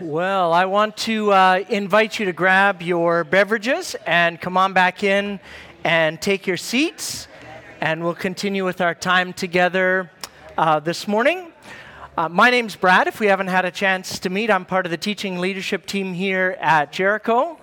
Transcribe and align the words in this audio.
Well, 0.00 0.52
I 0.52 0.66
want 0.66 0.96
to 0.98 1.32
uh, 1.32 1.64
invite 1.68 2.20
you 2.20 2.26
to 2.26 2.32
grab 2.32 2.82
your 2.82 3.24
beverages 3.24 3.96
and 4.06 4.40
come 4.40 4.56
on 4.56 4.72
back 4.72 5.02
in 5.02 5.40
and 5.82 6.22
take 6.22 6.46
your 6.46 6.56
seats, 6.56 7.26
and 7.80 8.04
we'll 8.04 8.14
continue 8.14 8.64
with 8.64 8.80
our 8.80 8.94
time 8.94 9.32
together 9.32 10.08
uh, 10.56 10.78
this 10.78 11.08
morning. 11.08 11.50
Uh, 12.16 12.28
my 12.28 12.48
name's 12.48 12.76
Brad. 12.76 13.08
If 13.08 13.18
we 13.18 13.26
haven't 13.26 13.48
had 13.48 13.64
a 13.64 13.72
chance 13.72 14.20
to 14.20 14.30
meet, 14.30 14.52
I'm 14.52 14.64
part 14.64 14.86
of 14.86 14.90
the 14.90 14.96
teaching 14.96 15.40
leadership 15.40 15.84
team 15.84 16.14
here 16.14 16.56
at 16.60 16.92
Jericho, 16.92 17.58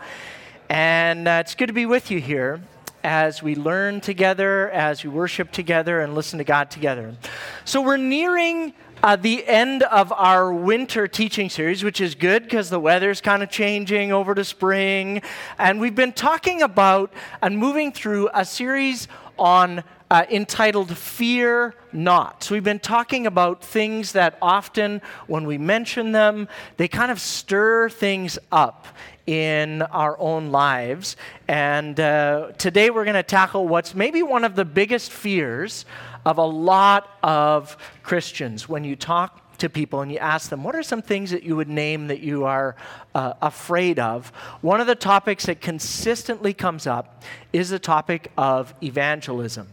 and 0.68 1.30
uh, 1.30 1.38
it's 1.40 1.56
good 1.56 1.68
to 1.68 1.74
be 1.74 1.86
with 1.86 2.12
you 2.12 2.20
here 2.20 2.60
as 3.06 3.42
we 3.42 3.56
learn 3.56 4.02
together, 4.02 4.70
as 4.72 5.06
we 5.06 5.10
worship 5.10 5.54
together, 5.54 6.02
and 6.02 6.14
listen 6.14 6.40
to 6.40 6.44
God 6.44 6.70
together. 6.70 7.16
So 7.64 7.82
we're 7.82 7.96
nearing 7.96 8.74
the 9.22 9.46
end 9.46 9.84
of 9.84 10.12
our 10.12 10.52
winter 10.52 11.08
teaching 11.08 11.50
series, 11.50 11.84
which 11.84 12.02
is 12.02 12.16
good 12.16 12.44
because 12.44 12.70
the 12.70 12.80
weather's 12.80 13.22
kind 13.22 13.44
of 13.44 13.50
changing 13.50 14.12
over 14.12 14.34
to 14.34 14.44
spring. 14.44 15.22
And 15.60 15.80
we've 15.80 15.96
been 15.96 16.14
talking 16.14 16.62
about 16.62 17.14
and 17.42 17.58
moving 17.58 17.92
through 17.92 18.30
a 18.34 18.44
series 18.44 19.08
on 19.38 19.84
uh, 20.10 20.26
entitled 20.30 20.96
Fear 20.96 21.76
Not. 21.92 22.44
So 22.44 22.56
we've 22.56 22.64
been 22.64 22.80
talking 22.80 23.28
about 23.28 23.64
things 23.64 24.12
that 24.14 24.38
often, 24.42 25.02
when 25.28 25.46
we 25.46 25.58
mention 25.58 26.12
them, 26.12 26.48
they 26.78 26.88
kind 26.88 27.12
of 27.12 27.20
stir 27.20 27.90
things 27.90 28.38
up 28.52 28.88
in 29.26 29.82
our 29.82 30.18
own 30.20 30.52
lives. 30.52 31.18
And 31.48 32.00
uh, 32.00 32.52
today 32.58 32.92
we're 32.92 33.06
going 33.06 33.16
to 33.16 33.24
tackle 33.24 33.68
what's 33.68 33.96
maybe 33.96 34.22
one 34.22 34.44
of 34.44 34.56
the 34.56 34.66
biggest 34.66 35.12
fears 35.12 35.86
of 36.26 36.38
a 36.38 36.46
lot 36.46 37.18
of 37.24 37.78
Christians 38.04 38.68
when 38.68 38.84
you 38.84 38.96
talk 38.96 39.58
to 39.58 39.70
people 39.70 40.02
and 40.02 40.12
you 40.12 40.18
ask 40.18 40.50
them, 40.50 40.64
what 40.64 40.76
are 40.76 40.84
some 40.84 41.02
things 41.02 41.32
that 41.32 41.44
you 41.44 41.56
would 41.56 41.70
name 41.70 42.08
that 42.08 42.20
you 42.20 42.46
are 42.46 42.76
uh, 43.14 43.34
afraid 43.42 44.00
of? 44.00 44.30
One 44.62 44.82
of 44.82 44.88
the 44.88 44.96
topics 44.96 45.46
that 45.46 45.62
consistently 45.62 46.54
comes 46.54 46.88
up 46.88 47.24
is 47.54 47.70
the 47.70 47.80
topic 47.80 48.32
of 48.38 48.74
evangelism. 48.84 49.68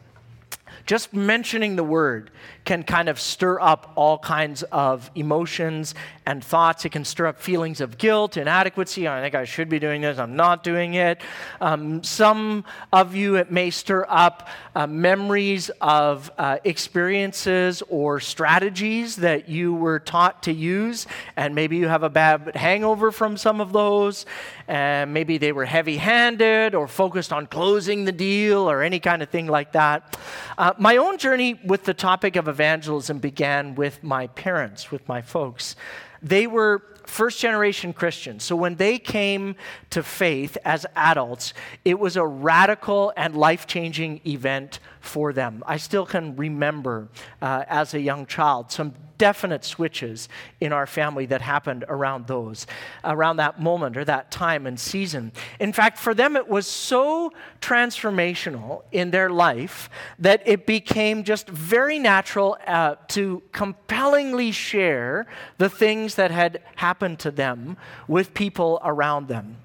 Just 0.84 1.14
mentioning 1.14 1.77
the 1.77 1.84
word 1.84 2.30
can 2.64 2.83
kind 2.83 3.08
of 3.08 3.20
stir 3.20 3.61
up 3.61 3.92
all 3.95 4.19
kinds 4.19 4.62
of 4.64 5.11
emotions 5.14 5.95
and 6.27 6.45
thoughts. 6.45 6.84
It 6.84 6.91
can 6.91 7.05
stir 7.05 7.27
up 7.27 7.41
feelings 7.41 7.81
of 7.81 7.98
guilt, 7.98 8.37
inadequacy. 8.37 9.09
I 9.09 9.20
think 9.20 9.34
I 9.34 9.45
should 9.45 9.69
be 9.69 9.78
doing 9.78 10.03
this, 10.03 10.19
I'm 10.19 10.37
not 10.37 10.62
doing 10.62 10.95
it. 10.95 11.20
Um, 11.61 12.03
some 12.03 12.64
of 12.92 13.14
you, 13.14 13.37
it 13.37 13.51
may 13.51 13.70
stir 13.70 14.06
up 14.09 14.48
uh, 14.75 14.87
memories 14.87 15.70
of 15.81 16.31
uh, 16.39 16.59
experiences 16.64 17.83
or 17.89 18.20
strategies 18.20 19.17
that 19.17 19.48
you 19.48 19.75
were 19.75 19.98
taught 19.98 20.45
to 20.45 20.53
use, 20.53 21.06
and 21.37 21.55
maybe 21.55 21.77
you 21.77 21.89
have 21.89 22.03
a 22.03 22.11
bad 22.11 22.53
hangover 22.55 23.11
from 23.11 23.36
some 23.36 23.61
of 23.61 23.73
those. 23.73 24.27
And 24.69 25.12
maybe 25.12 25.39
they 25.39 25.53
were 25.53 25.64
heavy 25.64 25.97
handed 25.97 26.75
or 26.75 26.89
focused 26.89 27.33
on 27.33 27.47
closing 27.47 28.05
the 28.05 28.12
deal 28.12 28.70
or 28.70 28.83
any 28.83 29.01
kind 29.01 29.23
of 29.23 29.29
thing 29.29 29.47
like 29.47 29.73
that. 29.73 30.17
Uh, 30.57 30.73
my 30.79 30.97
own 30.97 31.19
journey 31.19 31.61
with 31.64 31.84
the 31.84 31.95
topic 31.95 32.36
of 32.36 32.48
evangelism 32.48 33.19
began 33.19 33.75
with 33.75 34.03
my 34.03 34.29
parents, 34.29 34.91
with 34.91 35.07
my 35.09 35.20
folks. 35.20 35.77
They 36.23 36.47
were 36.47 36.83
first 37.06 37.41
generation 37.41 37.92
Christians. 37.92 38.45
So 38.45 38.56
when 38.56 38.77
they 38.77 38.98
came 38.98 39.56
to 39.91 40.03
faith 40.03 40.56
as 40.64 40.87
adults, 40.95 41.53
it 41.84 41.98
was 41.98 42.17
a 42.17 42.25
radical 42.25 43.13
and 43.17 43.36
life 43.36 43.67
changing 43.67 44.20
event 44.27 44.79
for 45.02 45.33
them. 45.33 45.63
I 45.67 45.77
still 45.77 46.07
can 46.07 46.36
remember 46.36 47.08
uh, 47.42 47.64
as 47.68 47.92
a 47.92 48.01
young 48.01 48.24
child 48.24 48.70
some 48.70 48.95
definite 49.18 49.64
switches 49.64 50.29
in 50.61 50.73
our 50.73 50.86
family 50.86 51.27
that 51.27 51.40
happened 51.40 51.85
around 51.89 52.27
those, 52.27 52.67
around 53.05 53.36
that 53.36 53.61
moment 53.61 53.96
or 53.96 54.05
that 54.05 54.30
time 54.30 54.67
and 54.67 54.79
season. 54.80 55.30
In 55.61 55.73
fact, 55.73 55.98
for 55.98 56.14
them, 56.14 56.35
it 56.35 56.48
was 56.48 56.67
so 56.67 57.33
transformational 57.61 58.83
in 58.91 59.11
their 59.11 59.30
life 59.30 59.91
that 60.18 60.42
it 60.45 60.67
became 60.67 61.23
just 61.23 61.48
very 61.48 61.98
natural 62.01 62.57
uh, 62.67 62.96
to 63.08 63.42
compellingly 63.52 64.51
share 64.51 65.27
the 65.58 65.68
things 65.68 66.17
that 66.17 66.30
had 66.30 66.62
happened 66.77 67.18
to 67.20 67.30
them 67.30 67.77
with 68.08 68.35
people 68.35 68.80
around 68.83 69.29
them. 69.29 69.57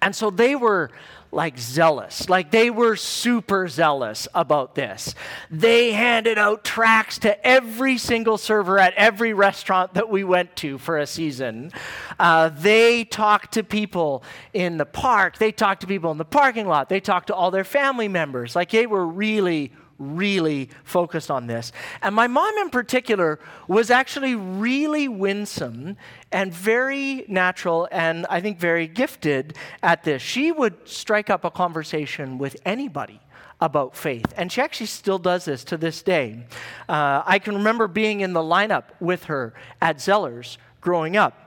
And 0.00 0.14
so 0.14 0.30
they 0.30 0.56
were 0.56 0.90
like 1.32 1.58
zealous. 1.58 2.28
Like 2.28 2.50
they 2.50 2.70
were 2.70 2.94
super 2.94 3.66
zealous 3.66 4.28
about 4.34 4.74
this. 4.74 5.14
They 5.50 5.92
handed 5.92 6.36
out 6.36 6.62
tracts 6.62 7.18
to 7.20 7.46
every 7.46 7.96
single 7.96 8.36
server 8.36 8.78
at 8.78 8.92
every 8.94 9.32
restaurant 9.32 9.94
that 9.94 10.10
we 10.10 10.24
went 10.24 10.54
to 10.56 10.76
for 10.76 10.98
a 10.98 11.06
season. 11.06 11.72
Uh, 12.18 12.50
they 12.50 13.04
talked 13.04 13.54
to 13.54 13.64
people 13.64 14.22
in 14.52 14.76
the 14.76 14.84
park. 14.84 15.38
They 15.38 15.52
talked 15.52 15.80
to 15.80 15.86
people 15.86 16.12
in 16.12 16.18
the 16.18 16.24
parking 16.26 16.68
lot. 16.68 16.90
They 16.90 17.00
talked 17.00 17.28
to 17.28 17.34
all 17.34 17.50
their 17.50 17.64
family 17.64 18.08
members. 18.08 18.54
Like 18.54 18.70
they 18.70 18.86
were 18.86 19.06
really, 19.06 19.72
really 20.02 20.68
focused 20.84 21.30
on 21.30 21.46
this. 21.46 21.72
And 22.02 22.14
my 22.14 22.26
mom, 22.26 22.56
in 22.58 22.70
particular, 22.70 23.38
was 23.68 23.90
actually 23.90 24.34
really 24.34 25.08
winsome 25.08 25.96
and 26.30 26.52
very 26.52 27.24
natural 27.28 27.88
and 27.90 28.26
I 28.28 28.40
think 28.40 28.58
very 28.58 28.86
gifted 28.86 29.56
at 29.82 30.02
this. 30.02 30.22
She 30.22 30.52
would 30.52 30.88
strike 30.88 31.30
up 31.30 31.44
a 31.44 31.50
conversation 31.50 32.38
with 32.38 32.56
anybody 32.64 33.20
about 33.60 33.96
faith. 33.96 34.26
And 34.36 34.50
she 34.50 34.60
actually 34.60 34.86
still 34.86 35.18
does 35.18 35.44
this 35.44 35.62
to 35.64 35.76
this 35.76 36.02
day. 36.02 36.44
Uh, 36.88 37.22
I 37.24 37.38
can 37.38 37.54
remember 37.54 37.86
being 37.86 38.20
in 38.20 38.32
the 38.32 38.40
lineup 38.40 38.84
with 39.00 39.24
her 39.24 39.54
at 39.80 39.98
Zellers 39.98 40.56
growing 40.80 41.16
up 41.16 41.41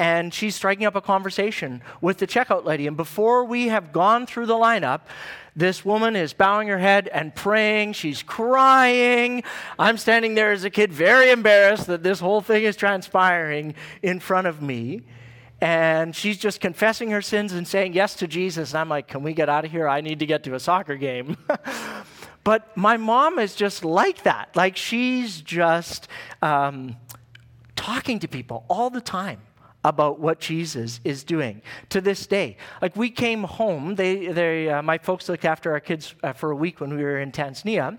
and 0.00 0.32
she's 0.32 0.54
striking 0.54 0.86
up 0.86 0.96
a 0.96 1.02
conversation 1.02 1.82
with 2.00 2.16
the 2.16 2.26
checkout 2.26 2.64
lady. 2.64 2.86
And 2.86 2.96
before 2.96 3.44
we 3.44 3.68
have 3.68 3.92
gone 3.92 4.26
through 4.26 4.46
the 4.46 4.54
lineup, 4.54 5.02
this 5.54 5.84
woman 5.84 6.16
is 6.16 6.32
bowing 6.32 6.68
her 6.68 6.78
head 6.78 7.06
and 7.08 7.34
praying. 7.34 7.92
She's 7.92 8.22
crying. 8.22 9.42
I'm 9.78 9.98
standing 9.98 10.36
there 10.36 10.52
as 10.52 10.64
a 10.64 10.70
kid, 10.70 10.90
very 10.90 11.30
embarrassed 11.30 11.86
that 11.88 12.02
this 12.02 12.18
whole 12.18 12.40
thing 12.40 12.64
is 12.64 12.76
transpiring 12.76 13.74
in 14.00 14.20
front 14.20 14.46
of 14.46 14.62
me. 14.62 15.02
And 15.60 16.16
she's 16.16 16.38
just 16.38 16.62
confessing 16.62 17.10
her 17.10 17.20
sins 17.20 17.52
and 17.52 17.68
saying 17.68 17.92
yes 17.92 18.14
to 18.16 18.26
Jesus. 18.26 18.70
And 18.70 18.78
I'm 18.78 18.88
like, 18.88 19.06
can 19.06 19.22
we 19.22 19.34
get 19.34 19.50
out 19.50 19.66
of 19.66 19.70
here? 19.70 19.86
I 19.86 20.00
need 20.00 20.20
to 20.20 20.26
get 20.26 20.44
to 20.44 20.54
a 20.54 20.60
soccer 20.60 20.96
game. 20.96 21.36
but 22.42 22.74
my 22.74 22.96
mom 22.96 23.38
is 23.38 23.54
just 23.54 23.84
like 23.84 24.22
that. 24.22 24.56
Like 24.56 24.78
she's 24.78 25.42
just 25.42 26.08
um, 26.40 26.96
talking 27.76 28.18
to 28.20 28.28
people 28.28 28.64
all 28.70 28.88
the 28.88 29.02
time 29.02 29.40
about 29.84 30.20
what 30.20 30.40
Jesus 30.40 31.00
is 31.04 31.24
doing 31.24 31.62
to 31.88 32.00
this 32.00 32.26
day. 32.26 32.56
Like 32.82 32.96
we 32.96 33.10
came 33.10 33.44
home, 33.44 33.94
they, 33.94 34.28
they, 34.28 34.68
uh, 34.68 34.82
my 34.82 34.98
folks 34.98 35.28
looked 35.28 35.44
after 35.44 35.72
our 35.72 35.80
kids 35.80 36.14
uh, 36.22 36.32
for 36.32 36.50
a 36.50 36.56
week 36.56 36.80
when 36.80 36.94
we 36.94 37.02
were 37.02 37.18
in 37.18 37.32
Tanzania, 37.32 37.98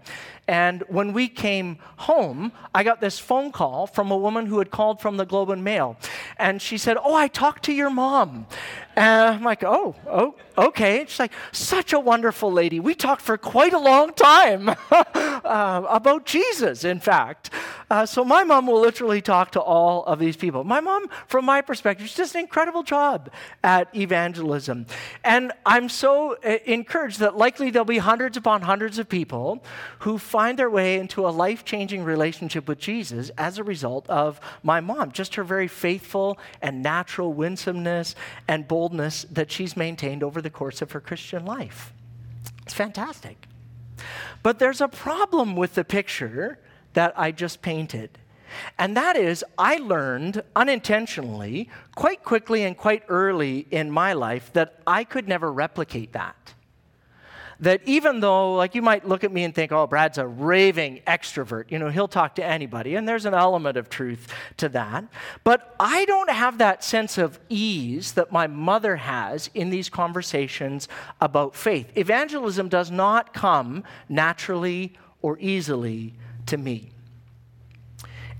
and 0.51 0.84
when 0.89 1.13
we 1.13 1.29
came 1.29 1.78
home, 1.95 2.51
I 2.75 2.84
got 2.84 3.00
this 3.00 3.17
phone 3.17 3.53
call 3.53 3.88
from 3.88 4.12
a 4.12 4.17
woman 4.17 4.47
who 4.47 4.59
had 4.59 4.69
called 4.69 5.00
from 5.00 5.16
the 5.16 5.25
Globe 5.25 5.50
and 5.50 5.63
Mail, 5.63 5.95
and 6.35 6.62
she 6.62 6.78
said, 6.78 6.97
"Oh, 7.01 7.16
I 7.16 7.29
talked 7.29 7.63
to 7.66 7.73
your 7.73 7.89
mom." 7.89 8.47
And 8.97 9.29
I'm 9.29 9.44
like, 9.44 9.63
"Oh, 9.63 9.95
oh, 10.09 10.35
okay." 10.57 11.06
She's 11.07 11.19
like, 11.19 11.31
"Such 11.53 11.94
a 11.94 12.00
wonderful 12.01 12.51
lady. 12.51 12.81
We 12.81 12.95
talked 12.95 13.22
for 13.22 13.38
quite 13.38 13.72
a 13.72 13.79
long 13.79 14.11
time 14.11 14.67
uh, 14.91 15.84
about 15.88 16.25
Jesus, 16.25 16.84
in 16.84 17.00
fact." 17.00 17.50
Uh, 17.90 18.06
so 18.06 18.23
my 18.23 18.44
mom 18.44 18.67
will 18.67 18.79
literally 18.79 19.22
talk 19.22 19.51
to 19.51 19.59
all 19.59 20.06
of 20.06 20.17
these 20.17 20.37
people. 20.37 20.64
My 20.64 20.79
mom, 20.79 21.09
from 21.28 21.43
my 21.43 21.61
perspective, 21.61 22.08
she 22.08 22.16
does 22.16 22.34
an 22.35 22.40
incredible 22.40 22.84
job 22.84 23.29
at 23.64 23.93
evangelism. 23.93 24.85
And 25.25 25.52
I'm 25.66 25.90
so 25.90 26.37
uh, 26.46 26.58
encouraged 26.66 27.20
that 27.20 27.35
likely 27.35 27.70
there'll 27.70 27.85
be 27.85 27.97
hundreds 27.97 28.37
upon 28.37 28.61
hundreds 28.61 28.97
of 28.97 29.09
people 29.09 29.61
who 29.99 30.17
find 30.17 30.41
their 30.58 30.70
way 30.70 30.99
into 30.99 31.28
a 31.28 31.29
life 31.29 31.64
changing 31.64 32.03
relationship 32.03 32.67
with 32.67 32.79
Jesus 32.79 33.29
as 33.38 33.58
a 33.58 33.64
result 33.64 34.09
of 34.09 34.40
my 34.64 34.79
mom, 34.79 35.11
just 35.11 35.35
her 35.35 35.43
very 35.43 35.67
faithful 35.67 36.38
and 36.61 36.82
natural 36.82 37.34
winsomeness 37.34 38.16
and 38.47 38.67
boldness 38.67 39.26
that 39.32 39.52
she's 39.52 39.78
maintained 39.78 40.23
over 40.23 40.41
the 40.41 40.49
course 40.49 40.82
of 40.82 40.91
her 40.91 40.99
Christian 40.99 41.46
life. 41.46 41.93
It's 42.64 42.73
fantastic. 42.73 43.47
But 44.43 44.59
there's 44.59 44.82
a 44.82 44.88
problem 44.88 45.55
with 45.55 45.76
the 45.76 45.84
picture 45.84 46.59
that 46.94 47.14
I 47.17 47.32
just 47.32 47.61
painted. 47.61 48.17
And 48.78 48.97
that 48.97 49.16
is, 49.16 49.46
I 49.58 49.78
learned 49.78 50.44
unintentionally, 50.55 51.70
quite 51.96 52.23
quickly 52.23 52.64
and 52.64 52.76
quite 52.76 53.03
early 53.08 53.67
in 53.72 53.91
my 53.91 54.14
life, 54.14 54.52
that 54.53 54.82
I 54.85 55.03
could 55.03 55.28
never 55.28 55.52
replicate 55.52 56.14
that. 56.14 56.53
That 57.61 57.81
even 57.85 58.19
though, 58.19 58.55
like, 58.55 58.73
you 58.73 58.81
might 58.81 59.08
look 59.08 59.23
at 59.23 59.31
me 59.31 59.43
and 59.43 59.53
think, 59.53 59.72
oh, 59.72 59.85
Brad's 59.85 60.17
a 60.17 60.25
raving 60.25 61.02
extrovert, 61.05 61.69
you 61.69 61.78
know, 61.78 61.90
he'll 61.90 62.08
talk 62.08 62.35
to 62.35 62.43
anybody, 62.43 62.96
and 62.96 63.08
there's 63.08 63.25
an 63.25 63.35
element 63.35 63.78
of 63.78 63.87
truth 63.87 64.28
to 64.58 64.67
that. 64.69 65.05
But 65.43 65.75
I 65.79 66.05
don't 66.05 66.31
have 66.31 66.58
that 66.58 66.84
sense 66.84 67.19
of 67.19 67.40
ease 67.49 68.13
that 68.13 68.31
my 68.31 68.47
mother 68.47 68.96
has 68.96 69.52
in 69.53 69.69
these 69.69 69.90
conversations 69.90 70.87
about 71.22 71.55
faith. 71.55 71.96
Evangelism 71.96 72.67
does 72.67 72.90
not 72.90 73.34
come 73.34 73.84
naturally 74.09 74.93
or 75.22 75.37
easily 75.40 76.16
to 76.47 76.58
me. 76.58 76.90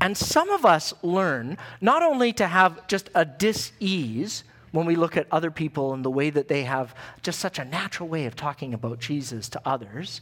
And 0.01 0.18
some 0.18 0.50
of 0.50 0.65
us 0.65 0.95
learn 1.03 1.59
not 1.79 2.01
only 2.01 2.33
to 2.33 2.47
have 2.47 2.88
just 2.88 3.12
a 3.13 3.23
dis 3.23 3.71
ease 3.79 4.44
when 4.71 4.85
we 4.85 4.95
look 4.95 5.18
at 5.18 5.27
other 5.31 5.51
people 5.51 5.94
and 5.94 6.03
the 6.03 6.09
way 6.09 6.29
that 6.29 6.47
they 6.47 6.63
have 6.63 6.95
just 7.21 7.39
such 7.39 7.59
a 7.59 7.65
natural 7.65 8.07
way 8.07 8.25
of 8.25 8.35
talking 8.35 8.73
about 8.73 9.00
Jesus 9.00 9.50
to 9.50 9.62
others, 9.65 10.21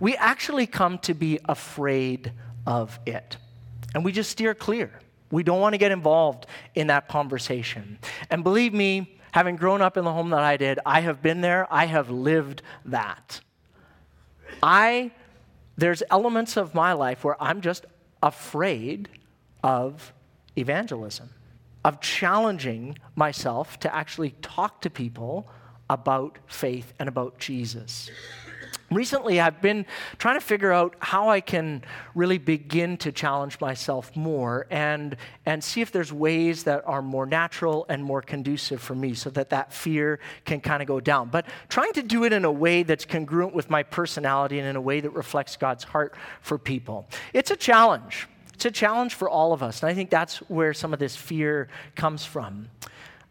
we 0.00 0.16
actually 0.16 0.66
come 0.66 0.98
to 0.98 1.14
be 1.14 1.38
afraid 1.44 2.32
of 2.66 2.98
it. 3.06 3.36
And 3.94 4.04
we 4.04 4.12
just 4.12 4.30
steer 4.30 4.54
clear. 4.54 4.90
We 5.30 5.42
don't 5.42 5.60
want 5.60 5.74
to 5.74 5.78
get 5.78 5.92
involved 5.92 6.46
in 6.74 6.88
that 6.88 7.08
conversation. 7.08 7.98
And 8.30 8.42
believe 8.42 8.72
me, 8.72 9.18
having 9.32 9.56
grown 9.56 9.80
up 9.82 9.96
in 9.96 10.04
the 10.04 10.12
home 10.12 10.30
that 10.30 10.42
I 10.42 10.56
did, 10.56 10.78
I 10.84 11.00
have 11.00 11.22
been 11.22 11.40
there, 11.40 11.66
I 11.70 11.86
have 11.86 12.10
lived 12.10 12.62
that. 12.86 13.40
I 14.62 15.12
there's 15.80 16.02
elements 16.10 16.58
of 16.58 16.74
my 16.74 16.92
life 16.92 17.24
where 17.24 17.42
I'm 17.42 17.62
just 17.62 17.86
afraid 18.22 19.08
of 19.64 20.12
evangelism, 20.56 21.30
of 21.84 22.00
challenging 22.00 22.98
myself 23.16 23.78
to 23.80 23.94
actually 23.94 24.30
talk 24.42 24.80
to 24.82 24.90
people 24.90 25.48
about 25.88 26.38
faith 26.46 26.92
and 26.98 27.08
about 27.08 27.38
Jesus. 27.38 28.10
Recently, 28.90 29.40
I've 29.40 29.62
been 29.62 29.86
trying 30.18 30.34
to 30.34 30.44
figure 30.44 30.72
out 30.72 30.96
how 30.98 31.28
I 31.28 31.40
can 31.40 31.84
really 32.16 32.38
begin 32.38 32.96
to 32.98 33.12
challenge 33.12 33.60
myself 33.60 34.14
more 34.16 34.66
and, 34.68 35.16
and 35.46 35.62
see 35.62 35.80
if 35.80 35.92
there's 35.92 36.12
ways 36.12 36.64
that 36.64 36.82
are 36.86 37.00
more 37.00 37.24
natural 37.24 37.86
and 37.88 38.02
more 38.02 38.20
conducive 38.20 38.80
for 38.80 38.96
me 38.96 39.14
so 39.14 39.30
that 39.30 39.50
that 39.50 39.72
fear 39.72 40.18
can 40.44 40.60
kind 40.60 40.82
of 40.82 40.88
go 40.88 40.98
down. 40.98 41.28
But 41.28 41.46
trying 41.68 41.92
to 41.92 42.02
do 42.02 42.24
it 42.24 42.32
in 42.32 42.44
a 42.44 42.50
way 42.50 42.82
that's 42.82 43.04
congruent 43.04 43.54
with 43.54 43.70
my 43.70 43.84
personality 43.84 44.58
and 44.58 44.66
in 44.66 44.74
a 44.74 44.80
way 44.80 45.00
that 45.00 45.10
reflects 45.10 45.56
God's 45.56 45.84
heart 45.84 46.16
for 46.40 46.58
people. 46.58 47.08
It's 47.32 47.52
a 47.52 47.56
challenge. 47.56 48.26
It's 48.60 48.66
a 48.66 48.70
challenge 48.70 49.14
for 49.14 49.26
all 49.26 49.54
of 49.54 49.62
us. 49.62 49.82
And 49.82 49.88
I 49.88 49.94
think 49.94 50.10
that's 50.10 50.36
where 50.50 50.74
some 50.74 50.92
of 50.92 50.98
this 50.98 51.16
fear 51.16 51.68
comes 51.94 52.26
from. 52.26 52.68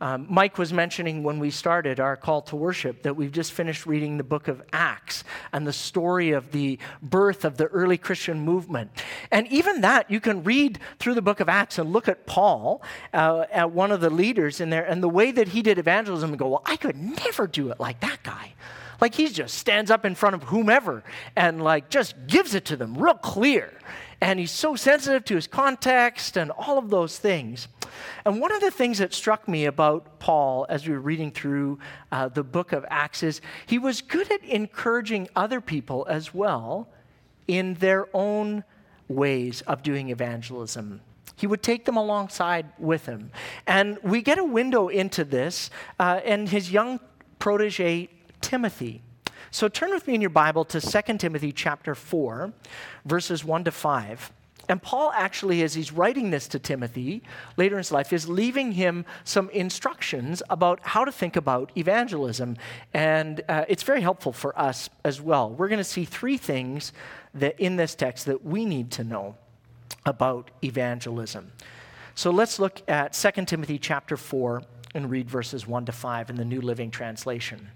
Um, 0.02 0.26
Mike 0.28 0.58
was 0.58 0.74
mentioning 0.74 1.22
when 1.22 1.38
we 1.38 1.52
started 1.52 2.00
our 2.00 2.18
call 2.18 2.42
to 2.42 2.56
worship 2.56 3.04
that 3.04 3.16
we've 3.16 3.32
just 3.32 3.52
finished 3.52 3.86
reading 3.86 4.18
the 4.18 4.24
book 4.24 4.48
of 4.48 4.64
Acts 4.74 5.24
and 5.54 5.68
the 5.68 5.72
story 5.72 6.32
of 6.32 6.52
the 6.52 6.80
birth 7.04 7.46
of 7.46 7.58
the 7.58 7.68
early 7.68 8.00
Christian 8.00 8.40
movement. 8.40 8.90
And 9.30 9.46
even 9.50 9.82
that, 9.82 10.10
you 10.10 10.20
can 10.20 10.44
read 10.44 10.80
through 10.98 11.14
the 11.14 11.22
book 11.22 11.40
of 11.40 11.48
Acts 11.48 11.78
and 11.78 11.94
look 11.94 12.08
at 12.08 12.26
Paul, 12.26 12.82
uh, 13.14 13.46
at 13.52 13.70
one 13.70 13.92
of 13.92 14.02
the 14.02 14.10
leaders 14.10 14.60
in 14.60 14.72
there, 14.72 14.84
and 14.84 15.04
the 15.04 15.10
way 15.10 15.30
that 15.30 15.50
he 15.50 15.62
did 15.62 15.78
evangelism 15.78 16.32
and 16.32 16.40
go, 16.40 16.48
Well, 16.48 16.64
I 16.66 16.76
could 16.76 16.98
never 16.98 17.46
do 17.46 17.70
it 17.70 17.80
like 17.80 18.00
that 18.00 18.24
guy. 18.24 18.54
Like 19.02 19.16
he 19.16 19.28
just 19.30 19.58
stands 19.58 19.90
up 19.92 20.06
in 20.06 20.16
front 20.16 20.36
of 20.36 20.44
whomever 20.44 21.04
and 21.36 21.64
like 21.64 21.90
just 21.90 22.16
gives 22.28 22.56
it 22.56 22.66
to 22.66 22.76
them 22.76 22.98
real 22.98 23.14
clear. 23.14 23.74
And 24.22 24.40
he's 24.40 24.52
so 24.52 24.76
sensitive 24.76 25.24
to 25.26 25.36
his 25.36 25.48
context 25.48 26.36
and 26.36 26.52
all 26.52 26.78
of 26.78 26.90
those 26.90 27.18
things. 27.18 27.70
And 28.26 28.42
one 28.42 28.52
of 28.52 28.62
the 28.62 28.72
things 28.72 28.98
that 28.98 29.14
struck 29.14 29.48
me 29.48 29.66
about 29.66 30.20
Paul 30.20 30.66
as 30.70 30.86
we 30.86 30.94
were 30.94 31.00
reading 31.00 31.32
through 31.32 31.80
uh, 32.12 32.28
the 32.28 32.44
book 32.44 32.74
of 32.74 32.86
Acts 32.90 33.24
is 33.24 33.42
he 33.66 33.78
was 33.80 34.02
good 34.02 34.30
at 34.32 34.44
encouraging 34.44 35.30
other 35.36 35.62
people 35.62 36.06
as 36.10 36.34
well 36.34 36.90
in 37.48 37.76
their 37.76 38.08
own 38.14 38.64
ways 39.08 39.62
of 39.62 39.84
doing 39.84 40.10
evangelism. 40.10 41.02
He 41.36 41.48
would 41.48 41.64
take 41.64 41.86
them 41.86 41.96
alongside 41.96 42.68
with 42.78 43.06
him. 43.06 43.32
And 43.66 43.98
we 44.04 44.22
get 44.22 44.38
a 44.38 44.44
window 44.44 44.90
into 44.90 45.24
this 45.24 45.70
uh, 45.98 46.20
and 46.26 46.50
his 46.50 46.72
young 46.72 47.00
protege, 47.40 48.10
Timothy. 48.42 49.02
So 49.52 49.68
turn 49.68 49.92
with 49.92 50.08
me 50.08 50.16
in 50.16 50.22
your 50.22 50.30
Bible 50.30 50.66
to 50.66 50.80
2 50.80 51.18
Timothy 51.18 51.52
chapter 51.52 51.96
4, 51.96 52.54
verses 53.06 53.44
1 53.44 53.64
to 53.64 53.72
5. 53.72 54.32
And 54.70 54.80
Paul 54.80 55.12
actually, 55.16 55.64
as 55.64 55.74
he's 55.74 55.92
writing 55.92 56.30
this 56.30 56.48
to 56.50 56.60
Timothy 56.60 57.24
later 57.58 57.76
in 57.76 57.80
his 57.80 57.92
life, 57.92 58.14
is 58.14 58.30
leaving 58.30 58.74
him 58.74 59.04
some 59.24 59.50
instructions 59.50 60.44
about 60.48 60.80
how 60.84 61.04
to 61.04 61.12
think 61.12 61.36
about 61.36 61.72
evangelism. 61.76 62.56
And 62.94 63.42
uh, 63.50 63.66
it's 63.68 63.82
very 63.82 64.02
helpful 64.02 64.32
for 64.32 64.58
us 64.58 64.92
as 65.04 65.20
well. 65.20 65.50
We're 65.50 65.70
going 65.70 65.80
to 65.80 65.84
see 65.84 66.06
three 66.06 66.38
things 66.38 66.94
that 67.34 67.60
in 67.60 67.78
this 67.78 67.96
text 67.96 68.28
that 68.28 68.46
we 68.46 68.64
need 68.64 68.92
to 68.92 69.04
know 69.04 69.36
about 70.06 70.52
evangelism. 70.64 71.52
So 72.14 72.30
let's 72.30 72.60
look 72.60 72.82
at 72.88 73.14
2 73.14 73.46
Timothy 73.46 73.80
chapter 73.80 74.18
4, 74.18 74.62
and 74.96 75.10
read 75.10 75.30
verses 75.30 75.68
1 75.68 75.86
to 75.86 75.92
5 75.92 76.30
in 76.30 76.36
the 76.36 76.46
New 76.46 76.62
Living 76.62 76.90
Translation. 76.90 77.70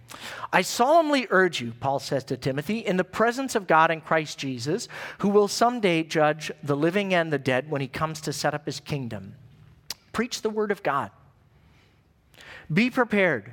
I 0.51 0.61
solemnly 0.61 1.27
urge 1.29 1.61
you, 1.61 1.73
Paul 1.79 1.99
says 1.99 2.23
to 2.25 2.37
Timothy, 2.37 2.79
in 2.79 2.97
the 2.97 3.03
presence 3.03 3.55
of 3.55 3.67
God 3.67 3.91
and 3.91 4.03
Christ 4.03 4.37
Jesus, 4.37 4.87
who 5.19 5.29
will 5.29 5.47
someday 5.47 6.03
judge 6.03 6.51
the 6.63 6.75
living 6.75 7.13
and 7.13 7.31
the 7.31 7.37
dead 7.37 7.69
when 7.69 7.81
he 7.81 7.87
comes 7.87 8.21
to 8.21 8.33
set 8.33 8.53
up 8.53 8.65
his 8.65 8.79
kingdom. 8.79 9.35
Preach 10.11 10.41
the 10.41 10.49
word 10.49 10.71
of 10.71 10.81
God. 10.81 11.11
Be 12.71 12.89
prepared, 12.89 13.51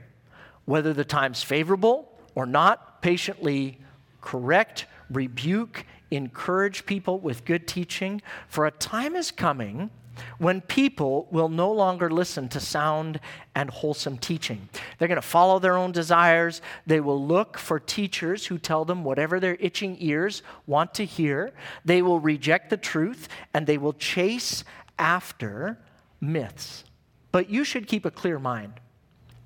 whether 0.64 0.92
the 0.92 1.04
time's 1.04 1.42
favorable 1.42 2.10
or 2.34 2.46
not, 2.46 3.02
patiently 3.02 3.78
correct, 4.20 4.86
rebuke, 5.10 5.84
encourage 6.10 6.86
people 6.86 7.18
with 7.18 7.44
good 7.44 7.66
teaching, 7.66 8.22
for 8.48 8.66
a 8.66 8.70
time 8.70 9.16
is 9.16 9.30
coming 9.30 9.90
when 10.38 10.60
people 10.60 11.28
will 11.30 11.48
no 11.48 11.70
longer 11.70 12.10
listen 12.10 12.48
to 12.50 12.60
sound 12.60 13.20
and 13.54 13.70
wholesome 13.70 14.18
teaching. 14.18 14.68
They're 14.98 15.08
going 15.08 15.16
to 15.16 15.22
follow 15.22 15.58
their 15.58 15.76
own 15.76 15.92
desires. 15.92 16.62
They 16.86 17.00
will 17.00 17.24
look 17.24 17.58
for 17.58 17.78
teachers 17.78 18.46
who 18.46 18.58
tell 18.58 18.84
them 18.84 19.04
whatever 19.04 19.40
their 19.40 19.56
itching 19.60 19.96
ears 20.00 20.42
want 20.66 20.94
to 20.94 21.04
hear. 21.04 21.52
They 21.84 22.02
will 22.02 22.20
reject 22.20 22.70
the 22.70 22.76
truth 22.76 23.28
and 23.54 23.66
they 23.66 23.78
will 23.78 23.92
chase 23.92 24.64
after 24.98 25.78
myths. 26.20 26.84
But 27.32 27.50
you 27.50 27.64
should 27.64 27.86
keep 27.86 28.04
a 28.04 28.10
clear 28.10 28.38
mind 28.38 28.74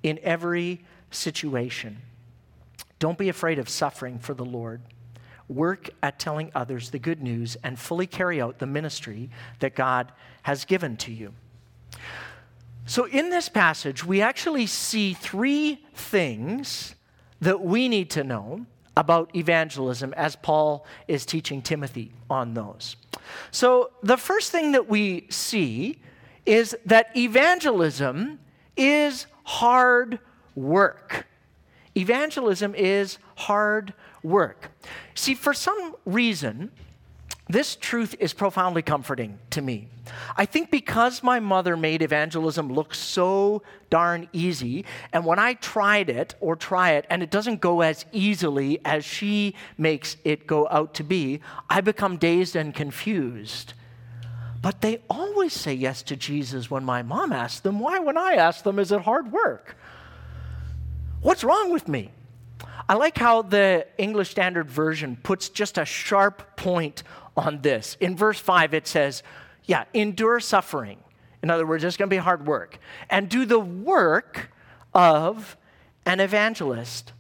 in 0.03 0.19
every 0.23 0.85
situation. 1.11 1.99
Don't 2.99 3.19
be 3.19 3.29
afraid 3.29 3.59
of 3.59 3.69
suffering 3.69 4.19
for 4.19 4.35
the 4.35 4.44
Lord 4.44 4.81
work 5.49 5.91
at 6.02 6.19
telling 6.19 6.50
others 6.55 6.91
the 6.91 6.99
good 6.99 7.23
news, 7.23 7.56
and 7.62 7.79
fully 7.79 8.06
carry 8.06 8.41
out 8.41 8.58
the 8.58 8.67
ministry 8.67 9.31
that 9.58 9.75
God 9.75 10.12
has 10.43 10.64
given 10.64 10.96
to 10.99 11.12
you. 11.12 11.35
So, 12.87 13.06
in 13.06 13.31
this 13.31 13.48
passage, 13.48 14.05
we 14.05 14.20
actually 14.20 14.67
see 14.67 15.15
three 15.15 15.82
things 15.94 16.94
that 17.41 17.63
we 17.63 17.89
need 17.89 18.10
to 18.10 18.24
know 18.24 18.67
about 18.96 19.34
evangelism 19.34 20.13
as 20.15 20.36
Paul 20.36 20.86
is 21.08 21.27
teaching 21.27 21.63
Timothy 21.63 22.13
on 22.29 22.55
those. 22.55 22.96
So, 23.51 23.91
the 24.03 24.17
first 24.17 24.53
thing 24.53 24.72
that 24.72 24.89
we 24.89 25.27
see 25.31 25.98
is 26.44 26.77
that 26.84 27.17
evangelism 27.17 28.39
is 28.77 29.27
hard 29.44 30.19
work. 30.55 31.27
Evangelism 31.96 32.74
is 32.74 33.19
hard 33.36 33.94
work. 34.24 34.70
See, 35.14 35.34
for 35.34 35.54
some 35.54 35.94
reason, 36.04 36.70
this 37.48 37.76
truth 37.76 38.14
is 38.20 38.32
profoundly 38.32 38.82
comforting 38.82 39.38
to 39.50 39.60
me. 39.60 39.88
I 40.36 40.46
think 40.46 40.70
because 40.70 41.22
my 41.22 41.40
mother 41.40 41.76
made 41.76 42.00
evangelism 42.00 42.72
look 42.72 42.94
so 42.94 43.62
darn 43.90 44.28
easy, 44.32 44.86
and 45.12 45.26
when 45.26 45.38
I 45.38 45.54
tried 45.54 46.08
it 46.08 46.34
or 46.40 46.56
try 46.56 46.93
it 46.93 47.06
and 47.10 47.22
it 47.22 47.31
doesn't 47.31 47.60
go 47.60 47.82
as 47.82 48.06
easily 48.12 48.81
as 48.84 49.04
she 49.04 49.54
makes 49.76 50.16
it 50.24 50.46
go 50.46 50.66
out 50.70 50.94
to 50.94 51.04
be, 51.04 51.40
I 51.69 51.82
become 51.82 52.16
dazed 52.16 52.56
and 52.56 52.74
confused. 52.74 53.74
But 54.62 54.81
they 54.81 55.02
always 55.10 55.52
say 55.52 55.74
yes 55.74 56.02
to 56.04 56.16
Jesus 56.16 56.70
when 56.70 56.84
my 56.84 57.02
mom 57.02 57.32
asks 57.32 57.60
them. 57.60 57.78
Why, 57.78 57.98
when 57.98 58.16
I 58.16 58.32
ask 58.32 58.64
them, 58.64 58.78
is 58.78 58.90
it 58.90 59.02
hard 59.02 59.31
work? 59.31 59.76
What's 61.20 61.44
wrong 61.44 61.70
with 61.70 61.86
me? 61.88 62.10
I 62.88 62.94
like 62.94 63.17
how 63.17 63.43
the 63.43 63.86
English 63.96 64.31
Standard 64.31 64.70
Version 64.70 65.17
puts 65.22 65.48
just 65.48 65.79
a 65.79 65.84
sharp 65.84 66.56
point 66.56 67.03
on 67.36 67.62
this. 67.62 67.96
In 68.00 68.17
verse 68.17 68.38
5, 68.38 68.74
it 68.74 68.86
says, 68.86 69.22
Yeah, 69.64 69.84
endure 69.94 70.41
suffering. 70.41 70.98
In 71.43 71.50
other 71.50 71.67
words, 71.67 71.84
it's 71.84 71.96
going 71.96 72.08
to 72.08 72.14
be 72.14 72.20
hard 72.20 72.46
work. 72.46 72.79
And 73.08 73.29
do 73.29 73.44
the 73.44 73.58
work 73.58 74.50
of 74.93 75.56
an 76.06 76.20
evangelist. 76.20 77.12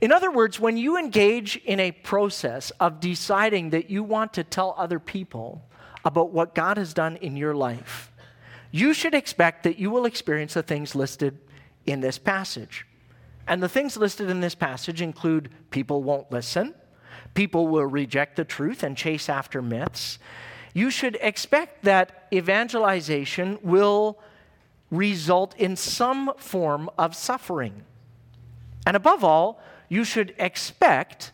In 0.00 0.12
other 0.12 0.30
words, 0.30 0.58
when 0.58 0.76
you 0.76 0.98
engage 0.98 1.56
in 1.56 1.80
a 1.80 1.92
process 1.92 2.70
of 2.80 3.00
deciding 3.00 3.70
that 3.70 3.90
you 3.90 4.02
want 4.02 4.32
to 4.34 4.44
tell 4.44 4.74
other 4.76 4.98
people 4.98 5.64
about 6.04 6.32
what 6.32 6.54
God 6.54 6.76
has 6.76 6.94
done 6.94 7.16
in 7.16 7.36
your 7.36 7.54
life, 7.54 8.12
you 8.70 8.92
should 8.92 9.14
expect 9.14 9.62
that 9.62 9.78
you 9.78 9.90
will 9.90 10.04
experience 10.04 10.54
the 10.54 10.62
things 10.62 10.94
listed 10.94 11.38
in 11.86 12.00
this 12.00 12.18
passage. 12.18 12.86
And 13.48 13.62
the 13.62 13.68
things 13.68 13.96
listed 13.96 14.28
in 14.28 14.40
this 14.40 14.54
passage 14.54 15.00
include 15.00 15.48
people 15.70 16.02
won't 16.02 16.30
listen, 16.30 16.74
people 17.32 17.66
will 17.66 17.86
reject 17.86 18.36
the 18.36 18.44
truth 18.44 18.82
and 18.82 18.96
chase 18.96 19.28
after 19.28 19.62
myths. 19.62 20.18
You 20.74 20.90
should 20.90 21.18
expect 21.22 21.84
that 21.84 22.28
evangelization 22.32 23.58
will 23.62 24.18
result 24.90 25.56
in 25.56 25.76
some 25.76 26.32
form 26.36 26.90
of 26.98 27.16
suffering. 27.16 27.84
And 28.86 28.94
above 28.96 29.24
all, 29.24 29.60
you 29.88 30.04
should 30.04 30.34
expect 30.38 31.32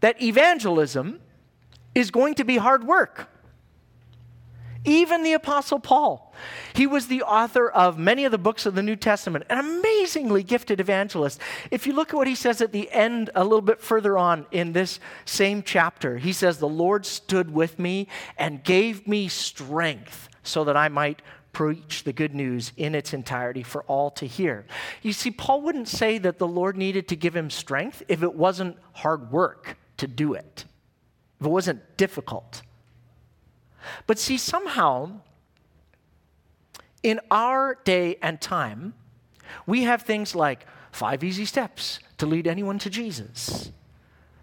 that 0.00 0.20
evangelism 0.20 1.20
is 1.94 2.10
going 2.10 2.34
to 2.34 2.44
be 2.44 2.56
hard 2.56 2.84
work. 2.84 3.28
Even 4.84 5.22
the 5.22 5.32
Apostle 5.32 5.80
Paul. 5.80 6.34
He 6.74 6.86
was 6.86 7.06
the 7.06 7.22
author 7.22 7.70
of 7.70 7.98
many 7.98 8.24
of 8.24 8.32
the 8.32 8.38
books 8.38 8.66
of 8.66 8.74
the 8.74 8.82
New 8.82 8.96
Testament, 8.96 9.46
an 9.48 9.58
amazingly 9.58 10.42
gifted 10.42 10.78
evangelist. 10.78 11.40
If 11.70 11.86
you 11.86 11.94
look 11.94 12.10
at 12.10 12.16
what 12.16 12.26
he 12.26 12.34
says 12.34 12.60
at 12.60 12.72
the 12.72 12.90
end, 12.92 13.30
a 13.34 13.44
little 13.44 13.62
bit 13.62 13.80
further 13.80 14.18
on 14.18 14.46
in 14.50 14.72
this 14.72 15.00
same 15.24 15.62
chapter, 15.62 16.18
he 16.18 16.32
says, 16.32 16.58
The 16.58 16.68
Lord 16.68 17.06
stood 17.06 17.52
with 17.52 17.78
me 17.78 18.08
and 18.36 18.62
gave 18.62 19.08
me 19.08 19.28
strength 19.28 20.28
so 20.42 20.64
that 20.64 20.76
I 20.76 20.88
might 20.88 21.22
preach 21.54 22.04
the 22.04 22.12
good 22.12 22.34
news 22.34 22.72
in 22.76 22.94
its 22.94 23.14
entirety 23.14 23.62
for 23.62 23.84
all 23.84 24.10
to 24.10 24.26
hear. 24.26 24.66
You 25.00 25.14
see, 25.14 25.30
Paul 25.30 25.62
wouldn't 25.62 25.88
say 25.88 26.18
that 26.18 26.38
the 26.38 26.46
Lord 26.46 26.76
needed 26.76 27.08
to 27.08 27.16
give 27.16 27.34
him 27.34 27.48
strength 27.48 28.02
if 28.08 28.22
it 28.22 28.34
wasn't 28.34 28.76
hard 28.92 29.30
work 29.30 29.78
to 29.96 30.06
do 30.06 30.34
it, 30.34 30.66
if 31.40 31.46
it 31.46 31.50
wasn't 31.50 31.96
difficult. 31.96 32.60
But 34.06 34.18
see, 34.18 34.38
somehow, 34.38 35.20
in 37.02 37.20
our 37.30 37.78
day 37.84 38.16
and 38.22 38.40
time, 38.40 38.94
we 39.66 39.84
have 39.84 40.02
things 40.02 40.34
like 40.34 40.66
five 40.92 41.24
easy 41.24 41.44
steps 41.44 41.98
to 42.18 42.26
lead 42.26 42.46
anyone 42.46 42.78
to 42.80 42.90
Jesus. 42.90 43.70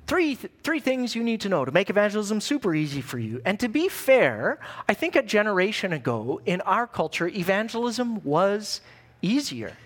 Three, 0.08 0.36
th- 0.36 0.52
three 0.64 0.80
things 0.80 1.16
you 1.16 1.24
need 1.24 1.42
to 1.42 1.50
know 1.50 1.64
to 1.64 1.72
make 1.72 1.90
evangelism 1.90 2.42
super 2.42 2.76
easy 2.76 3.02
for 3.02 3.18
you. 3.18 3.42
And 3.46 3.60
to 3.62 3.70
be 3.70 3.88
fair, 3.88 4.60
I 4.90 4.94
think 4.94 5.16
a 5.16 5.24
generation 5.24 5.94
ago 5.94 6.42
in 6.46 6.60
our 6.62 6.86
culture, 6.86 7.28
evangelism 7.28 8.22
was 8.24 8.82
easier. 9.22 9.78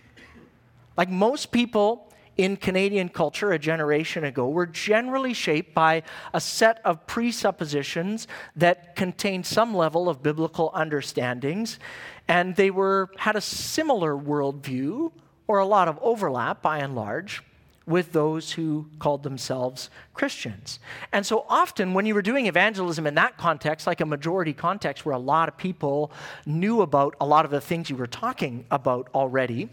Like 0.98 1.10
most 1.10 1.52
people 1.52 2.05
in 2.38 2.58
Canadian 2.58 3.10
culture 3.10 3.52
a 3.52 3.60
generation 3.60 4.24
ago 4.24 4.50
were 4.50 4.66
generally 4.66 5.34
shaped 5.34 5.74
by 5.74 6.04
a 6.34 6.42
set 6.42 6.82
of 6.84 7.06
presuppositions 7.08 8.28
that 8.56 8.96
contained 8.96 9.46
some 9.46 9.76
level 9.76 10.10
of 10.10 10.22
biblical 10.22 10.72
understandings, 10.74 11.80
and 12.28 12.56
they 12.56 12.72
were, 12.72 13.10
had 13.18 13.36
a 13.36 13.42
similar 13.42 14.16
worldview 14.16 15.12
or 15.48 15.60
a 15.60 15.66
lot 15.66 15.88
of 15.88 15.98
overlap 16.02 16.62
by 16.62 16.80
and 16.80 16.96
large 16.96 17.44
with 17.86 18.12
those 18.14 18.54
who 18.54 18.88
called 18.98 19.22
themselves 19.24 19.90
Christians. 20.14 20.80
And 21.12 21.26
so 21.26 21.46
often, 21.48 21.94
when 21.94 22.06
you 22.06 22.16
were 22.16 22.22
doing 22.22 22.48
evangelism 22.48 23.06
in 23.06 23.16
that 23.16 23.38
context, 23.38 23.86
like 23.86 24.02
a 24.02 24.06
majority 24.06 24.54
context 24.54 25.06
where 25.06 25.16
a 25.16 25.20
lot 25.20 25.50
of 25.50 25.58
people 25.58 26.12
knew 26.46 26.82
about 26.82 27.16
a 27.22 27.26
lot 27.26 27.46
of 27.46 27.52
the 27.52 27.62
things 27.62 27.90
you 27.90 27.96
were 27.96 28.08
talking 28.08 28.66
about 28.72 29.08
already, 29.14 29.70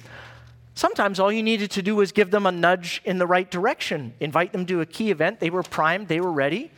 Sometimes 0.75 1.21
all 1.21 1.31
you 1.31 1.43
needed 1.43 1.71
to 1.73 1.83
do 1.83 1.97
was 1.97 2.12
give 2.12 2.31
them 2.31 2.47
a 2.47 2.52
nudge 2.52 3.02
in 3.05 3.19
the 3.19 3.26
right 3.26 3.50
direction, 3.50 4.14
invite 4.21 4.52
them 4.52 4.64
to 4.67 4.81
a 4.81 4.87
key 4.87 5.11
event. 5.11 5.38
They 5.38 5.50
were 5.50 5.62
primed, 5.62 6.09
they 6.09 6.21
were 6.21 6.33
ready, 6.33 6.71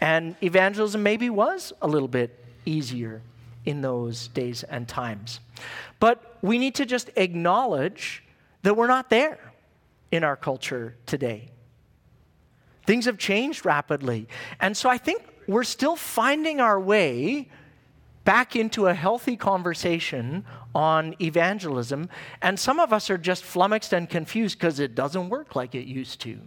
and 0.00 0.34
evangelism 0.42 1.02
maybe 1.02 1.28
was 1.28 1.72
a 1.82 1.86
little 1.86 2.08
bit 2.08 2.38
easier 2.64 3.20
in 3.64 3.82
those 3.82 4.28
days 4.28 4.62
and 4.64 4.88
times. 4.88 5.40
But 6.00 6.38
we 6.42 6.58
need 6.58 6.74
to 6.76 6.86
just 6.86 7.10
acknowledge 7.16 8.24
that 8.62 8.76
we're 8.76 8.88
not 8.88 9.10
there 9.10 9.52
in 10.10 10.24
our 10.24 10.36
culture 10.36 10.96
today. 11.06 11.50
Things 12.86 13.04
have 13.04 13.18
changed 13.18 13.64
rapidly. 13.64 14.26
And 14.60 14.76
so 14.76 14.88
I 14.88 14.98
think 14.98 15.22
we're 15.46 15.64
still 15.64 15.96
finding 15.96 16.60
our 16.60 16.80
way 16.80 17.48
back 18.24 18.56
into 18.56 18.86
a 18.86 18.94
healthy 18.94 19.36
conversation 19.36 20.44
on 20.74 21.14
evangelism. 21.20 22.08
And 22.40 22.58
some 22.58 22.80
of 22.80 22.92
us 22.92 23.10
are 23.10 23.18
just 23.18 23.44
flummoxed 23.44 23.92
and 23.92 24.08
confused 24.08 24.58
because 24.58 24.80
it 24.80 24.94
doesn't 24.94 25.28
work 25.28 25.54
like 25.54 25.74
it 25.74 25.86
used 25.86 26.20
to. 26.22 26.38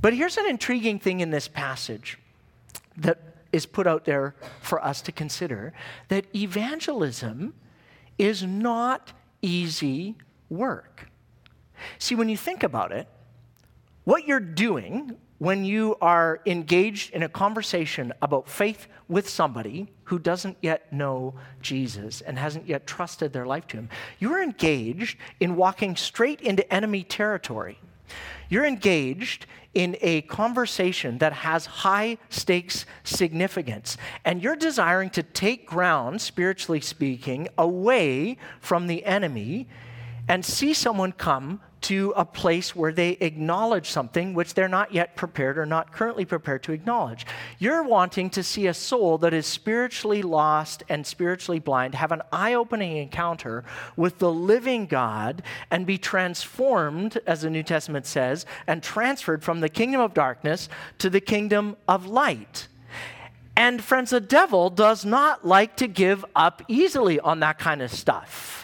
But 0.00 0.14
here's 0.14 0.36
an 0.36 0.46
intriguing 0.46 0.98
thing 0.98 1.20
in 1.20 1.30
this 1.30 1.48
passage 1.48 2.18
that 2.96 3.18
is 3.52 3.66
put 3.66 3.86
out 3.86 4.04
there 4.04 4.34
for 4.60 4.84
us 4.84 5.00
to 5.02 5.12
consider 5.12 5.72
that 6.08 6.26
evangelism 6.34 7.54
is 8.18 8.42
not 8.42 9.12
easy 9.42 10.16
work. 10.48 11.08
See, 11.98 12.14
when 12.14 12.28
you 12.28 12.36
think 12.36 12.62
about 12.62 12.92
it, 12.92 13.08
what 14.04 14.26
you're 14.26 14.40
doing 14.40 15.16
when 15.38 15.64
you 15.64 15.96
are 16.00 16.40
engaged 16.46 17.12
in 17.12 17.22
a 17.22 17.28
conversation 17.28 18.12
about 18.22 18.48
faith 18.48 18.86
with 19.08 19.28
somebody 19.28 19.88
who 20.04 20.18
doesn't 20.18 20.56
yet 20.62 20.92
know 20.92 21.34
Jesus 21.60 22.20
and 22.20 22.38
hasn't 22.38 22.66
yet 22.66 22.86
trusted 22.86 23.32
their 23.32 23.46
life 23.46 23.66
to 23.68 23.76
him, 23.76 23.88
you're 24.18 24.42
engaged 24.42 25.18
in 25.40 25.56
walking 25.56 25.96
straight 25.96 26.40
into 26.40 26.72
enemy 26.72 27.02
territory. 27.02 27.78
You're 28.48 28.64
engaged 28.64 29.46
in 29.72 29.96
a 30.00 30.22
conversation 30.22 31.18
that 31.18 31.32
has 31.32 31.66
high 31.66 32.18
stakes 32.28 32.86
significance, 33.02 33.96
and 34.24 34.40
you're 34.40 34.56
desiring 34.56 35.10
to 35.10 35.22
take 35.22 35.66
ground, 35.66 36.20
spiritually 36.20 36.80
speaking, 36.80 37.48
away 37.58 38.38
from 38.60 38.86
the 38.86 39.04
enemy 39.04 39.66
and 40.28 40.44
see 40.44 40.72
someone 40.72 41.12
come 41.12 41.60
to 41.84 42.14
a 42.16 42.24
place 42.24 42.74
where 42.74 42.92
they 42.92 43.10
acknowledge 43.20 43.90
something 43.90 44.32
which 44.32 44.54
they're 44.54 44.68
not 44.68 44.94
yet 44.94 45.16
prepared 45.16 45.58
or 45.58 45.66
not 45.66 45.92
currently 45.92 46.24
prepared 46.24 46.62
to 46.62 46.72
acknowledge. 46.72 47.26
You're 47.58 47.82
wanting 47.82 48.30
to 48.30 48.42
see 48.42 48.66
a 48.68 48.72
soul 48.72 49.18
that 49.18 49.34
is 49.34 49.46
spiritually 49.46 50.22
lost 50.22 50.82
and 50.88 51.06
spiritually 51.06 51.58
blind 51.58 51.94
have 51.94 52.10
an 52.10 52.22
eye 52.32 52.54
opening 52.54 52.96
encounter 52.96 53.64
with 53.96 54.18
the 54.18 54.32
living 54.32 54.86
God 54.86 55.42
and 55.70 55.84
be 55.84 55.98
transformed, 55.98 57.18
as 57.26 57.42
the 57.42 57.50
New 57.50 57.62
Testament 57.62 58.06
says, 58.06 58.46
and 58.66 58.82
transferred 58.82 59.44
from 59.44 59.60
the 59.60 59.68
kingdom 59.68 60.00
of 60.00 60.14
darkness 60.14 60.70
to 60.98 61.10
the 61.10 61.20
kingdom 61.20 61.76
of 61.86 62.06
light. 62.06 62.66
And 63.56 63.84
friends, 63.84 64.08
the 64.08 64.20
devil 64.20 64.70
does 64.70 65.04
not 65.04 65.46
like 65.46 65.76
to 65.76 65.86
give 65.86 66.24
up 66.34 66.62
easily 66.66 67.20
on 67.20 67.40
that 67.40 67.58
kind 67.58 67.82
of 67.82 67.92
stuff 67.92 68.63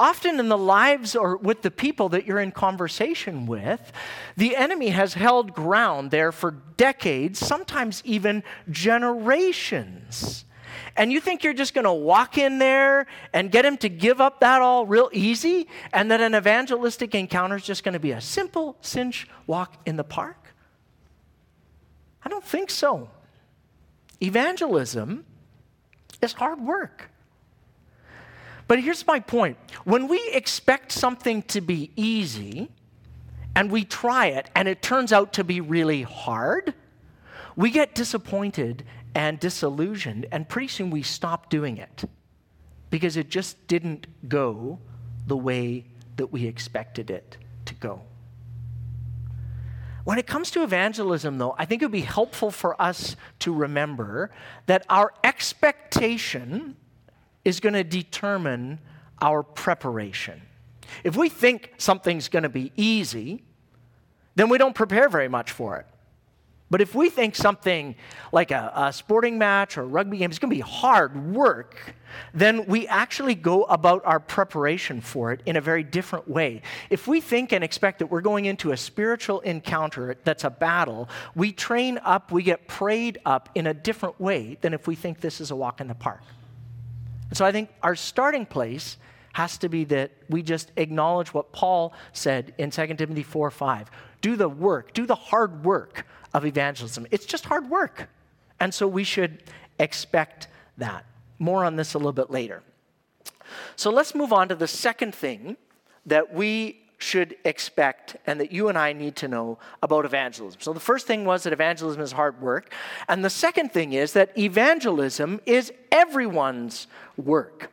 often 0.00 0.40
in 0.40 0.48
the 0.48 0.56
lives 0.56 1.14
or 1.14 1.36
with 1.36 1.60
the 1.60 1.70
people 1.70 2.08
that 2.08 2.24
you're 2.26 2.40
in 2.40 2.50
conversation 2.50 3.46
with, 3.46 3.92
the 4.34 4.56
enemy 4.56 4.88
has 4.88 5.12
held 5.12 5.52
ground 5.52 6.10
there 6.10 6.32
for 6.32 6.52
decades, 6.78 7.38
sometimes 7.38 8.02
even 8.06 8.42
generations. 8.70 10.46
And 10.96 11.12
you 11.12 11.20
think 11.20 11.44
you're 11.44 11.52
just 11.52 11.74
going 11.74 11.84
to 11.84 11.92
walk 11.92 12.38
in 12.38 12.58
there 12.58 13.06
and 13.34 13.52
get 13.52 13.66
him 13.66 13.76
to 13.76 13.90
give 13.90 14.22
up 14.22 14.40
that 14.40 14.62
all 14.62 14.86
real 14.86 15.10
easy, 15.12 15.68
and 15.92 16.10
that 16.10 16.22
an 16.22 16.34
evangelistic 16.34 17.14
encounter 17.14 17.56
is 17.56 17.62
just 17.62 17.84
going 17.84 17.92
to 17.92 18.00
be 18.00 18.12
a 18.12 18.20
simple 18.22 18.76
cinch 18.80 19.28
walk 19.46 19.74
in 19.84 19.96
the 19.96 20.04
park? 20.04 20.54
I 22.24 22.30
don't 22.30 22.44
think 22.44 22.70
so. 22.70 23.10
Evangelism 24.22 25.26
is 26.22 26.32
hard 26.32 26.60
work. 26.60 27.10
But 28.70 28.78
here's 28.78 29.04
my 29.04 29.18
point 29.18 29.56
when 29.82 30.06
we 30.06 30.30
expect 30.32 30.92
something 30.92 31.42
to 31.54 31.60
be 31.60 31.90
easy 31.96 32.70
and 33.56 33.68
we 33.68 33.82
try 33.82 34.26
it 34.26 34.48
and 34.54 34.68
it 34.68 34.80
turns 34.80 35.12
out 35.12 35.32
to 35.32 35.42
be 35.42 35.60
really 35.60 36.02
hard, 36.02 36.74
we 37.56 37.72
get 37.72 37.96
disappointed 37.96 38.84
and 39.12 39.40
disillusioned, 39.40 40.26
and 40.30 40.48
pretty 40.48 40.68
soon 40.68 40.90
we 40.90 41.02
stop 41.02 41.50
doing 41.50 41.78
it 41.78 42.04
because 42.90 43.16
it 43.16 43.28
just 43.28 43.66
didn't 43.66 44.06
go 44.28 44.78
the 45.26 45.36
way 45.36 45.86
that 46.14 46.28
we 46.28 46.46
expected 46.46 47.10
it 47.10 47.38
to 47.64 47.74
go. 47.74 48.02
When 50.04 50.16
it 50.16 50.28
comes 50.28 50.48
to 50.52 50.62
evangelism, 50.62 51.38
though, 51.38 51.56
I 51.58 51.64
think 51.64 51.82
it 51.82 51.86
would 51.86 51.90
be 51.90 52.02
helpful 52.02 52.52
for 52.52 52.80
us 52.80 53.16
to 53.40 53.52
remember 53.52 54.30
that 54.66 54.86
our 54.88 55.12
expectation 55.24 56.76
is 57.44 57.60
going 57.60 57.74
to 57.74 57.84
determine 57.84 58.78
our 59.20 59.42
preparation. 59.42 60.42
If 61.04 61.16
we 61.16 61.28
think 61.28 61.72
something's 61.78 62.28
going 62.28 62.42
to 62.42 62.48
be 62.48 62.72
easy, 62.76 63.44
then 64.34 64.48
we 64.48 64.58
don't 64.58 64.74
prepare 64.74 65.08
very 65.08 65.28
much 65.28 65.52
for 65.52 65.76
it. 65.76 65.86
But 66.70 66.80
if 66.80 66.94
we 66.94 67.10
think 67.10 67.34
something 67.34 67.96
like 68.30 68.52
a, 68.52 68.72
a, 68.76 68.92
sporting 68.92 69.38
match 69.38 69.76
or 69.76 69.82
a 69.82 69.86
rugby 69.86 70.18
game 70.18 70.30
is 70.30 70.38
going 70.38 70.50
to 70.50 70.56
be 70.56 70.60
hard 70.60 71.34
work, 71.34 71.96
then 72.32 72.64
we 72.66 72.86
actually 72.86 73.34
go 73.34 73.64
about 73.64 74.02
our 74.04 74.20
preparation 74.20 75.00
for 75.00 75.32
it 75.32 75.40
in 75.46 75.56
a 75.56 75.60
very 75.60 75.82
different 75.82 76.28
way. 76.28 76.62
If 76.88 77.08
we 77.08 77.20
think 77.20 77.52
and 77.52 77.64
expect 77.64 77.98
that 77.98 78.06
we're 78.06 78.20
going 78.20 78.44
into 78.44 78.70
a 78.70 78.76
spiritual 78.76 79.40
encounter 79.40 80.16
that's 80.22 80.44
a 80.44 80.50
battle, 80.50 81.08
we 81.34 81.50
train 81.50 81.98
up, 82.04 82.30
we 82.30 82.44
get 82.44 82.68
prayed 82.68 83.18
up 83.26 83.48
in 83.56 83.66
a 83.66 83.74
different 83.74 84.20
way 84.20 84.56
than 84.60 84.72
if 84.72 84.86
we 84.86 84.94
think 84.94 85.20
this 85.20 85.40
is 85.40 85.50
a 85.50 85.56
walk 85.56 85.80
in 85.80 85.88
the 85.88 85.94
park. 85.96 86.22
And 87.30 87.36
so 87.36 87.44
I 87.44 87.52
think 87.52 87.70
our 87.82 87.96
starting 87.96 88.44
place 88.44 88.98
has 89.32 89.56
to 89.58 89.68
be 89.68 89.84
that 89.84 90.10
we 90.28 90.42
just 90.42 90.72
acknowledge 90.76 91.32
what 91.32 91.52
Paul 91.52 91.94
said 92.12 92.52
in 92.58 92.70
2 92.70 92.94
Timothy 92.94 93.22
4 93.22 93.50
5. 93.50 93.90
Do 94.20 94.36
the 94.36 94.48
work, 94.48 94.92
do 94.92 95.06
the 95.06 95.14
hard 95.14 95.64
work 95.64 96.06
of 96.34 96.44
evangelism. 96.44 97.06
It's 97.10 97.24
just 97.24 97.46
hard 97.46 97.70
work. 97.70 98.08
And 98.58 98.74
so 98.74 98.86
we 98.86 99.04
should 99.04 99.42
expect 99.78 100.48
that. 100.76 101.06
More 101.38 101.64
on 101.64 101.76
this 101.76 101.94
a 101.94 101.98
little 101.98 102.12
bit 102.12 102.30
later. 102.30 102.62
So 103.76 103.90
let's 103.90 104.14
move 104.14 104.32
on 104.32 104.48
to 104.48 104.54
the 104.54 104.68
second 104.68 105.14
thing 105.14 105.56
that 106.04 106.34
we 106.34 106.82
should 107.00 107.34
expect 107.44 108.16
and 108.26 108.38
that 108.40 108.52
you 108.52 108.68
and 108.68 108.78
I 108.78 108.92
need 108.92 109.16
to 109.16 109.28
know 109.28 109.58
about 109.82 110.04
evangelism. 110.04 110.60
So, 110.60 110.72
the 110.72 110.80
first 110.80 111.06
thing 111.06 111.24
was 111.24 111.42
that 111.42 111.52
evangelism 111.52 112.00
is 112.02 112.12
hard 112.12 112.40
work. 112.40 112.72
And 113.08 113.24
the 113.24 113.30
second 113.30 113.72
thing 113.72 113.94
is 113.94 114.12
that 114.12 114.36
evangelism 114.38 115.40
is 115.46 115.72
everyone's 115.90 116.86
work. 117.16 117.70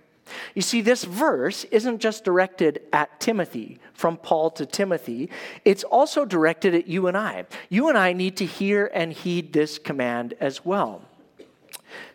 You 0.56 0.62
see, 0.62 0.82
this 0.82 1.04
verse 1.04 1.64
isn't 1.66 2.00
just 2.00 2.24
directed 2.24 2.82
at 2.92 3.20
Timothy, 3.20 3.80
from 3.94 4.18
Paul 4.18 4.52
to 4.52 4.66
Timothy, 4.66 5.30
it's 5.66 5.84
also 5.84 6.26
directed 6.26 6.76
at 6.76 6.88
you 6.88 7.08
and 7.08 7.18
I. 7.18 7.46
You 7.70 7.90
and 7.90 7.98
I 7.98 8.14
need 8.14 8.38
to 8.38 8.46
hear 8.46 8.92
and 8.94 9.12
heed 9.12 9.54
this 9.54 9.78
command 9.78 10.34
as 10.40 10.66
well. 10.66 11.02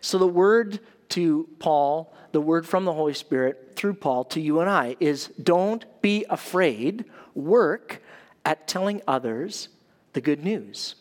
So, 0.01 0.17
the 0.17 0.27
word 0.27 0.79
to 1.09 1.47
Paul, 1.59 2.13
the 2.33 2.41
word 2.41 2.67
from 2.67 2.83
the 2.83 2.93
Holy 2.93 3.13
Spirit 3.13 3.73
through 3.75 3.93
Paul 3.93 4.25
to 4.25 4.41
you 4.41 4.59
and 4.59 4.69
I 4.69 4.97
is 4.99 5.27
don't 5.41 5.85
be 6.01 6.25
afraid, 6.29 7.05
work 7.33 8.01
at 8.43 8.67
telling 8.67 9.01
others 9.07 9.69
the 10.11 10.19
good 10.19 10.43
news. 10.43 10.95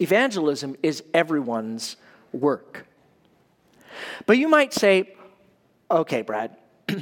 Evangelism 0.00 0.76
is 0.82 1.02
everyone's 1.12 1.96
work. 2.32 2.86
But 4.24 4.38
you 4.38 4.48
might 4.48 4.72
say, 4.72 5.14
okay, 5.90 6.22
Brad, 6.22 6.56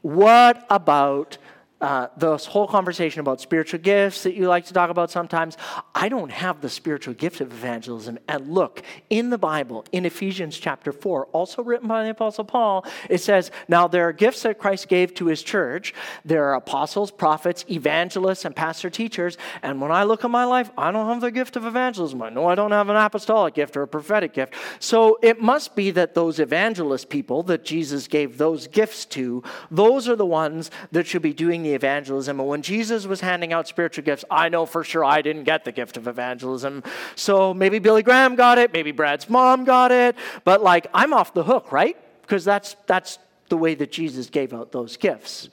what 0.00 0.64
about 0.70 1.36
uh, 1.80 2.08
this 2.16 2.46
whole 2.46 2.66
conversation 2.66 3.20
about 3.20 3.40
spiritual 3.40 3.78
gifts 3.78 4.24
that 4.24 4.34
you 4.34 4.48
like 4.48 4.64
to 4.66 4.72
talk 4.72 4.90
about 4.90 5.10
sometimes, 5.10 5.56
I 5.94 6.08
don't 6.08 6.32
have 6.32 6.60
the 6.60 6.68
spiritual 6.68 7.14
gift 7.14 7.40
of 7.40 7.52
evangelism. 7.52 8.18
And 8.26 8.48
look, 8.52 8.82
in 9.10 9.30
the 9.30 9.38
Bible, 9.38 9.84
in 9.92 10.04
Ephesians 10.04 10.58
chapter 10.58 10.90
4, 10.92 11.26
also 11.26 11.62
written 11.62 11.86
by 11.86 12.02
the 12.02 12.10
Apostle 12.10 12.44
Paul, 12.44 12.84
it 13.08 13.18
says, 13.18 13.52
Now 13.68 13.86
there 13.86 14.08
are 14.08 14.12
gifts 14.12 14.42
that 14.42 14.58
Christ 14.58 14.88
gave 14.88 15.14
to 15.14 15.26
his 15.26 15.42
church. 15.42 15.94
There 16.24 16.46
are 16.46 16.54
apostles, 16.54 17.12
prophets, 17.12 17.64
evangelists, 17.70 18.44
and 18.44 18.56
pastor 18.56 18.90
teachers. 18.90 19.38
And 19.62 19.80
when 19.80 19.92
I 19.92 20.02
look 20.02 20.24
at 20.24 20.30
my 20.30 20.44
life, 20.44 20.70
I 20.76 20.90
don't 20.90 21.06
have 21.06 21.20
the 21.20 21.30
gift 21.30 21.54
of 21.54 21.64
evangelism. 21.64 22.20
I 22.22 22.30
know 22.30 22.46
I 22.46 22.56
don't 22.56 22.72
have 22.72 22.88
an 22.88 22.96
apostolic 22.96 23.54
gift 23.54 23.76
or 23.76 23.82
a 23.82 23.88
prophetic 23.88 24.32
gift. 24.34 24.54
So 24.80 25.18
it 25.22 25.40
must 25.40 25.76
be 25.76 25.92
that 25.92 26.14
those 26.14 26.40
evangelist 26.40 27.08
people 27.08 27.44
that 27.44 27.64
Jesus 27.64 28.08
gave 28.08 28.36
those 28.36 28.66
gifts 28.66 29.04
to, 29.06 29.44
those 29.70 30.08
are 30.08 30.16
the 30.16 30.26
ones 30.26 30.72
that 30.90 31.06
should 31.06 31.22
be 31.22 31.32
doing 31.32 31.67
the 31.68 31.74
evangelism. 31.74 32.40
And 32.40 32.48
when 32.48 32.62
Jesus 32.62 33.06
was 33.06 33.20
handing 33.20 33.52
out 33.52 33.68
spiritual 33.68 34.04
gifts, 34.04 34.24
I 34.30 34.48
know 34.48 34.66
for 34.66 34.82
sure 34.84 35.04
I 35.04 35.22
didn't 35.22 35.44
get 35.44 35.64
the 35.64 35.72
gift 35.72 35.96
of 35.96 36.08
evangelism. 36.08 36.82
So 37.14 37.52
maybe 37.52 37.78
Billy 37.78 38.02
Graham 38.02 38.36
got 38.36 38.58
it, 38.58 38.72
maybe 38.72 38.92
Brad's 38.92 39.28
mom 39.28 39.64
got 39.64 39.92
it, 39.92 40.16
but 40.44 40.62
like 40.62 40.86
I'm 40.94 41.12
off 41.12 41.34
the 41.34 41.44
hook, 41.44 41.70
right? 41.72 41.96
Because 42.22 42.44
that's 42.44 42.76
that's 42.86 43.18
the 43.48 43.56
way 43.56 43.74
that 43.74 43.92
Jesus 43.92 44.28
gave 44.30 44.52
out 44.52 44.72
those 44.72 44.96
gifts. 44.96 45.48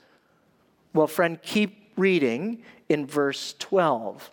Well, 0.92 1.06
friend, 1.06 1.40
keep 1.42 1.92
reading 1.96 2.62
in 2.88 3.06
verse 3.06 3.54
12 3.58 4.30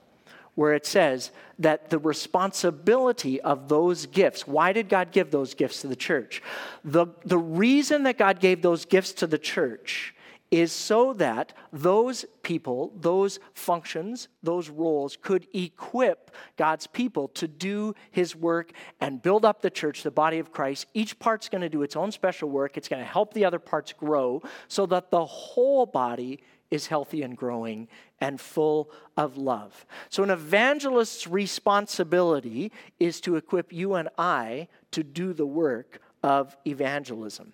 where 0.55 0.73
it 0.73 0.85
says 0.85 1.31
that 1.57 1.89
the 1.89 1.97
responsibility 1.97 3.41
of 3.41 3.69
those 3.69 4.05
gifts, 4.05 4.47
why 4.47 4.71
did 4.71 4.87
God 4.87 5.11
give 5.11 5.31
those 5.31 5.55
gifts 5.55 5.81
to 5.81 5.87
the 5.87 5.95
church? 5.95 6.43
The, 6.83 7.07
the 7.25 7.37
reason 7.37 8.03
that 8.03 8.17
God 8.17 8.39
gave 8.39 8.61
those 8.61 8.85
gifts 8.85 9.13
to 9.13 9.27
the 9.27 9.39
church 9.39 10.12
is 10.53 10.71
so 10.71 11.13
that 11.13 11.51
those 11.71 12.25
people, 12.43 12.93
those 13.01 13.39
functions, 13.55 14.27
those 14.43 14.69
roles 14.69 15.17
could 15.19 15.47
equip 15.51 16.29
God's 16.57 16.85
people 16.85 17.27
to 17.29 17.47
do 17.47 17.95
his 18.11 18.35
work 18.35 18.71
and 19.01 19.19
build 19.19 19.45
up 19.45 19.63
the 19.63 19.71
church, 19.71 20.03
the 20.03 20.11
body 20.11 20.37
of 20.37 20.51
Christ. 20.51 20.85
Each 20.93 21.17
part's 21.17 21.49
going 21.49 21.63
to 21.63 21.69
do 21.69 21.81
its 21.81 21.95
own 21.95 22.11
special 22.11 22.49
work. 22.49 22.77
It's 22.77 22.87
going 22.87 23.01
to 23.01 23.09
help 23.09 23.33
the 23.33 23.45
other 23.45 23.57
parts 23.57 23.93
grow 23.93 24.43
so 24.67 24.85
that 24.85 25.09
the 25.09 25.25
whole 25.25 25.87
body 25.87 26.39
is 26.69 26.85
healthy 26.85 27.23
and 27.23 27.35
growing 27.35 27.87
and 28.21 28.39
full 28.39 28.91
of 29.17 29.37
love. 29.37 29.87
So, 30.09 30.21
an 30.21 30.29
evangelist's 30.29 31.25
responsibility 31.25 32.71
is 32.99 33.19
to 33.21 33.37
equip 33.37 33.73
you 33.73 33.95
and 33.95 34.07
I 34.19 34.67
to 34.91 35.03
do 35.03 35.33
the 35.33 35.47
work 35.47 35.99
of 36.21 36.55
evangelism. 36.67 37.53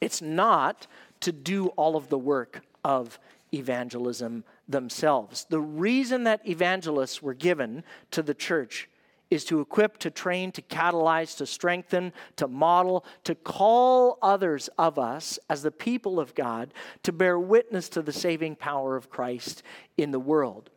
It's 0.00 0.22
not 0.22 0.86
to 1.20 1.32
do 1.32 1.68
all 1.68 1.96
of 1.96 2.08
the 2.08 2.18
work 2.18 2.62
of 2.84 3.18
evangelism 3.52 4.44
themselves. 4.68 5.46
The 5.48 5.60
reason 5.60 6.24
that 6.24 6.46
evangelists 6.46 7.22
were 7.22 7.34
given 7.34 7.84
to 8.10 8.22
the 8.22 8.34
church 8.34 8.88
is 9.30 9.44
to 9.44 9.60
equip, 9.60 9.98
to 9.98 10.10
train, 10.10 10.52
to 10.52 10.62
catalyze, 10.62 11.36
to 11.36 11.46
strengthen, 11.46 12.12
to 12.36 12.48
model, 12.48 13.04
to 13.24 13.34
call 13.34 14.18
others 14.22 14.68
of 14.78 14.98
us 14.98 15.38
as 15.50 15.62
the 15.62 15.70
people 15.70 16.18
of 16.18 16.34
God 16.34 16.72
to 17.02 17.12
bear 17.12 17.38
witness 17.38 17.88
to 17.90 18.02
the 18.02 18.12
saving 18.12 18.56
power 18.56 18.96
of 18.96 19.10
Christ 19.10 19.62
in 19.96 20.12
the 20.12 20.20
world. 20.20 20.70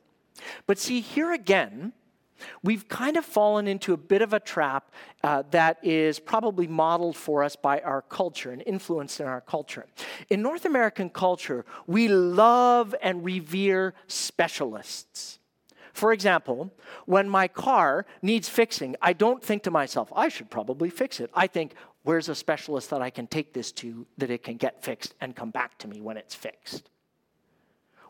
But 0.65 0.79
see, 0.79 1.01
here 1.01 1.31
again, 1.31 1.93
We've 2.63 2.87
kind 2.87 3.17
of 3.17 3.25
fallen 3.25 3.67
into 3.67 3.93
a 3.93 3.97
bit 3.97 4.21
of 4.21 4.33
a 4.33 4.39
trap 4.39 4.91
uh, 5.23 5.43
that 5.51 5.77
is 5.83 6.19
probably 6.19 6.67
modeled 6.67 7.15
for 7.15 7.43
us 7.43 7.55
by 7.55 7.79
our 7.81 8.01
culture 8.01 8.51
and 8.51 8.63
influenced 8.65 9.19
in 9.19 9.27
our 9.27 9.41
culture. 9.41 9.85
In 10.29 10.41
North 10.41 10.65
American 10.65 11.09
culture, 11.09 11.65
we 11.87 12.07
love 12.07 12.95
and 13.01 13.23
revere 13.23 13.93
specialists. 14.07 15.39
For 15.93 16.13
example, 16.13 16.71
when 17.05 17.27
my 17.27 17.47
car 17.47 18.05
needs 18.21 18.47
fixing, 18.47 18.95
I 19.01 19.13
don't 19.13 19.43
think 19.43 19.63
to 19.63 19.71
myself, 19.71 20.11
I 20.15 20.29
should 20.29 20.49
probably 20.49 20.89
fix 20.89 21.19
it. 21.19 21.29
I 21.33 21.47
think, 21.47 21.73
where's 22.03 22.29
a 22.29 22.35
specialist 22.35 22.89
that 22.91 23.01
I 23.01 23.09
can 23.09 23.27
take 23.27 23.53
this 23.53 23.71
to 23.73 24.07
that 24.17 24.29
it 24.29 24.43
can 24.43 24.57
get 24.57 24.83
fixed 24.83 25.13
and 25.19 25.35
come 25.35 25.51
back 25.51 25.77
to 25.79 25.87
me 25.87 26.01
when 26.01 26.17
it's 26.17 26.33
fixed? 26.33 26.89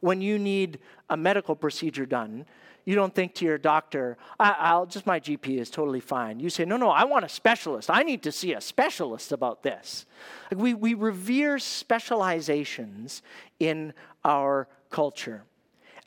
When 0.02 0.22
you 0.22 0.38
need 0.38 0.80
a 1.10 1.18
medical 1.18 1.56
procedure 1.56 2.06
done, 2.06 2.46
you 2.86 2.96
don't 2.96 3.14
think 3.14 3.36
to 3.36 3.46
your 3.46 3.58
doctor, 3.58 4.18
I, 4.40 4.76
will 4.76 4.86
just 4.86 5.06
my 5.06 5.20
GP 5.20 5.60
is 5.60 5.70
totally 5.70 6.00
fine. 6.00 6.40
You 6.40 6.50
say, 6.50 6.66
no, 6.66 6.78
no, 6.78 6.90
I 6.90 7.04
want 7.04 7.26
a 7.26 7.30
specialist. 7.30 7.90
I 7.90 8.04
need 8.04 8.24
to 8.24 8.32
see 8.32 8.54
a 8.54 8.62
specialist 8.62 9.32
about 9.32 9.64
this. 9.64 10.06
Like 10.52 10.60
we, 10.60 10.74
we 10.74 10.94
revere 10.96 11.60
specializations 11.60 13.22
in 13.60 13.94
our 14.24 14.68
culture. 14.90 15.44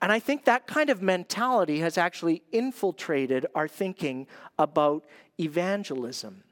And 0.03 0.11
I 0.13 0.19
think 0.19 0.45
that 0.45 0.67
kind 0.67 0.91
of 0.91 1.01
mentality 1.01 1.79
has 1.79 1.97
actually 1.97 2.43
infiltrated 2.53 3.47
our 3.55 3.69
thinking 3.69 4.27
about 4.59 5.05
evangelism. 5.39 6.43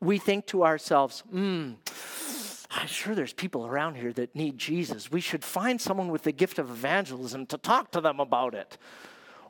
We 0.00 0.18
think 0.18 0.46
to 0.46 0.64
ourselves, 0.64 1.20
hmm, 1.30 1.72
I'm 2.76 2.88
sure 2.88 3.14
there's 3.14 3.32
people 3.32 3.66
around 3.66 3.94
here 3.94 4.12
that 4.14 4.34
need 4.34 4.58
Jesus. 4.58 5.10
We 5.10 5.20
should 5.20 5.44
find 5.44 5.80
someone 5.80 6.08
with 6.08 6.24
the 6.24 6.32
gift 6.32 6.58
of 6.58 6.70
evangelism 6.70 7.46
to 7.46 7.58
talk 7.58 7.92
to 7.92 8.00
them 8.00 8.18
about 8.18 8.54
it. 8.54 8.76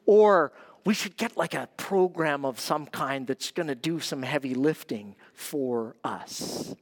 Or 0.05 0.53
we 0.85 0.93
should 0.93 1.17
get 1.17 1.35
like 1.35 1.55
a 1.55 1.69
program 1.79 2.45
of 2.45 2.61
some 2.61 2.87
kind 2.87 3.27
that's 3.27 3.51
going 3.51 3.69
to 3.69 3.75
do 3.75 3.99
some 3.99 4.23
heavy 4.23 4.55
lifting 4.55 5.17
for 5.33 5.97
us. 6.05 6.75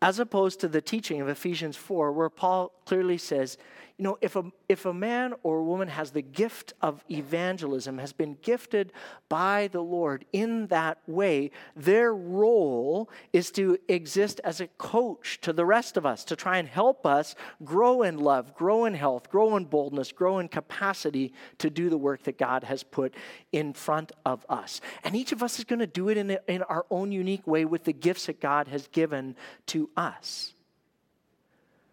As 0.00 0.20
opposed 0.20 0.60
to 0.60 0.68
the 0.68 0.80
teaching 0.80 1.20
of 1.20 1.28
Ephesians 1.28 1.76
4, 1.76 2.12
where 2.12 2.30
Paul 2.30 2.70
clearly 2.84 3.18
says, 3.18 3.58
you 3.98 4.04
know, 4.04 4.16
if 4.20 4.36
a, 4.36 4.44
if 4.68 4.86
a 4.86 4.94
man 4.94 5.34
or 5.42 5.58
a 5.58 5.64
woman 5.64 5.88
has 5.88 6.12
the 6.12 6.22
gift 6.22 6.72
of 6.80 7.04
evangelism, 7.10 7.98
has 7.98 8.12
been 8.12 8.38
gifted 8.42 8.92
by 9.28 9.68
the 9.72 9.80
Lord 9.80 10.24
in 10.32 10.68
that 10.68 10.98
way, 11.08 11.50
their 11.74 12.14
role 12.14 13.10
is 13.32 13.50
to 13.52 13.76
exist 13.88 14.40
as 14.44 14.60
a 14.60 14.68
coach 14.68 15.40
to 15.40 15.52
the 15.52 15.66
rest 15.66 15.96
of 15.96 16.06
us, 16.06 16.24
to 16.26 16.36
try 16.36 16.58
and 16.58 16.68
help 16.68 17.04
us 17.04 17.34
grow 17.64 18.02
in 18.02 18.18
love, 18.18 18.54
grow 18.54 18.84
in 18.84 18.94
health, 18.94 19.28
grow 19.30 19.56
in 19.56 19.64
boldness, 19.64 20.12
grow 20.12 20.38
in 20.38 20.46
capacity 20.46 21.32
to 21.58 21.68
do 21.68 21.90
the 21.90 21.98
work 21.98 22.22
that 22.22 22.38
God 22.38 22.62
has 22.62 22.84
put 22.84 23.14
in 23.50 23.72
front 23.72 24.12
of 24.24 24.46
us. 24.48 24.80
And 25.02 25.16
each 25.16 25.32
of 25.32 25.42
us 25.42 25.58
is 25.58 25.64
going 25.64 25.80
to 25.80 25.88
do 25.88 26.08
it 26.08 26.16
in, 26.16 26.38
in 26.46 26.62
our 26.62 26.86
own 26.88 27.10
unique 27.10 27.48
way 27.48 27.64
with 27.64 27.82
the 27.82 27.92
gifts 27.92 28.26
that 28.26 28.40
God 28.40 28.68
has 28.68 28.86
given 28.86 29.34
to 29.66 29.90
us. 29.96 30.54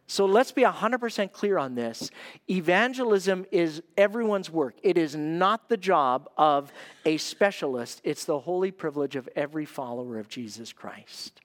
So 0.08 0.26
let's 0.26 0.52
be 0.52 0.62
100% 0.62 1.32
clear 1.32 1.58
on 1.58 1.74
this. 1.74 2.12
Evangelism 2.50 3.46
is 3.52 3.82
everyone's 3.98 4.52
work. 4.52 4.76
It 4.84 4.98
is 4.98 5.16
not 5.16 5.68
the 5.68 5.78
job 5.78 6.30
of 6.38 6.72
a 7.06 7.18
specialist, 7.18 8.02
it's 8.04 8.26
the 8.26 8.40
holy 8.40 8.72
privilege 8.72 9.16
of 9.16 9.28
every 9.36 9.66
follower 9.66 10.20
of 10.20 10.30
Jesus 10.30 10.72
Christ. 10.72 11.42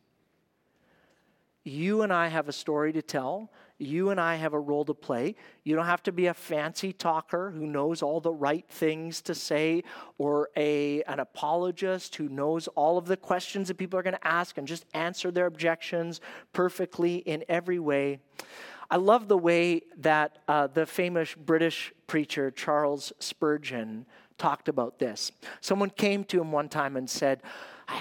You 1.64 2.03
and 2.03 2.12
I 2.12 2.29
have 2.29 2.49
a 2.49 2.53
story 2.53 2.92
to 2.92 3.03
tell. 3.03 3.51
You 3.81 4.11
and 4.11 4.21
I 4.21 4.37
have 4.37 4.53
a 4.53 4.61
role 4.61 4.85
to 4.85 4.95
play. 4.95 5.35
You 5.64 5.75
don't 5.75 5.87
have 5.87 6.03
to 6.05 6.12
be 6.12 6.27
a 6.27 6.35
fancy 6.35 6.93
talker 6.93 7.51
who 7.51 7.66
knows 7.66 8.03
all 8.03 8.21
the 8.21 8.33
right 8.33 8.66
things 8.69 9.23
to 9.23 9.35
say 9.35 9.85
or 10.19 10.51
a, 10.57 11.03
an 11.05 11.19
apologist 11.19 12.16
who 12.16 12.29
knows 12.29 12.69
all 12.69 12.99
of 12.99 13.07
the 13.07 13.16
questions 13.16 13.69
that 13.69 13.79
people 13.79 13.99
are 13.99 14.03
going 14.03 14.14
to 14.14 14.27
ask 14.27 14.59
and 14.59 14.66
just 14.66 14.85
answer 14.93 15.31
their 15.31 15.47
objections 15.47 16.21
perfectly 16.53 17.16
in 17.16 17.45
every 17.49 17.79
way. 17.79 18.21
I 18.90 18.97
love 18.97 19.29
the 19.29 19.38
way 19.38 19.83
that 19.99 20.38
uh, 20.49 20.66
the 20.66 20.85
famous 20.85 21.35
British 21.35 21.93
preacher 22.07 22.51
Charles 22.51 23.12
Spurgeon 23.19 24.05
talked 24.37 24.69
about 24.69 24.99
this. 24.99 25.33
Someone 25.61 25.90
came 25.90 26.25
to 26.25 26.40
him 26.40 26.51
one 26.53 26.69
time 26.69 26.97
and 26.97 27.09
said, 27.09 27.43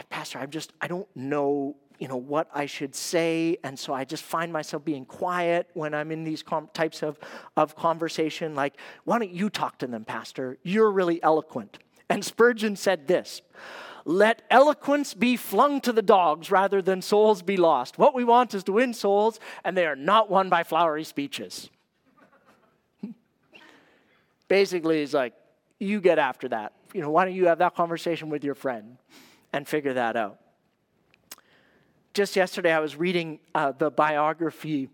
Pastor, 0.09 0.39
I'm 0.39 0.49
just, 0.49 0.73
I 0.81 0.87
don't 0.87 1.07
know 1.15 1.75
you 1.99 2.07
know, 2.07 2.17
what 2.17 2.49
I 2.53 2.65
should 2.65 2.95
say. 2.95 3.57
And 3.63 3.77
so 3.77 3.93
I 3.93 4.05
just 4.05 4.23
find 4.23 4.51
myself 4.51 4.83
being 4.85 5.05
quiet 5.05 5.67
when 5.73 5.93
I'm 5.93 6.11
in 6.11 6.23
these 6.23 6.41
com- 6.41 6.69
types 6.73 7.03
of, 7.03 7.19
of 7.57 7.75
conversation. 7.75 8.55
Like, 8.55 8.75
why 9.03 9.19
don't 9.19 9.31
you 9.31 9.49
talk 9.49 9.77
to 9.79 9.87
them, 9.87 10.05
Pastor? 10.05 10.57
You're 10.63 10.91
really 10.91 11.21
eloquent. 11.21 11.79
And 12.09 12.23
Spurgeon 12.23 12.75
said 12.75 13.07
this 13.07 13.41
let 14.05 14.41
eloquence 14.49 15.13
be 15.13 15.35
flung 15.37 15.81
to 15.81 15.91
the 15.91 16.01
dogs 16.01 16.49
rather 16.49 16.81
than 16.81 17.01
souls 17.01 17.41
be 17.43 17.57
lost. 17.57 17.97
What 17.97 18.15
we 18.15 18.23
want 18.23 18.53
is 18.53 18.63
to 18.63 18.71
win 18.71 18.93
souls, 18.93 19.39
and 19.63 19.77
they 19.77 19.85
are 19.85 19.95
not 19.95 20.31
won 20.31 20.49
by 20.49 20.63
flowery 20.63 21.03
speeches. 21.03 21.69
Basically, 24.47 25.01
he's 25.01 25.13
like, 25.13 25.33
you 25.79 26.01
get 26.01 26.17
after 26.17 26.47
that. 26.49 26.73
You 26.93 27.01
know, 27.01 27.11
why 27.11 27.25
don't 27.25 27.35
you 27.35 27.47
have 27.47 27.59
that 27.59 27.75
conversation 27.75 28.29
with 28.29 28.43
your 28.43 28.55
friend 28.55 28.97
and 29.53 29.67
figure 29.67 29.93
that 29.93 30.15
out? 30.15 30.39
Just 32.13 32.35
yesterday, 32.35 32.71
I 32.71 32.79
was 32.79 32.95
reading 32.95 33.39
uh, 33.53 33.71
the 33.71 33.91
biography 33.91 34.89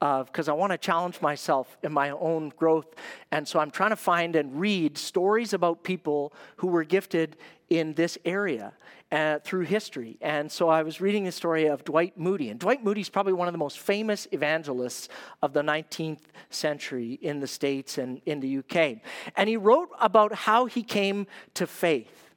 of, 0.00 0.26
because 0.26 0.48
I 0.48 0.52
want 0.52 0.72
to 0.72 0.78
challenge 0.78 1.20
myself 1.20 1.76
in 1.82 1.92
my 1.92 2.10
own 2.10 2.50
growth. 2.56 2.86
And 3.30 3.46
so 3.46 3.60
I'm 3.60 3.70
trying 3.70 3.90
to 3.90 3.96
find 3.96 4.36
and 4.36 4.60
read 4.60 4.98
stories 4.98 5.52
about 5.52 5.84
people 5.84 6.32
who 6.56 6.66
were 6.66 6.84
gifted 6.84 7.36
in 7.70 7.94
this 7.94 8.18
area 8.24 8.72
uh, 9.12 9.38
through 9.44 9.62
history. 9.62 10.16
And 10.20 10.50
so 10.50 10.68
I 10.68 10.82
was 10.82 11.00
reading 11.00 11.24
the 11.24 11.32
story 11.32 11.66
of 11.66 11.84
Dwight 11.84 12.18
Moody. 12.18 12.50
And 12.50 12.58
Dwight 12.58 12.82
Moody 12.82 13.00
is 13.00 13.08
probably 13.08 13.32
one 13.32 13.48
of 13.48 13.54
the 13.54 13.58
most 13.58 13.78
famous 13.78 14.26
evangelists 14.32 15.08
of 15.42 15.52
the 15.52 15.62
19th 15.62 16.20
century 16.50 17.18
in 17.22 17.40
the 17.40 17.46
States 17.46 17.98
and 17.98 18.20
in 18.26 18.40
the 18.40 18.58
UK. 18.58 18.98
And 19.36 19.48
he 19.48 19.56
wrote 19.56 19.90
about 20.00 20.34
how 20.34 20.66
he 20.66 20.82
came 20.82 21.28
to 21.54 21.66
faith. 21.66 22.32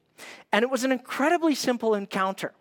And 0.51 0.63
it 0.63 0.69
was 0.69 0.83
an 0.83 0.91
incredibly 0.91 1.55
simple 1.55 1.95
encounter. 1.95 2.53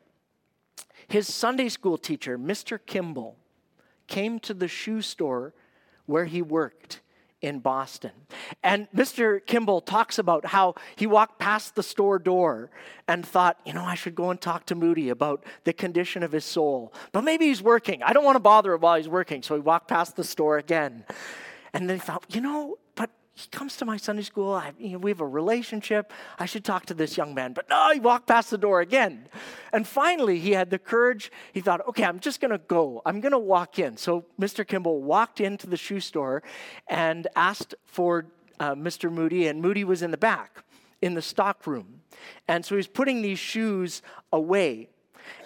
His 1.09 1.33
Sunday 1.33 1.69
school 1.69 1.97
teacher, 1.99 2.39
Mr. 2.39 2.79
Kimball, 2.85 3.37
came 4.07 4.39
to 4.41 4.55
the 4.55 4.69
shoe 4.69 5.03
store 5.03 5.55
where 6.07 6.27
he 6.27 6.43
worked 6.43 7.01
in 7.41 7.61
Boston. 7.61 8.11
And 8.63 8.89
Mr. 8.95 9.45
Kimball 9.47 9.81
talks 9.81 10.19
about 10.19 10.47
how 10.47 10.75
he 10.97 11.07
walked 11.07 11.39
past 11.39 11.77
the 11.77 11.83
store 11.83 12.19
door 12.19 12.71
and 13.07 13.25
thought, 13.25 13.59
you 13.65 13.73
know, 13.73 13.85
I 13.85 13.95
should 13.95 14.15
go 14.15 14.31
and 14.31 14.41
talk 14.41 14.67
to 14.67 14.75
Moody 14.75 15.09
about 15.09 15.45
the 15.65 15.73
condition 15.73 16.23
of 16.23 16.33
his 16.33 16.45
soul. 16.45 16.93
But 17.13 17.23
maybe 17.23 17.47
he's 17.47 17.63
working. 17.63 18.03
I 18.03 18.13
don't 18.13 18.25
want 18.25 18.37
to 18.37 18.41
bother 18.41 18.73
him 18.73 18.81
while 18.81 18.97
he's 18.97 19.09
working. 19.09 19.43
So 19.43 19.55
he 19.55 19.61
walked 19.61 19.89
past 19.89 20.17
the 20.17 20.25
store 20.25 20.59
again. 20.59 21.05
And 21.73 21.89
then 21.89 21.99
he 21.99 22.01
thought, 22.01 22.25
you 22.31 22.41
know, 22.41 22.79
he 23.39 23.49
comes 23.51 23.77
to 23.77 23.85
my 23.85 23.97
Sunday 23.97 24.23
school. 24.23 24.53
I, 24.53 24.73
you 24.79 24.91
know, 24.91 24.99
we 24.99 25.13
have 25.13 25.21
a 25.21 25.27
relationship. 25.27 26.13
I 26.41 26.47
should 26.47 26.65
talk 26.65 26.87
to 26.87 26.95
this 26.95 27.17
young 27.17 27.35
man. 27.35 27.53
But 27.53 27.69
no, 27.71 27.93
he 27.93 28.01
walked 28.01 28.27
past 28.27 28.51
the 28.51 28.59
door 28.59 28.81
again. 28.81 29.29
And 29.73 29.87
finally, 29.87 30.41
he 30.41 30.51
had 30.51 30.71
the 30.71 30.79
courage. 30.79 31.31
He 31.53 31.61
thought, 31.61 31.87
okay, 31.89 32.03
I'm 32.03 32.19
just 32.19 32.41
going 32.41 32.51
to 32.51 32.59
go. 32.59 33.01
I'm 33.07 33.21
going 33.21 33.33
to 33.33 33.39
walk 33.39 33.79
in. 33.79 33.97
So 33.97 34.25
Mr. 34.41 34.67
Kimball 34.67 35.03
walked 35.03 35.41
into 35.41 35.69
the 35.69 35.77
shoe 35.77 36.01
store 36.01 36.43
and 36.89 37.29
asked 37.37 37.77
for 37.85 38.27
uh, 38.59 38.75
Mr. 38.75 39.13
Moody, 39.13 39.47
and 39.47 39.63
Moody 39.63 39.85
was 39.85 40.03
in 40.03 40.11
the 40.11 40.17
back 40.17 40.65
in 41.01 41.15
the 41.15 41.23
stock 41.23 41.65
room. 41.65 42.01
And 42.49 42.65
so 42.65 42.75
he's 42.75 42.89
putting 42.89 43.23
these 43.23 43.39
shoes 43.39 44.03
away. 44.33 44.89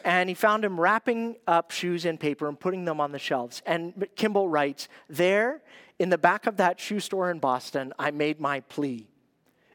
And 0.03 0.31
he 0.31 0.35
found 0.35 0.65
him 0.65 0.81
wrapping 0.81 1.37
up 1.47 1.73
shoes 1.73 2.07
in 2.07 2.17
paper 2.17 2.49
and 2.49 2.59
putting 2.59 2.87
them 2.87 3.01
on 3.01 3.13
the 3.13 3.19
shelves. 3.19 3.61
And 3.67 4.07
Kimball 4.17 4.49
writes, 4.49 4.89
There 5.11 5.61
in 6.03 6.09
the 6.09 6.19
back 6.19 6.49
of 6.49 6.57
that 6.57 6.81
shoe 6.81 6.99
store 6.99 7.31
in 7.31 7.39
Boston, 7.39 7.93
I 7.97 8.11
made 8.11 8.41
my 8.41 8.59
plea. 8.59 9.07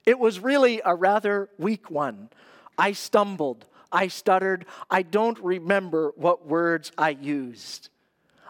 It 0.06 0.20
was 0.20 0.42
really 0.42 0.82
a 0.84 0.94
rather 0.94 1.50
weak 1.58 1.90
one. 1.90 2.30
I 2.78 2.92
stumbled, 2.92 3.66
I 3.94 4.10
stuttered, 4.10 4.66
I 4.92 5.04
don't 5.04 5.40
remember 5.40 6.12
what 6.18 6.46
words 6.46 6.92
I 6.98 7.12
used. 7.12 7.88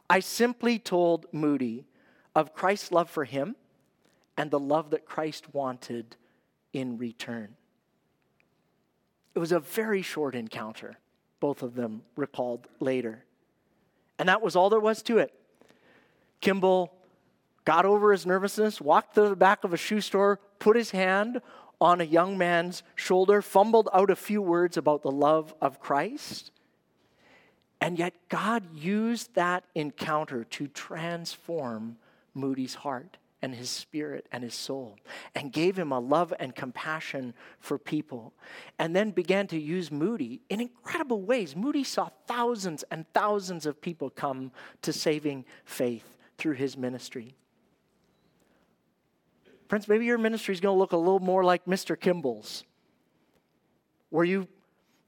I 0.10 0.22
simply 0.22 0.80
told 0.80 1.28
Moody 1.32 1.86
of 2.34 2.56
Christ's 2.56 2.92
love 2.92 3.12
for 3.12 3.26
him 3.26 3.56
and 4.38 4.50
the 4.50 4.60
love 4.60 4.90
that 4.90 5.06
Christ 5.06 5.54
wanted 5.54 6.16
in 6.74 6.98
return. 6.98 7.50
It 9.36 9.40
was 9.40 9.52
a 9.52 9.60
very 9.60 10.02
short 10.02 10.34
encounter, 10.34 10.98
both 11.40 11.62
of 11.62 11.76
them 11.76 12.02
recalled 12.16 12.68
later. 12.80 13.24
And 14.18 14.30
that 14.30 14.42
was 14.42 14.56
all 14.56 14.72
there 14.72 14.80
was 14.80 15.04
to 15.04 15.20
it. 15.20 15.32
Kimball 16.42 16.97
got 17.68 17.86
over 17.86 18.14
his 18.14 18.26
nervousness, 18.26 18.80
walked 18.80 19.16
to 19.16 19.28
the 19.28 19.36
back 19.36 19.66
of 19.66 19.74
a 19.74 19.78
shoe 19.78 20.00
store, 20.00 20.40
put 20.58 20.78
his 20.78 20.92
hand 20.92 21.42
on 21.82 22.00
a 22.00 22.06
young 22.06 22.38
man's 22.38 22.82
shoulder, 22.96 23.42
fumbled 23.42 23.90
out 23.92 24.10
a 24.10 24.16
few 24.16 24.42
words 24.42 24.78
about 24.78 25.04
the 25.04 25.12
love 25.12 25.54
of 25.60 25.78
Christ. 25.82 26.52
And 27.82 28.00
yet, 28.00 28.14
God 28.30 28.74
used 28.74 29.36
that 29.36 29.66
encounter 29.76 30.46
to 30.46 30.68
transform 30.70 31.98
Moody's 32.34 32.74
heart 32.74 33.18
and 33.42 33.54
his 33.54 33.70
spirit 33.70 34.28
and 34.32 34.46
his 34.46 34.56
soul 34.56 34.98
and 35.36 35.52
gave 35.52 35.78
him 35.78 35.92
a 35.92 36.00
love 36.00 36.34
and 36.40 36.56
compassion 36.56 37.34
for 37.60 37.78
people. 37.78 38.32
And 38.80 38.96
then 38.96 39.12
began 39.12 39.46
to 39.48 39.60
use 39.60 39.92
Moody 39.92 40.40
in 40.50 40.62
incredible 40.62 41.22
ways. 41.22 41.54
Moody 41.54 41.84
saw 41.84 42.12
thousands 42.28 42.86
and 42.92 43.06
thousands 43.14 43.66
of 43.66 43.82
people 43.82 44.10
come 44.10 44.54
to 44.84 44.94
saving 44.94 45.44
faith 45.66 46.18
through 46.38 46.54
his 46.54 46.78
ministry. 46.78 47.36
Friends, 49.68 49.88
maybe 49.88 50.06
your 50.06 50.18
ministry 50.18 50.54
is 50.54 50.62
going 50.62 50.74
to 50.74 50.80
look 50.80 50.94
a 50.94 50.98
little 50.98 51.20
more 51.20 51.44
like 51.44 51.66
Mr. 51.66 52.00
Kimball's, 52.00 52.64
where 54.10 54.24
you 54.24 54.48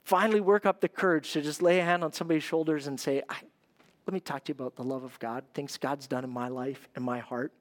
finally 0.04 0.40
work 0.40 0.66
up 0.66 0.80
the 0.80 0.88
courage 0.88 1.32
to 1.32 1.40
just 1.40 1.62
lay 1.62 1.78
a 1.80 1.84
hand 1.84 2.04
on 2.04 2.12
somebody's 2.12 2.42
shoulders 2.42 2.86
and 2.86 3.00
say, 3.00 3.22
Let 3.28 4.12
me 4.12 4.20
talk 4.20 4.44
to 4.44 4.50
you 4.50 4.54
about 4.54 4.76
the 4.76 4.84
love 4.84 5.04
of 5.04 5.18
God, 5.18 5.44
things 5.54 5.78
God's 5.78 6.06
done 6.06 6.24
in 6.24 6.30
my 6.30 6.48
life 6.48 6.88
and 6.94 7.04
my 7.04 7.20
heart. 7.20 7.52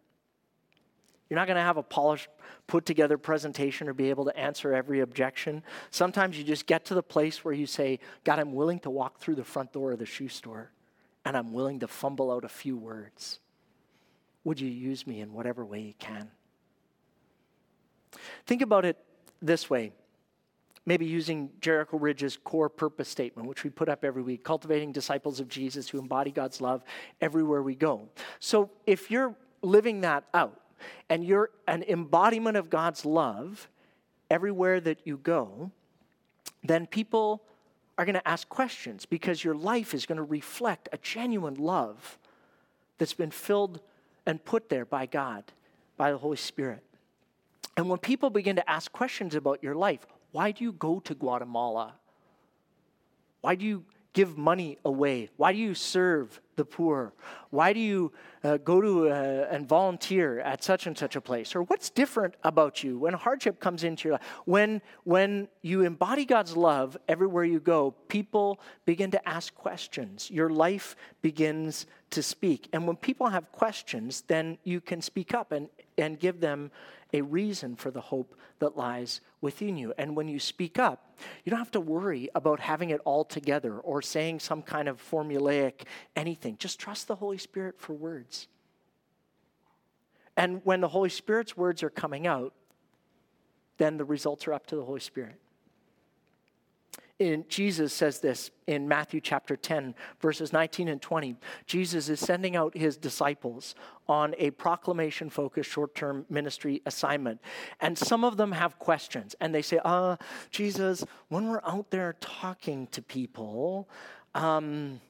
You're 1.30 1.38
not 1.38 1.46
going 1.46 1.58
to 1.58 1.62
have 1.62 1.78
a 1.78 1.84
polished, 1.84 2.28
put 2.66 2.88
together 2.88 3.18
presentation 3.18 3.88
or 3.88 3.94
be 3.94 4.10
able 4.10 4.26
to 4.26 4.38
answer 4.38 4.74
every 4.74 5.02
objection. 5.02 5.64
Sometimes 5.92 6.38
you 6.38 6.44
just 6.44 6.66
get 6.66 6.86
to 6.86 6.96
the 6.96 7.04
place 7.04 7.46
where 7.46 7.54
you 7.54 7.68
say, 7.68 8.00
God, 8.24 8.40
I'm 8.40 8.54
willing 8.54 8.80
to 8.80 8.90
walk 8.90 9.20
through 9.20 9.36
the 9.36 9.44
front 9.44 9.72
door 9.72 9.92
of 9.92 10.00
the 10.00 10.08
shoe 10.08 10.28
store 10.28 10.72
and 11.24 11.38
I'm 11.38 11.54
willing 11.54 11.82
to 11.82 11.88
fumble 11.88 12.32
out 12.32 12.46
a 12.46 12.50
few 12.50 12.76
words. 12.76 13.40
Would 14.44 14.60
you 14.60 14.70
use 14.70 15.06
me 15.06 15.22
in 15.22 15.32
whatever 15.32 15.64
way 15.64 15.82
you 15.82 15.94
can? 16.00 16.32
Think 18.46 18.62
about 18.62 18.86
it 18.86 18.98
this 19.42 19.70
way. 19.70 19.92
Maybe 20.86 21.06
using 21.06 21.52
Jericho 21.62 21.98
Ridge's 21.98 22.38
core 22.38 22.70
purpose 22.70 23.10
statement, 23.10 23.48
which 23.48 23.64
we 23.64 23.70
put 23.70 23.90
up 23.90 24.04
every 24.04 24.24
week 24.24 24.44
cultivating 24.44 24.92
disciples 24.92 25.40
of 25.40 25.48
Jesus 25.48 25.90
who 25.90 26.00
embody 26.00 26.32
God's 26.32 26.62
love 26.62 26.84
everywhere 27.22 27.62
we 27.62 27.76
go. 27.76 28.10
So 28.40 28.72
if 28.88 29.12
you're 29.12 29.36
living 29.62 30.02
that 30.02 30.24
out 30.34 30.60
and 31.10 31.24
you're 31.24 31.52
an 31.68 31.84
embodiment 31.84 32.58
of 32.58 32.70
God's 32.70 33.06
love 33.06 33.70
everywhere 34.32 34.80
that 34.80 35.00
you 35.06 35.18
go, 35.18 35.72
then 36.64 36.88
people 36.88 37.44
are 37.98 38.06
going 38.06 38.16
to 38.16 38.28
ask 38.28 38.48
questions 38.48 39.06
because 39.06 39.44
your 39.44 39.56
life 39.56 39.94
is 39.94 40.06
going 40.06 40.18
to 40.18 40.24
reflect 40.24 40.88
a 40.92 40.98
genuine 40.98 41.56
love 41.56 42.18
that's 42.98 43.14
been 43.14 43.32
filled 43.32 43.82
and 44.26 44.44
put 44.44 44.70
there 44.70 44.86
by 44.86 45.06
God, 45.06 45.44
by 45.98 46.12
the 46.12 46.18
Holy 46.18 46.38
Spirit. 46.38 46.84
And 47.80 47.88
when 47.88 48.00
people 48.00 48.30
begin 48.30 48.58
to 48.58 48.70
ask 48.70 48.92
questions 48.92 49.36
about 49.36 49.64
your 49.64 49.74
life, 49.74 50.06
why 50.34 50.52
do 50.52 50.66
you 50.66 50.74
go 50.74 51.00
to 51.00 51.16
Guatemala? 51.16 51.94
Why 53.40 53.56
do 53.56 53.64
you 53.64 53.86
give 54.12 54.38
money 54.38 54.78
away? 54.84 55.30
Why 55.38 55.54
do 55.54 55.60
you 55.60 55.74
serve 55.74 56.42
the 56.58 56.66
poor? 56.66 57.14
Why 57.52 57.72
do 57.72 57.80
you 57.80 58.12
uh, 58.44 58.58
go 58.58 58.82
to 58.82 59.08
uh, 59.08 59.48
and 59.50 59.66
volunteer 59.66 60.42
at 60.42 60.62
such 60.62 60.88
and 60.88 60.98
such 60.98 61.16
a 61.16 61.22
place? 61.22 61.56
Or 61.56 61.64
what's 61.64 61.90
different 61.90 62.36
about 62.44 62.84
you 62.84 63.00
when 63.00 63.14
hardship 63.14 63.62
comes 63.62 63.86
into 63.86 64.10
your 64.10 64.14
life? 64.16 64.28
When, 64.44 64.82
when 65.06 65.48
you 65.62 65.84
embody 65.84 66.26
God's 66.26 66.58
love 66.58 66.98
everywhere 67.08 67.46
you 67.46 67.62
go, 67.62 67.92
people 68.10 68.60
begin 68.84 69.10
to 69.12 69.30
ask 69.30 69.56
questions. 69.56 70.30
Your 70.30 70.50
life 70.50 70.98
begins 71.22 71.86
to 72.10 72.22
speak. 72.22 72.68
And 72.74 72.86
when 72.86 72.98
people 72.98 73.28
have 73.28 73.50
questions, 73.54 74.26
then 74.28 74.58
you 74.66 74.82
can 74.82 75.02
speak 75.02 75.34
up 75.34 75.54
and, 75.54 75.70
and 75.98 76.20
give 76.20 76.42
them 76.42 76.72
a 77.14 77.22
reason 77.22 77.76
for 77.76 77.92
the 77.92 78.02
hope 78.02 78.36
that 78.60 78.78
lies 78.78 79.22
within 79.42 79.78
you. 79.78 79.94
And 79.98 80.16
when 80.16 80.28
you 80.28 80.40
speak 80.40 80.78
up, 80.78 81.18
you 81.44 81.50
don't 81.50 81.60
have 81.60 81.72
to 81.72 81.80
worry 81.80 82.30
about 82.36 82.60
having 82.60 82.92
it 82.92 83.02
all 83.06 83.24
together 83.24 83.78
or 83.80 84.02
saying 84.02 84.40
some 84.40 84.62
kind 84.62 84.88
of 84.88 85.02
formulaic 85.02 85.84
anything. 86.16 86.58
Just 86.58 86.80
trust 86.80 87.08
the 87.08 87.16
Holy 87.16 87.38
Spirit 87.38 87.76
for 87.80 87.94
words. 87.94 88.48
And 90.38 90.62
when 90.64 90.82
the 90.82 90.88
Holy 90.88 91.10
Spirit's 91.10 91.58
words 91.58 91.84
are 91.84 91.90
coming 91.90 92.28
out, 92.28 92.54
then 93.78 93.98
the 93.98 94.06
results 94.06 94.48
are 94.48 94.54
up 94.54 94.68
to 94.68 94.76
the 94.76 94.84
Holy 94.84 95.00
Spirit 95.00 95.40
in, 97.20 97.46
Jesus 97.50 97.94
says 97.94 98.20
this 98.20 98.50
in 98.66 98.88
Matthew 98.88 99.20
chapter 99.20 99.58
10, 99.58 99.94
verses 100.22 100.54
19 100.54 100.88
and 100.88 101.02
20. 101.02 101.36
Jesus 101.66 102.08
is 102.08 102.20
sending 102.20 102.56
out 102.56 102.76
his 102.76 102.96
disciples 102.98 103.76
on 104.08 104.34
a 104.38 104.52
proclamation 104.52 105.30
focused 105.30 105.70
short 105.70 105.94
term 105.94 106.26
ministry 106.30 106.82
assignment. 106.86 107.42
And 107.82 107.98
some 107.98 108.24
of 108.24 108.38
them 108.38 108.54
have 108.54 108.80
questions. 108.80 109.36
And 109.42 109.54
they 109.54 109.62
say, 109.62 109.80
uh, 109.84 110.16
Jesus, 110.50 111.04
when 111.28 111.50
we're 111.50 111.62
out 111.64 111.92
there 111.92 112.16
talking 112.22 112.88
to 112.88 113.02
people, 113.02 113.90
um, 114.34 115.02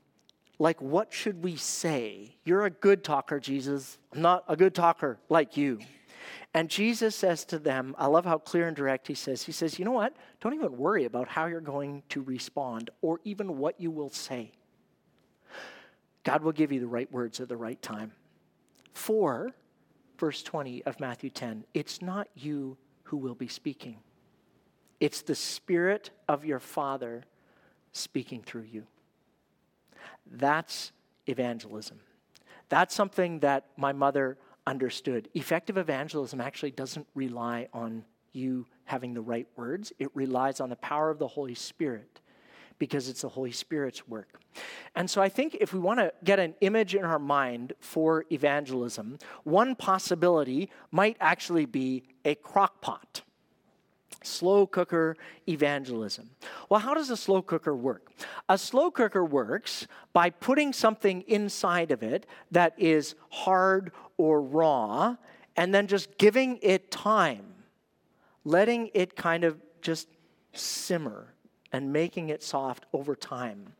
like, 0.57 0.81
what 0.81 1.13
should 1.13 1.43
we 1.43 1.55
say? 1.55 2.35
You're 2.43 2.65
a 2.65 2.69
good 2.69 3.03
talker, 3.03 3.39
Jesus. 3.39 3.97
I'm 4.13 4.21
not 4.21 4.43
a 4.47 4.57
good 4.57 4.73
talker 4.73 5.19
like 5.29 5.55
you. 5.55 5.79
And 6.53 6.69
Jesus 6.69 7.15
says 7.15 7.45
to 7.45 7.59
them, 7.59 7.95
I 7.97 8.07
love 8.07 8.25
how 8.25 8.37
clear 8.37 8.67
and 8.67 8.75
direct 8.75 9.07
he 9.07 9.13
says, 9.13 9.43
He 9.43 9.51
says, 9.51 9.79
You 9.79 9.85
know 9.85 9.91
what? 9.91 10.15
Don't 10.41 10.53
even 10.53 10.77
worry 10.77 11.05
about 11.05 11.27
how 11.27 11.45
you're 11.45 11.61
going 11.61 12.03
to 12.09 12.21
respond 12.21 12.89
or 13.01 13.19
even 13.23 13.57
what 13.57 13.79
you 13.79 13.91
will 13.91 14.09
say. 14.09 14.51
God 16.23 16.43
will 16.43 16.51
give 16.51 16.71
you 16.71 16.79
the 16.79 16.87
right 16.87 17.11
words 17.11 17.39
at 17.39 17.49
the 17.49 17.57
right 17.57 17.81
time. 17.81 18.11
For, 18.93 19.51
verse 20.17 20.43
20 20.43 20.83
of 20.83 20.99
Matthew 20.99 21.29
10, 21.29 21.65
it's 21.73 22.01
not 22.01 22.27
you 22.35 22.77
who 23.03 23.17
will 23.17 23.35
be 23.35 23.47
speaking, 23.47 23.97
it's 24.99 25.21
the 25.21 25.35
Spirit 25.35 26.11
of 26.27 26.45
your 26.45 26.59
Father 26.59 27.23
speaking 27.93 28.43
through 28.43 28.67
you. 28.71 28.85
That's 30.29 30.91
evangelism. 31.25 31.99
That's 32.67 32.93
something 32.93 33.39
that 33.39 33.65
my 33.77 33.93
mother 33.93 34.37
understood. 34.69 35.27
Effective 35.33 35.77
evangelism 35.77 36.39
actually 36.39 36.71
doesn't 36.71 37.07
rely 37.15 37.67
on 37.73 38.05
you 38.31 38.67
having 38.85 39.13
the 39.13 39.21
right 39.21 39.47
words, 39.55 39.91
it 39.97 40.09
relies 40.13 40.59
on 40.59 40.69
the 40.69 40.75
power 40.75 41.09
of 41.09 41.17
the 41.17 41.27
Holy 41.27 41.55
Spirit 41.55 42.21
because 42.77 43.09
it's 43.09 43.21
the 43.21 43.29
Holy 43.29 43.51
Spirit's 43.51 44.07
work. 44.07 44.39
And 44.95 45.09
so 45.09 45.21
I 45.21 45.27
think 45.27 45.57
if 45.59 45.73
we 45.73 45.79
want 45.79 45.99
to 45.99 46.13
get 46.23 46.39
an 46.39 46.53
image 46.61 46.95
in 46.95 47.03
our 47.03 47.19
mind 47.19 47.73
for 47.79 48.25
evangelism, 48.31 49.17
one 49.43 49.75
possibility 49.75 50.69
might 50.91 51.17
actually 51.19 51.65
be 51.65 52.03
a 52.23 52.35
crock 52.35 52.79
pot. 52.79 53.23
Slow 54.23 54.67
cooker 54.67 55.15
evangelism. 55.47 56.29
Well, 56.67 56.79
how 56.79 56.93
does 56.93 57.09
a 57.09 57.17
slow 57.17 57.41
cooker 57.41 57.75
work? 57.75 58.11
A 58.49 58.57
slow 58.57 58.91
cooker 58.91 59.23
works 59.23 59.87
by 60.13 60.29
putting 60.29 60.73
something 60.73 61.21
inside 61.21 61.91
of 61.91 62.03
it 62.03 62.25
that 62.51 62.73
is 62.77 63.15
hard 63.29 63.91
or 64.17 64.41
raw 64.41 65.15
and 65.55 65.73
then 65.73 65.87
just 65.87 66.17
giving 66.17 66.59
it 66.61 66.91
time, 66.91 67.45
letting 68.43 68.89
it 68.93 69.15
kind 69.15 69.43
of 69.43 69.61
just 69.81 70.07
simmer 70.53 71.33
and 71.71 71.93
making 71.93 72.29
it 72.29 72.43
soft 72.43 72.85
over 72.93 73.15
time. 73.15 73.73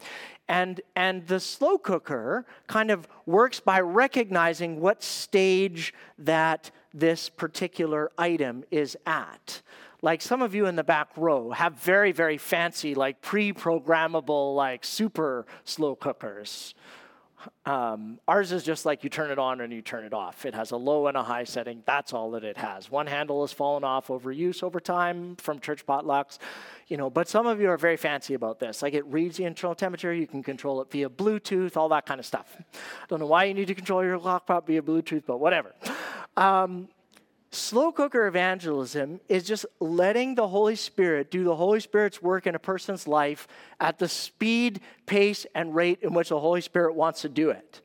And, 0.47 0.82
and 0.95 1.28
the 1.28 1.39
slow 1.39 1.78
cooker 1.78 2.45
kind 2.67 2.91
of 2.91 3.08
works 3.25 3.60
by 3.60 3.80
recognizing 3.82 4.80
what 4.80 5.04
stage 5.04 5.93
that 6.17 6.71
this 6.93 7.30
particular 7.30 8.12
item 8.17 8.63
is 8.71 8.97
at 9.06 9.62
like 10.01 10.21
some 10.21 10.41
of 10.41 10.55
you 10.55 10.65
in 10.65 10.75
the 10.75 10.83
back 10.83 11.09
row 11.17 11.51
have 11.51 11.73
very 11.73 12.12
very 12.12 12.38
fancy 12.38 12.95
like 12.95 13.21
pre-programmable 13.21 14.55
like 14.55 14.83
super 14.83 15.45
slow 15.63 15.95
cookers 15.95 16.73
um, 17.65 18.19
ours 18.27 18.51
is 18.51 18.63
just 18.63 18.85
like 18.85 19.03
you 19.03 19.09
turn 19.09 19.31
it 19.31 19.39
on 19.39 19.62
and 19.62 19.71
you 19.71 19.81
turn 19.81 20.03
it 20.03 20.13
off. 20.13 20.45
It 20.45 20.53
has 20.53 20.71
a 20.71 20.77
low 20.77 21.07
and 21.07 21.15
a 21.15 21.23
high 21.23 21.43
setting. 21.43 21.83
That's 21.85 22.13
all 22.13 22.31
that 22.31 22.43
it 22.43 22.57
has. 22.57 22.91
One 22.91 23.07
handle 23.07 23.41
has 23.41 23.53
fallen 23.53 23.83
off 23.83 24.09
over 24.09 24.31
use 24.31 24.63
over 24.63 24.79
time 24.79 25.35
from 25.38 25.59
church 25.59 25.85
potlucks, 25.85 26.38
you 26.88 26.97
know. 26.97 27.09
But 27.09 27.29
some 27.29 27.47
of 27.47 27.62
you 27.62 27.69
are 27.69 27.77
very 27.77 27.97
fancy 27.97 28.33
about 28.33 28.59
this. 28.59 28.81
Like 28.81 28.93
it 28.93 29.05
reads 29.05 29.38
the 29.38 29.45
internal 29.45 29.75
temperature. 29.75 30.13
You 30.13 30.27
can 30.27 30.43
control 30.43 30.81
it 30.81 30.91
via 30.91 31.09
Bluetooth, 31.09 31.77
all 31.77 31.89
that 31.89 32.05
kind 32.05 32.19
of 32.19 32.25
stuff. 32.25 32.57
Don't 33.07 33.19
know 33.19 33.27
why 33.27 33.45
you 33.45 33.53
need 33.53 33.67
to 33.67 33.75
control 33.75 34.03
your 34.03 34.19
crock 34.19 34.45
pot 34.45 34.67
via 34.67 34.81
Bluetooth, 34.81 35.23
but 35.25 35.39
whatever. 35.39 35.73
Um, 36.35 36.89
Slow 37.51 37.91
cooker 37.91 38.27
evangelism 38.27 39.19
is 39.27 39.43
just 39.43 39.65
letting 39.79 40.35
the 40.35 40.47
Holy 40.47 40.75
Spirit 40.75 41.31
do 41.31 41.43
the 41.43 41.55
Holy 41.55 41.79
Spirit's 41.79 42.21
work 42.21 42.45
in 42.45 42.53
a 42.53 42.59
person's 42.59 43.07
life 43.07 43.47
at 43.79 43.97
the 43.97 44.07
speed, 44.07 44.81
pace, 45.07 45.47
and 45.55 45.73
rate 45.73 45.99
in 46.03 46.13
which 46.13 46.29
the 46.29 46.39
Holy 46.39 46.62
Spirit 46.62 46.93
wants 46.93 47.21
to 47.21 47.29
do 47.29 47.49
it. 47.49 47.81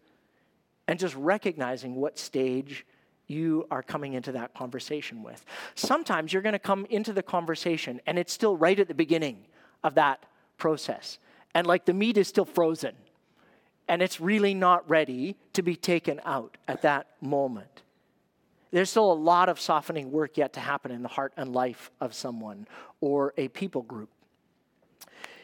And 0.87 0.99
just 0.99 1.15
recognizing 1.17 1.95
what 1.95 2.19
stage 2.19 2.85
you 3.27 3.67
are 3.71 3.83
coming 3.83 4.13
into 4.13 4.33
that 4.33 4.53
conversation 4.53 5.23
with. 5.23 5.43
Sometimes 5.75 6.31
you're 6.31 6.43
going 6.43 6.53
to 6.53 6.59
come 6.59 6.87
into 6.91 7.15
the 7.15 7.23
conversation 7.23 8.03
and 8.07 8.19
it's 8.19 8.35
still 8.35 8.57
right 8.57 8.79
at 8.79 8.89
the 8.89 8.95
beginning 8.95 9.47
of 9.83 9.95
that 9.95 10.27
process. 10.59 11.19
And 11.55 11.67
like 11.67 11.87
the 11.87 11.95
meat 11.95 12.19
is 12.19 12.29
still 12.29 12.45
frozen 12.45 12.95
and 13.89 14.03
it's 14.03 14.21
really 14.21 14.53
not 14.53 14.89
ready 14.91 15.37
to 15.55 15.63
be 15.63 15.75
taken 15.75 16.21
out 16.27 16.59
at 16.69 16.83
that 16.83 17.07
moment. 17.23 17.84
There's 18.75 18.91
still 18.91 19.13
a 19.13 19.15
lot 19.15 19.49
of 19.49 19.61
softening 19.61 20.11
work 20.11 20.37
yet 20.37 20.55
to 20.55 20.61
happen 20.61 20.91
in 20.91 21.03
the 21.03 21.09
heart 21.09 21.33
and 21.37 21.55
life 21.55 21.93
of 22.01 22.13
someone 22.13 22.67
or 23.01 23.33
a 23.37 23.47
people 23.47 23.83
group. 23.83 24.11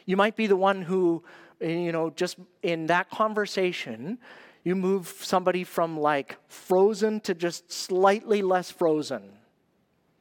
You 0.04 0.16
might 0.16 0.34
be 0.34 0.48
the 0.48 0.56
one 0.56 0.82
who, 0.82 1.22
you 1.60 1.92
know, 1.92 2.10
just 2.10 2.38
in 2.64 2.86
that 2.86 3.08
conversation, 3.08 4.18
you 4.64 4.74
move 4.74 5.14
somebody 5.20 5.62
from 5.62 5.96
like 5.96 6.38
frozen 6.48 7.20
to 7.20 7.32
just 7.32 7.70
slightly 7.70 8.42
less 8.42 8.72
frozen. 8.72 9.30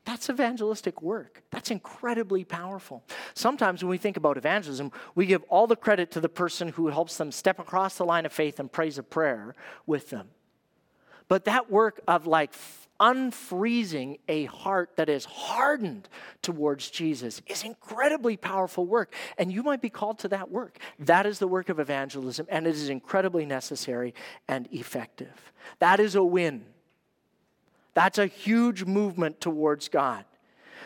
That's 0.06 0.30
evangelistic 0.30 1.02
work. 1.02 1.42
That's 1.50 1.72
incredibly 1.72 2.44
powerful. 2.44 3.04
Sometimes 3.34 3.84
when 3.84 3.90
we 3.90 3.98
think 3.98 4.18
about 4.18 4.38
evangelism, 4.38 4.92
we 5.16 5.26
give 5.26 5.42
all 5.50 5.66
the 5.66 5.76
credit 5.76 6.12
to 6.12 6.20
the 6.20 6.30
person 6.30 6.68
who 6.68 6.90
helps 6.90 7.18
them 7.18 7.32
step 7.32 7.58
across 7.58 7.98
the 7.98 8.06
line 8.06 8.28
of 8.28 8.32
faith 8.32 8.60
and 8.60 8.72
praise 8.72 9.00
a 9.00 9.04
prayer 9.04 9.56
with 9.88 10.12
them. 10.12 10.30
But 11.28 11.46
that 11.46 11.72
work 11.72 12.02
of 12.08 12.28
like 12.28 12.54
unfreezing 13.00 14.20
a 14.28 14.46
heart 14.46 14.96
that 14.98 15.10
is 15.10 15.26
hardened 15.26 16.10
towards 16.42 16.90
Jesus 16.90 17.42
is 17.48 17.64
incredibly 17.64 18.38
powerful 18.38 18.86
work. 18.86 19.14
And 19.38 19.52
you 19.52 19.64
might 19.64 19.82
be 19.82 19.90
called 19.90 20.20
to 20.20 20.28
that 20.30 20.52
work. 20.52 20.80
That 21.00 21.26
is 21.26 21.40
the 21.40 21.48
work 21.48 21.70
of 21.70 21.80
evangelism, 21.80 22.46
and 22.50 22.68
it 22.68 22.76
is 22.76 22.90
incredibly 22.90 23.46
necessary 23.46 24.14
and 24.48 24.68
effective. 24.72 25.52
That 25.80 26.00
is 26.00 26.16
a 26.16 26.24
win. 26.24 26.66
That's 27.94 28.18
a 28.18 28.28
huge 28.28 28.86
movement 28.86 29.42
towards 29.42 29.90
God. 29.90 30.26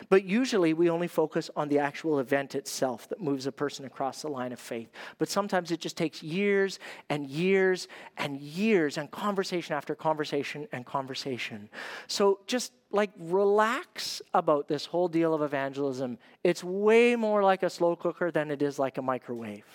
But 0.08 0.24
usually 0.24 0.72
we 0.72 0.90
only 0.90 1.08
focus 1.08 1.50
on 1.56 1.68
the 1.68 1.78
actual 1.78 2.18
event 2.18 2.54
itself 2.54 3.08
that 3.08 3.20
moves 3.20 3.46
a 3.46 3.52
person 3.52 3.84
across 3.84 4.22
the 4.22 4.28
line 4.28 4.52
of 4.52 4.60
faith. 4.60 4.90
But 5.18 5.28
sometimes 5.28 5.70
it 5.70 5.80
just 5.80 5.96
takes 5.96 6.22
years 6.22 6.78
and 7.08 7.26
years 7.26 7.88
and 8.16 8.40
years 8.40 8.98
and 8.98 9.10
conversation 9.10 9.74
after 9.74 9.94
conversation 9.94 10.68
and 10.72 10.84
conversation. 10.84 11.68
So 12.06 12.40
just 12.46 12.72
like 12.90 13.10
relax 13.18 14.22
about 14.34 14.68
this 14.68 14.86
whole 14.86 15.08
deal 15.08 15.34
of 15.34 15.42
evangelism. 15.42 16.16
It's 16.44 16.62
way 16.62 17.16
more 17.16 17.42
like 17.42 17.64
a 17.64 17.70
slow 17.70 17.96
cooker 17.96 18.30
than 18.30 18.52
it 18.52 18.62
is 18.62 18.78
like 18.78 18.98
a 18.98 19.02
microwave. 19.02 19.66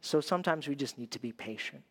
So 0.00 0.20
sometimes 0.20 0.66
we 0.66 0.74
just 0.74 0.98
need 0.98 1.12
to 1.12 1.20
be 1.20 1.30
patient. 1.30 1.82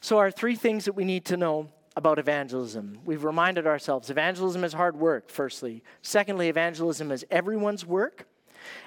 So, 0.00 0.16
our 0.16 0.30
three 0.30 0.56
things 0.56 0.86
that 0.86 0.94
we 0.94 1.04
need 1.04 1.26
to 1.26 1.36
know 1.36 1.68
about 2.00 2.18
evangelism. 2.18 2.98
We've 3.04 3.24
reminded 3.24 3.66
ourselves 3.66 4.08
evangelism 4.08 4.64
is 4.64 4.72
hard 4.72 4.96
work, 4.96 5.28
firstly. 5.28 5.84
Secondly, 6.00 6.48
evangelism 6.48 7.12
is 7.12 7.26
everyone's 7.30 7.84
work. 7.84 8.26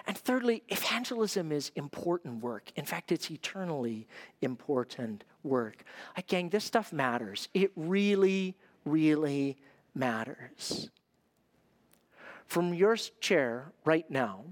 And 0.08 0.18
thirdly, 0.18 0.64
evangelism 0.68 1.52
is 1.52 1.72
important 1.76 2.42
work. 2.42 2.72
In 2.76 2.86
fact, 2.86 3.12
it's 3.12 3.30
eternally 3.30 4.08
important 4.42 5.26
work. 5.44 5.84
Like, 6.18 6.26
gang, 6.26 6.50
this 6.50 6.64
stuff 6.64 6.92
matters. 6.92 7.50
It 7.54 7.72
really, 7.76 8.56
really 8.84 9.58
matters. 9.94 10.90
From 12.48 12.74
your 12.74 12.96
chair 12.96 13.72
right 13.86 14.10
now, 14.10 14.44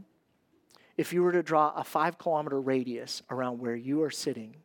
if 0.98 1.12
you 1.12 1.24
were 1.24 1.32
to 1.32 1.42
draw 1.42 1.74
a 1.76 1.84
five 1.84 2.20
kilometer 2.20 2.62
radius 2.62 3.24
around 3.32 3.60
where 3.60 3.76
you 3.76 4.04
are 4.04 4.12
sitting, 4.12 4.56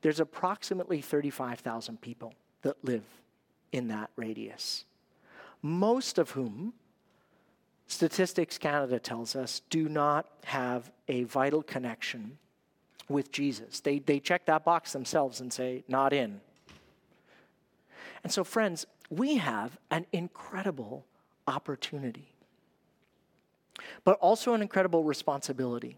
there's 0.00 0.20
approximately 0.20 1.02
35,000 1.02 2.00
people 2.00 2.32
that 2.62 2.82
live 2.82 3.04
in 3.74 3.88
that 3.88 4.08
radius. 4.14 4.84
Most 5.60 6.16
of 6.18 6.30
whom, 6.30 6.74
Statistics 7.88 8.56
Canada 8.56 9.00
tells 9.00 9.34
us, 9.34 9.62
do 9.68 9.88
not 9.88 10.26
have 10.44 10.92
a 11.08 11.24
vital 11.24 11.62
connection 11.62 12.38
with 13.08 13.32
Jesus. 13.32 13.80
They, 13.80 13.98
they 13.98 14.20
check 14.20 14.46
that 14.46 14.64
box 14.64 14.92
themselves 14.92 15.40
and 15.40 15.52
say, 15.52 15.82
not 15.88 16.12
in. 16.12 16.40
And 18.22 18.32
so, 18.32 18.44
friends, 18.44 18.86
we 19.10 19.36
have 19.38 19.76
an 19.90 20.06
incredible 20.12 21.04
opportunity, 21.48 22.28
but 24.04 24.18
also 24.20 24.54
an 24.54 24.62
incredible 24.62 25.02
responsibility. 25.02 25.96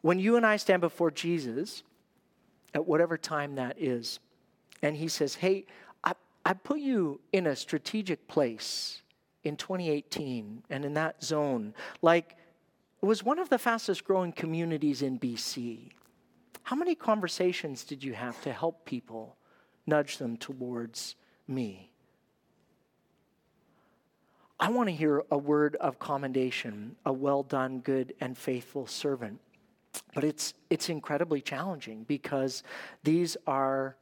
When 0.00 0.20
you 0.20 0.36
and 0.36 0.46
I 0.46 0.56
stand 0.58 0.80
before 0.80 1.10
Jesus, 1.10 1.82
at 2.72 2.86
whatever 2.86 3.18
time 3.18 3.56
that 3.56 3.76
is, 3.78 4.20
and 4.82 4.96
he 4.96 5.08
says, 5.08 5.36
Hey, 5.36 5.66
I, 6.04 6.12
I 6.44 6.54
put 6.54 6.78
you 6.78 7.20
in 7.32 7.46
a 7.46 7.56
strategic 7.56 8.28
place 8.28 9.02
in 9.44 9.56
2018 9.56 10.64
and 10.70 10.84
in 10.84 10.94
that 10.94 11.22
zone. 11.22 11.74
Like, 12.02 12.36
it 13.02 13.06
was 13.06 13.22
one 13.22 13.38
of 13.38 13.48
the 13.48 13.58
fastest 13.58 14.04
growing 14.04 14.32
communities 14.32 15.02
in 15.02 15.18
BC. 15.18 15.90
How 16.64 16.76
many 16.76 16.94
conversations 16.94 17.84
did 17.84 18.02
you 18.02 18.12
have 18.12 18.40
to 18.42 18.52
help 18.52 18.84
people 18.84 19.36
nudge 19.86 20.18
them 20.18 20.36
towards 20.36 21.14
me? 21.46 21.92
I 24.60 24.70
want 24.70 24.88
to 24.88 24.94
hear 24.94 25.22
a 25.30 25.38
word 25.38 25.76
of 25.76 26.00
commendation, 26.00 26.96
a 27.06 27.12
well 27.12 27.44
done, 27.44 27.78
good, 27.78 28.14
and 28.20 28.36
faithful 28.36 28.86
servant. 28.86 29.40
But 30.14 30.24
it's, 30.24 30.54
it's 30.68 30.88
incredibly 30.88 31.40
challenging 31.40 32.04
because 32.04 32.64
these 33.04 33.36
are 33.46 33.96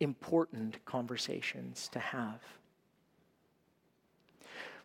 important 0.00 0.84
conversations 0.84 1.88
to 1.92 1.98
have. 1.98 2.40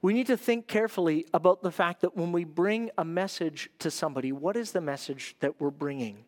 We 0.02 0.14
need 0.14 0.28
to 0.28 0.38
think 0.38 0.68
carefully 0.68 1.26
about 1.34 1.62
the 1.62 1.72
fact 1.72 2.02
that 2.02 2.16
when 2.16 2.32
we 2.32 2.46
bring 2.46 2.90
a 2.98 3.04
message 3.04 3.70
to 3.80 3.92
somebody, 3.92 4.32
what 4.32 4.56
is 4.56 4.72
the 4.72 4.80
message 4.80 5.36
that 5.42 5.60
we're 5.60 5.72
bringing? 5.72 6.24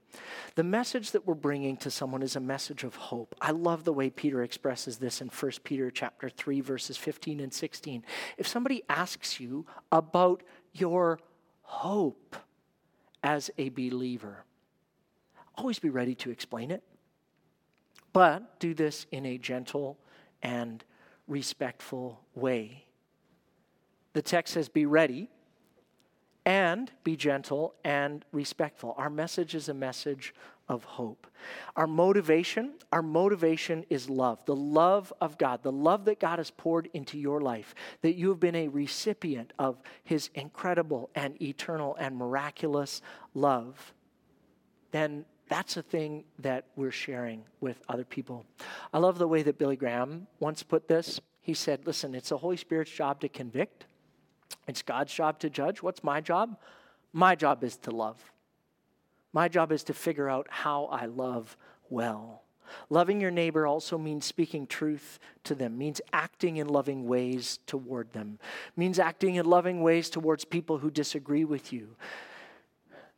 The 0.56 0.64
message 0.64 1.12
that 1.12 1.26
we're 1.26 1.36
bringing 1.36 1.78
to 1.78 1.90
someone 1.90 2.22
is 2.22 2.36
a 2.36 2.42
message 2.42 2.84
of 2.84 2.96
hope. 2.96 3.34
I 3.40 3.52
love 3.52 3.86
the 3.86 3.94
way 3.94 4.10
Peter 4.10 4.44
expresses 4.44 4.98
this 4.98 5.22
in 5.22 5.30
1 5.30 5.52
Peter 5.64 5.90
chapter 5.90 6.30
3 6.30 6.60
verses 6.60 6.98
15 6.98 7.40
and 7.40 7.54
16. 7.54 8.04
If 8.38 8.46
somebody 8.46 8.84
asks 8.90 9.40
you 9.40 9.66
about 9.90 10.44
your 10.74 11.20
hope 11.62 12.36
as 13.24 13.50
a 13.58 13.70
believer, 13.70 14.44
always 15.56 15.80
be 15.80 15.90
ready 15.90 16.16
to 16.16 16.30
explain 16.30 16.72
it. 16.72 16.84
But 18.14 18.60
do 18.60 18.74
this 18.74 19.06
in 19.12 19.26
a 19.26 19.38
gentle 19.38 19.98
and 20.42 20.84
respectful 21.28 22.20
way. 22.36 22.86
The 24.14 24.22
text 24.22 24.54
says, 24.54 24.70
Be 24.70 24.86
ready 24.86 25.30
and 26.46 26.92
be 27.04 27.16
gentle 27.16 27.76
and 27.84 28.26
respectful. 28.32 28.96
Our 28.98 29.10
message 29.10 29.56
is 29.56 29.70
a 29.70 29.74
message 29.74 30.34
of 30.68 30.84
hope. 30.84 31.28
Our 31.76 31.88
motivation, 31.88 32.74
our 32.92 33.02
motivation 33.02 33.86
is 33.90 34.10
love. 34.10 34.44
The 34.46 34.56
love 34.56 35.14
of 35.22 35.38
God, 35.38 35.64
the 35.64 35.72
love 35.72 36.06
that 36.06 36.20
God 36.20 36.40
has 36.40 36.50
poured 36.50 36.90
into 36.94 37.20
your 37.20 37.42
life, 37.42 37.76
that 38.02 38.16
you 38.16 38.30
have 38.30 38.40
been 38.40 38.56
a 38.56 38.70
recipient 38.70 39.54
of 39.60 39.82
his 40.04 40.30
incredible 40.34 41.10
and 41.14 41.40
eternal 41.42 41.96
and 42.00 42.16
miraculous 42.16 43.02
love. 43.34 43.94
Then 44.92 45.26
that's 45.52 45.76
a 45.76 45.82
thing 45.82 46.24
that 46.40 46.64
we're 46.78 46.92
sharing 46.92 47.44
with 47.60 47.84
other 47.90 48.06
people. 48.06 48.46
I 48.94 49.00
love 49.00 49.18
the 49.18 49.28
way 49.28 49.44
that 49.44 49.58
Billy 49.58 49.76
Graham 49.76 50.28
once 50.40 50.64
put 50.64 50.88
this. 50.88 51.20
He 51.42 51.54
said, 51.54 51.86
Listen, 51.86 52.16
it's 52.16 52.30
the 52.30 52.38
Holy 52.38 52.56
Spirit's 52.56 52.90
job 52.90 53.20
to 53.20 53.28
convict, 53.28 53.86
it's 54.66 54.82
God's 54.82 55.14
job 55.14 55.40
to 55.40 55.50
judge. 55.50 55.84
What's 55.84 56.06
my 56.06 56.22
job? 56.22 56.56
My 57.12 57.36
job 57.36 57.66
is 57.66 57.76
to 57.80 57.92
love. 57.92 58.32
My 59.34 59.50
job 59.50 59.74
is 59.74 59.84
to 59.84 59.94
figure 59.94 60.30
out 60.30 60.48
how 60.50 60.86
I 60.86 61.08
love 61.08 61.58
well. 61.90 62.44
Loving 62.90 63.20
your 63.20 63.32
neighbor 63.32 63.68
also 63.68 63.98
means 63.98 64.26
speaking 64.26 64.66
truth 64.66 65.20
to 65.44 65.54
them, 65.54 65.78
means 65.78 66.00
acting 66.14 66.58
in 66.58 66.70
loving 66.70 67.06
ways 67.08 67.60
toward 67.68 68.14
them, 68.14 68.40
means 68.78 69.00
acting 69.00 69.36
in 69.36 69.46
loving 69.46 69.82
ways 69.82 70.10
towards 70.10 70.46
people 70.46 70.78
who 70.78 70.90
disagree 70.90 71.44
with 71.44 71.74
you, 71.74 71.98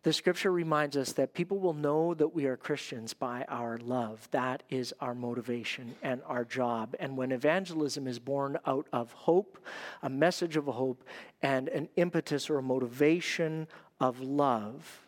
the 0.03 0.11
scripture 0.11 0.51
reminds 0.51 0.97
us 0.97 1.13
that 1.13 1.33
people 1.33 1.59
will 1.59 1.73
know 1.73 2.13
that 2.13 2.35
we 2.35 2.45
are 2.45 2.57
Christians 2.57 3.13
by 3.13 3.45
our 3.47 3.77
love. 3.77 4.27
That 4.31 4.61
is 4.69 4.93
our 4.99 5.15
motivation 5.15 5.95
and 6.03 6.21
our 6.27 6.43
job. 6.43 6.93
And 6.99 7.15
when 7.15 7.31
evangelism 7.31 8.05
is 8.05 8.19
born 8.19 8.57
out 8.65 8.87
of 8.91 9.13
hope, 9.13 9.57
a 10.01 10.09
message 10.09 10.57
of 10.57 10.65
hope, 10.65 11.03
and 11.41 11.69
an 11.69 11.87
impetus 11.95 12.49
or 12.49 12.57
a 12.57 12.63
motivation 12.63 13.67
of 14.01 14.19
love, 14.19 15.07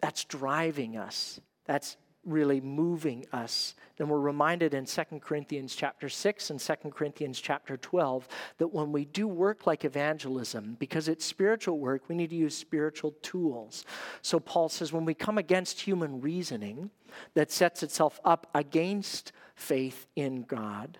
that's 0.00 0.24
driving 0.24 0.96
us. 0.96 1.38
That's 1.66 1.98
really 2.28 2.60
moving 2.60 3.24
us 3.32 3.74
then 3.96 4.08
we're 4.08 4.20
reminded 4.20 4.74
in 4.74 4.84
2 4.84 5.02
corinthians 5.20 5.74
chapter 5.74 6.08
6 6.08 6.50
and 6.50 6.60
2 6.60 6.74
corinthians 6.90 7.40
chapter 7.40 7.76
12 7.76 8.28
that 8.58 8.68
when 8.68 8.92
we 8.92 9.04
do 9.04 9.26
work 9.26 9.66
like 9.66 9.84
evangelism 9.84 10.76
because 10.78 11.08
it's 11.08 11.24
spiritual 11.24 11.78
work 11.78 12.02
we 12.08 12.14
need 12.14 12.30
to 12.30 12.36
use 12.36 12.56
spiritual 12.56 13.12
tools. 13.22 13.84
So 14.22 14.38
paul 14.38 14.68
says 14.68 14.92
when 14.92 15.04
we 15.04 15.14
come 15.14 15.38
against 15.38 15.80
human 15.80 16.20
reasoning 16.20 16.90
that 17.34 17.50
sets 17.50 17.82
itself 17.82 18.20
up 18.24 18.46
against 18.54 19.32
faith 19.54 20.06
in 20.14 20.42
god 20.42 20.98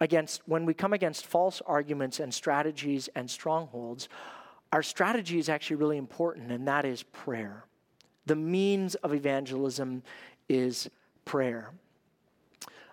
against 0.00 0.42
when 0.46 0.64
we 0.64 0.74
come 0.74 0.92
against 0.92 1.26
false 1.26 1.60
arguments 1.66 2.18
and 2.18 2.32
strategies 2.32 3.08
and 3.14 3.30
strongholds 3.30 4.08
our 4.72 4.82
strategy 4.82 5.38
is 5.38 5.48
actually 5.48 5.76
really 5.76 5.96
important 5.96 6.52
and 6.52 6.68
that 6.68 6.84
is 6.84 7.02
prayer. 7.02 7.64
The 8.26 8.36
means 8.36 8.94
of 8.96 9.12
evangelism 9.12 10.02
is 10.50 10.90
prayer. 11.24 11.70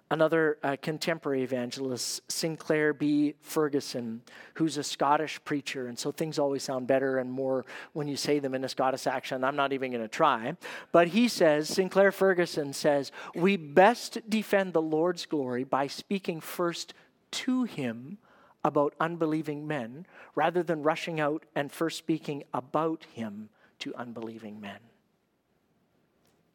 Another 0.09 0.57
uh, 0.63 0.77
contemporary 0.81 1.43
evangelist, 1.43 2.21
Sinclair 2.31 2.93
B. 2.93 3.33
Ferguson, 3.41 4.21
who's 4.53 4.77
a 4.77 4.83
Scottish 4.83 5.43
preacher, 5.43 5.87
and 5.87 5.99
so 5.99 6.13
things 6.13 6.39
always 6.39 6.63
sound 6.63 6.87
better 6.87 7.17
and 7.17 7.29
more 7.29 7.65
when 7.91 8.07
you 8.07 8.15
say 8.15 8.39
them 8.39 8.53
in 8.53 8.63
a 8.63 8.69
Scottish 8.69 9.05
accent. 9.05 9.43
I'm 9.43 9.57
not 9.57 9.73
even 9.73 9.91
going 9.91 10.01
to 10.01 10.07
try. 10.07 10.55
But 10.93 11.09
he 11.09 11.27
says, 11.27 11.67
Sinclair 11.67 12.13
Ferguson 12.13 12.71
says, 12.71 13.11
We 13.35 13.57
best 13.57 14.29
defend 14.29 14.71
the 14.71 14.81
Lord's 14.81 15.25
glory 15.25 15.65
by 15.65 15.87
speaking 15.87 16.39
first 16.39 16.93
to 17.31 17.63
him 17.63 18.17
about 18.63 18.93
unbelieving 19.01 19.67
men 19.67 20.05
rather 20.35 20.63
than 20.63 20.83
rushing 20.83 21.19
out 21.19 21.43
and 21.53 21.69
first 21.69 21.97
speaking 21.97 22.45
about 22.53 23.05
him 23.13 23.49
to 23.79 23.93
unbelieving 23.95 24.61
men. 24.61 24.79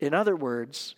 In 0.03 0.15
other 0.15 0.35
words, 0.35 0.97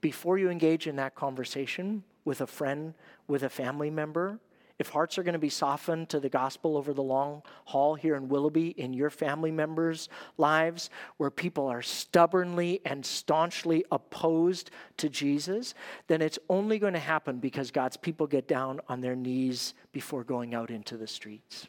before 0.00 0.38
you 0.38 0.50
engage 0.50 0.88
in 0.88 0.96
that 0.96 1.14
conversation 1.14 2.02
with 2.24 2.40
a 2.40 2.48
friend, 2.48 2.94
with 3.28 3.44
a 3.44 3.48
family 3.48 3.90
member, 3.90 4.40
if 4.76 4.88
hearts 4.88 5.16
are 5.18 5.22
going 5.22 5.34
to 5.34 5.38
be 5.38 5.48
softened 5.48 6.08
to 6.08 6.18
the 6.18 6.28
gospel 6.28 6.76
over 6.76 6.92
the 6.92 7.00
long 7.00 7.44
haul 7.66 7.94
here 7.94 8.16
in 8.16 8.28
Willoughby, 8.28 8.70
in 8.70 8.92
your 8.92 9.08
family 9.08 9.52
members' 9.52 10.08
lives, 10.36 10.90
where 11.16 11.30
people 11.30 11.68
are 11.68 11.80
stubbornly 11.80 12.80
and 12.84 13.06
staunchly 13.06 13.84
opposed 13.92 14.72
to 14.96 15.08
Jesus, 15.08 15.74
then 16.08 16.20
it's 16.20 16.40
only 16.48 16.80
going 16.80 16.94
to 16.94 16.98
happen 16.98 17.38
because 17.38 17.70
God's 17.70 17.96
people 17.96 18.26
get 18.26 18.48
down 18.48 18.80
on 18.88 19.00
their 19.00 19.14
knees 19.14 19.74
before 19.92 20.24
going 20.24 20.56
out 20.56 20.70
into 20.70 20.96
the 20.96 21.06
streets. 21.06 21.68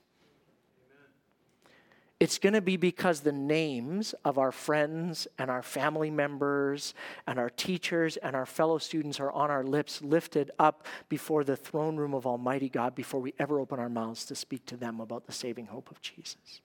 It's 2.17 2.39
going 2.39 2.53
to 2.53 2.61
be 2.61 2.77
because 2.77 3.21
the 3.21 3.33
names 3.33 4.15
of 4.23 4.37
our 4.37 4.53
friends 4.53 5.27
and 5.37 5.51
our 5.51 5.61
family 5.61 6.09
members 6.09 6.93
and 7.27 7.37
our 7.37 7.49
teachers 7.49 8.15
and 8.17 8.37
our 8.37 8.45
fellow 8.45 8.77
students 8.77 9.19
are 9.19 9.31
on 9.31 9.51
our 9.51 9.65
lips, 9.65 10.01
lifted 10.01 10.49
up 10.57 10.87
before 11.09 11.43
the 11.43 11.57
throne 11.57 11.97
room 11.97 12.13
of 12.13 12.25
Almighty 12.25 12.69
God 12.69 12.95
before 12.95 13.19
we 13.19 13.33
ever 13.37 13.59
open 13.59 13.79
our 13.79 13.89
mouths 13.89 14.25
to 14.27 14.35
speak 14.35 14.65
to 14.67 14.77
them 14.77 15.01
about 15.01 15.25
the 15.25 15.33
saving 15.33 15.65
hope 15.65 15.91
of 15.91 16.01
Jesus. 16.01 16.61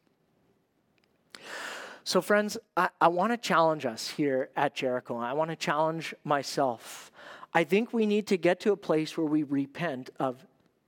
So, 2.04 2.20
friends, 2.20 2.56
I, 2.76 2.90
I 3.00 3.08
want 3.08 3.32
to 3.32 3.36
challenge 3.36 3.84
us 3.84 4.08
here 4.08 4.50
at 4.56 4.76
Jericho. 4.76 5.16
I 5.16 5.32
want 5.32 5.50
to 5.50 5.56
challenge 5.56 6.14
myself. 6.22 7.10
I 7.52 7.64
think 7.64 7.92
we 7.92 8.06
need 8.06 8.28
to 8.28 8.36
get 8.36 8.60
to 8.60 8.72
a 8.72 8.76
place 8.76 9.16
where 9.16 9.26
we 9.26 9.42
repent 9.42 10.10
of 10.20 10.46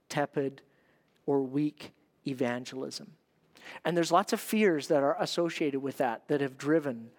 tepid 0.08 0.62
or 1.26 1.42
weak 1.42 1.90
evangelism. 2.26 3.12
And 3.84 3.96
there's 3.96 4.12
lots 4.12 4.32
of 4.32 4.40
fears 4.40 4.88
that 4.88 5.02
are 5.02 5.16
associated 5.20 5.80
with 5.80 5.98
that 5.98 6.28
that 6.28 6.40
have 6.40 6.58
driven 6.58 7.10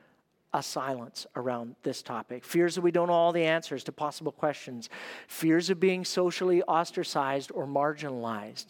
a 0.54 0.62
silence 0.62 1.26
around 1.36 1.76
this 1.84 2.02
topic. 2.02 2.46
Fears 2.46 2.76
that 2.76 2.82
we 2.82 2.92
don't 2.92 3.08
know 3.08 3.14
all 3.14 3.32
the 3.32 3.44
answers 3.44 3.84
to 3.86 3.92
possible 3.92 4.32
questions, 4.32 4.90
fears 5.28 5.70
of 5.70 5.80
being 5.80 6.06
socially 6.06 6.62
ostracized 6.64 7.52
or 7.54 7.66
marginalized. 7.66 8.68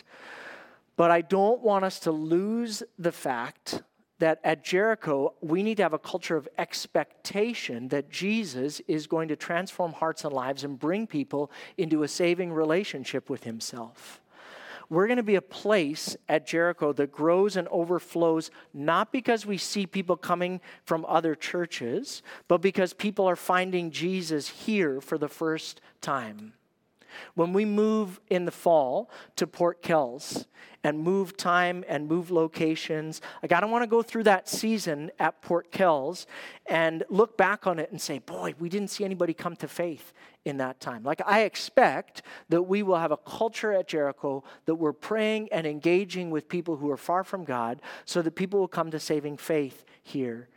But 0.96 1.12
I 1.12 1.22
don't 1.22 1.62
want 1.62 1.84
us 1.84 2.00
to 2.02 2.12
lose 2.12 2.84
the 2.98 3.12
fact 3.12 3.82
that 4.20 4.40
at 4.44 4.64
Jericho, 4.64 5.34
we 5.42 5.64
need 5.64 5.76
to 5.78 5.84
have 5.84 5.94
a 5.94 6.00
culture 6.00 6.38
of 6.38 6.48
expectation 6.58 7.90
that 7.90 8.10
Jesus 8.10 8.80
is 8.88 9.06
going 9.08 9.28
to 9.28 9.36
transform 9.36 9.92
hearts 9.92 10.24
and 10.24 10.34
lives 10.34 10.64
and 10.64 10.80
bring 10.80 11.08
people 11.08 11.52
into 11.78 12.04
a 12.04 12.08
saving 12.08 12.54
relationship 12.54 13.30
with 13.30 13.44
himself 13.44 14.22
we're 14.94 15.08
going 15.08 15.18
to 15.18 15.24
be 15.24 15.36
a 15.36 15.42
place 15.42 16.16
at 16.30 16.46
Jericho 16.46 16.94
that 16.94 17.12
grows 17.12 17.56
and 17.56 17.68
overflows, 17.70 18.52
not 18.74 19.12
because 19.12 19.46
we 19.46 19.58
see 19.58 19.86
people 19.88 20.16
coming 20.16 20.62
from 20.86 21.06
other 21.08 21.36
churches, 21.36 22.22
but 22.48 22.62
because 22.62 22.94
people 22.94 23.28
are 23.28 23.36
finding 23.36 23.92
Jesus 23.92 24.48
here 24.48 25.02
for 25.02 25.18
the 25.18 25.28
first 25.28 25.82
time. 26.00 26.54
When 27.36 27.54
we 27.54 27.66
move 27.66 28.20
in 28.30 28.46
the 28.46 28.52
fall 28.52 29.10
to 29.36 29.48
Port 29.48 29.82
Kells 29.82 30.46
and 30.84 31.00
move 31.00 31.38
time 31.38 31.84
and 31.88 32.08
move 32.08 32.30
locations, 32.32 33.22
like 33.42 33.52
I 33.52 33.60
don't 33.60 33.72
want 33.72 33.84
to 33.84 33.88
go 33.88 34.02
through 34.02 34.24
that 34.24 34.50
season 34.50 35.12
at 35.20 35.42
Port 35.42 35.72
Kells 35.72 36.28
and 36.66 37.04
look 37.10 37.38
back 37.38 37.66
on 37.66 37.80
it 37.80 37.92
and 37.92 38.02
say, 38.02 38.20
boy, 38.20 38.54
we 38.60 38.70
didn't 38.70 38.90
see 38.90 39.06
anybody 39.06 39.34
come 39.34 39.56
to 39.58 39.68
faith 39.68 40.14
in 40.46 40.58
that 40.58 40.80
time. 40.80 41.04
Like 41.04 41.22
I 41.26 41.42
expect 41.42 42.22
that 42.50 42.64
we 42.64 42.84
will 42.84 42.98
have 42.98 43.12
a 43.12 43.18
culture 43.18 43.72
at 43.72 43.88
Jericho 43.88 44.44
that 44.66 44.76
we're 44.76 44.94
praying 44.94 45.50
and 45.52 45.66
engaging 45.66 46.32
with 46.32 46.50
people 46.50 46.78
who 46.78 46.92
are 46.92 46.98
far 46.98 47.24
from 47.24 47.46
God 47.46 47.82
so 48.06 48.22
that 48.22 48.32
people 48.32 48.60
will 48.60 48.68
come 48.68 48.92
to 48.92 49.00
saving 49.00 49.38
faith 49.38 49.86
here 50.02 50.50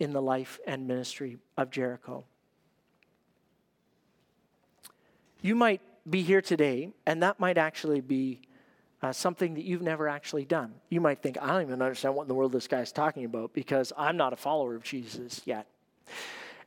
in 0.00 0.12
the 0.12 0.22
life 0.22 0.58
and 0.66 0.86
ministry 0.86 1.38
of 1.56 1.70
Jericho. 1.70 2.24
You 5.40 5.54
might 5.54 5.80
be 6.08 6.22
here 6.22 6.40
today, 6.40 6.92
and 7.06 7.22
that 7.22 7.38
might 7.40 7.58
actually 7.58 8.00
be 8.00 8.40
uh, 9.02 9.12
something 9.12 9.54
that 9.54 9.64
you've 9.64 9.82
never 9.82 10.08
actually 10.08 10.44
done. 10.44 10.74
You 10.88 11.00
might 11.00 11.22
think, 11.22 11.38
I 11.40 11.46
don't 11.48 11.62
even 11.62 11.80
understand 11.80 12.14
what 12.14 12.22
in 12.22 12.28
the 12.28 12.34
world 12.34 12.52
this 12.52 12.66
guy's 12.66 12.92
talking 12.92 13.24
about 13.24 13.52
because 13.52 13.92
I'm 13.96 14.16
not 14.16 14.32
a 14.32 14.36
follower 14.36 14.74
of 14.74 14.82
Jesus 14.82 15.42
yet. 15.44 15.66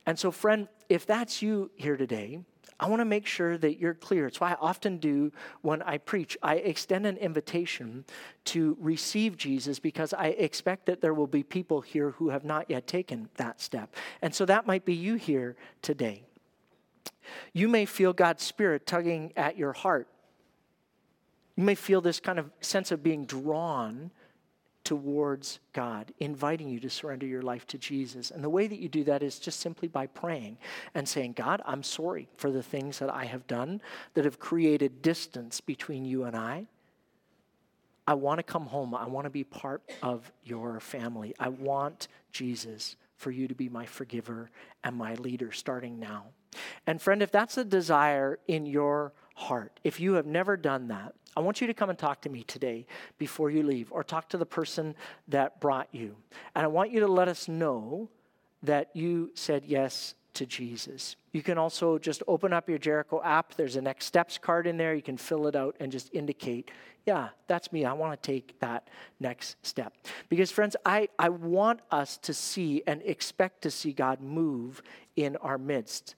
And 0.06 0.18
so, 0.18 0.30
friend, 0.30 0.68
if 0.88 1.06
that's 1.06 1.42
you 1.42 1.70
here 1.76 1.96
today, 1.96 2.40
I 2.80 2.88
want 2.88 3.00
to 3.00 3.04
make 3.04 3.26
sure 3.26 3.56
that 3.58 3.78
you're 3.78 3.94
clear. 3.94 4.26
It's 4.26 4.40
why 4.40 4.52
I 4.52 4.56
often 4.60 4.98
do 4.98 5.30
when 5.60 5.82
I 5.82 5.98
preach. 5.98 6.36
I 6.42 6.56
extend 6.56 7.06
an 7.06 7.16
invitation 7.16 8.04
to 8.46 8.76
receive 8.80 9.36
Jesus 9.36 9.78
because 9.78 10.12
I 10.12 10.28
expect 10.28 10.86
that 10.86 11.00
there 11.00 11.14
will 11.14 11.28
be 11.28 11.44
people 11.44 11.80
here 11.80 12.10
who 12.10 12.30
have 12.30 12.44
not 12.44 12.68
yet 12.68 12.88
taken 12.88 13.28
that 13.36 13.60
step. 13.60 13.94
And 14.20 14.34
so 14.34 14.44
that 14.46 14.66
might 14.66 14.84
be 14.84 14.94
you 14.94 15.14
here 15.14 15.54
today. 15.80 16.24
You 17.52 17.68
may 17.68 17.84
feel 17.84 18.12
God's 18.12 18.42
Spirit 18.42 18.86
tugging 18.86 19.32
at 19.36 19.56
your 19.56 19.72
heart. 19.72 20.08
You 21.56 21.64
may 21.64 21.74
feel 21.74 22.00
this 22.00 22.20
kind 22.20 22.38
of 22.38 22.50
sense 22.60 22.90
of 22.90 23.02
being 23.02 23.24
drawn 23.26 24.10
towards 24.84 25.60
God, 25.72 26.12
inviting 26.18 26.68
you 26.68 26.80
to 26.80 26.90
surrender 26.90 27.26
your 27.26 27.42
life 27.42 27.66
to 27.68 27.78
Jesus. 27.78 28.30
And 28.30 28.42
the 28.42 28.50
way 28.50 28.66
that 28.66 28.80
you 28.80 28.88
do 28.88 29.04
that 29.04 29.22
is 29.22 29.38
just 29.38 29.60
simply 29.60 29.86
by 29.86 30.06
praying 30.06 30.58
and 30.94 31.08
saying, 31.08 31.34
God, 31.34 31.62
I'm 31.64 31.82
sorry 31.82 32.28
for 32.36 32.50
the 32.50 32.62
things 32.62 32.98
that 32.98 33.10
I 33.10 33.26
have 33.26 33.46
done 33.46 33.80
that 34.14 34.24
have 34.24 34.40
created 34.40 35.02
distance 35.02 35.60
between 35.60 36.04
you 36.04 36.24
and 36.24 36.34
I. 36.34 36.66
I 38.06 38.14
want 38.14 38.38
to 38.38 38.42
come 38.42 38.66
home. 38.66 38.94
I 38.94 39.06
want 39.06 39.26
to 39.26 39.30
be 39.30 39.44
part 39.44 39.82
of 40.02 40.32
your 40.42 40.80
family. 40.80 41.34
I 41.38 41.48
want 41.48 42.08
Jesus 42.32 42.96
for 43.16 43.30
you 43.30 43.46
to 43.46 43.54
be 43.54 43.68
my 43.68 43.86
forgiver 43.86 44.50
and 44.82 44.96
my 44.96 45.14
leader 45.14 45.52
starting 45.52 46.00
now. 46.00 46.24
And 46.86 47.00
friend, 47.00 47.22
if 47.22 47.30
that's 47.30 47.56
a 47.56 47.64
desire 47.64 48.38
in 48.46 48.66
your 48.66 49.12
heart, 49.34 49.80
if 49.84 50.00
you 50.00 50.14
have 50.14 50.26
never 50.26 50.56
done 50.56 50.88
that, 50.88 51.14
I 51.36 51.40
want 51.40 51.60
you 51.60 51.66
to 51.66 51.74
come 51.74 51.88
and 51.88 51.98
talk 51.98 52.20
to 52.22 52.28
me 52.28 52.42
today 52.42 52.86
before 53.18 53.50
you 53.50 53.62
leave, 53.62 53.90
or 53.90 54.04
talk 54.04 54.28
to 54.30 54.38
the 54.38 54.46
person 54.46 54.94
that 55.28 55.60
brought 55.60 55.88
you. 55.92 56.16
And 56.54 56.64
I 56.64 56.68
want 56.68 56.90
you 56.90 57.00
to 57.00 57.08
let 57.08 57.28
us 57.28 57.48
know 57.48 58.10
that 58.62 58.90
you 58.94 59.30
said 59.34 59.64
yes 59.66 60.14
to 60.34 60.46
Jesus. 60.46 61.16
You 61.32 61.42
can 61.42 61.58
also 61.58 61.98
just 61.98 62.22
open 62.28 62.52
up 62.52 62.68
your 62.68 62.78
Jericho 62.78 63.22
app. 63.22 63.54
There's 63.54 63.76
a 63.76 63.82
next 63.82 64.06
steps 64.06 64.38
card 64.38 64.66
in 64.66 64.76
there. 64.76 64.94
You 64.94 65.02
can 65.02 65.16
fill 65.16 65.46
it 65.46 65.56
out 65.56 65.76
and 65.80 65.90
just 65.90 66.10
indicate, 66.14 66.70
yeah, 67.06 67.30
that's 67.48 67.72
me. 67.72 67.84
I 67.84 67.92
want 67.92 68.20
to 68.20 68.26
take 68.26 68.58
that 68.60 68.88
next 69.18 69.56
step. 69.62 69.94
Because, 70.28 70.50
friends, 70.50 70.76
I, 70.86 71.08
I 71.18 71.30
want 71.30 71.80
us 71.90 72.18
to 72.18 72.34
see 72.34 72.82
and 72.86 73.02
expect 73.04 73.62
to 73.62 73.70
see 73.70 73.92
God 73.92 74.20
move 74.20 74.82
in 75.16 75.36
our 75.36 75.58
midst. 75.58 76.14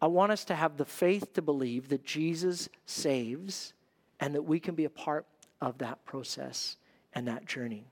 I 0.00 0.06
want 0.06 0.32
us 0.32 0.44
to 0.46 0.54
have 0.54 0.76
the 0.76 0.84
faith 0.84 1.32
to 1.34 1.42
believe 1.42 1.88
that 1.88 2.04
Jesus 2.04 2.68
saves 2.84 3.72
and 4.20 4.34
that 4.34 4.42
we 4.42 4.60
can 4.60 4.74
be 4.74 4.84
a 4.84 4.90
part 4.90 5.26
of 5.60 5.78
that 5.78 6.04
process 6.04 6.76
and 7.14 7.26
that 7.28 7.46
journey. 7.46 7.86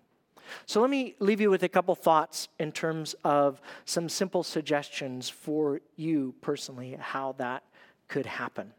So, 0.66 0.82
let 0.82 0.90
me 0.90 1.14
leave 1.20 1.40
you 1.40 1.50
with 1.50 1.62
a 1.62 1.68
couple 1.68 1.94
thoughts 1.94 2.48
in 2.59 2.70
terms 2.70 3.14
of 3.24 3.62
some 3.86 4.11
simple 4.11 4.42
suggestions 4.42 5.30
for 5.30 5.80
you 5.96 6.34
personally, 6.42 6.96
how 7.00 7.32
that 7.38 7.62
could 8.09 8.26
happen. 8.26 8.72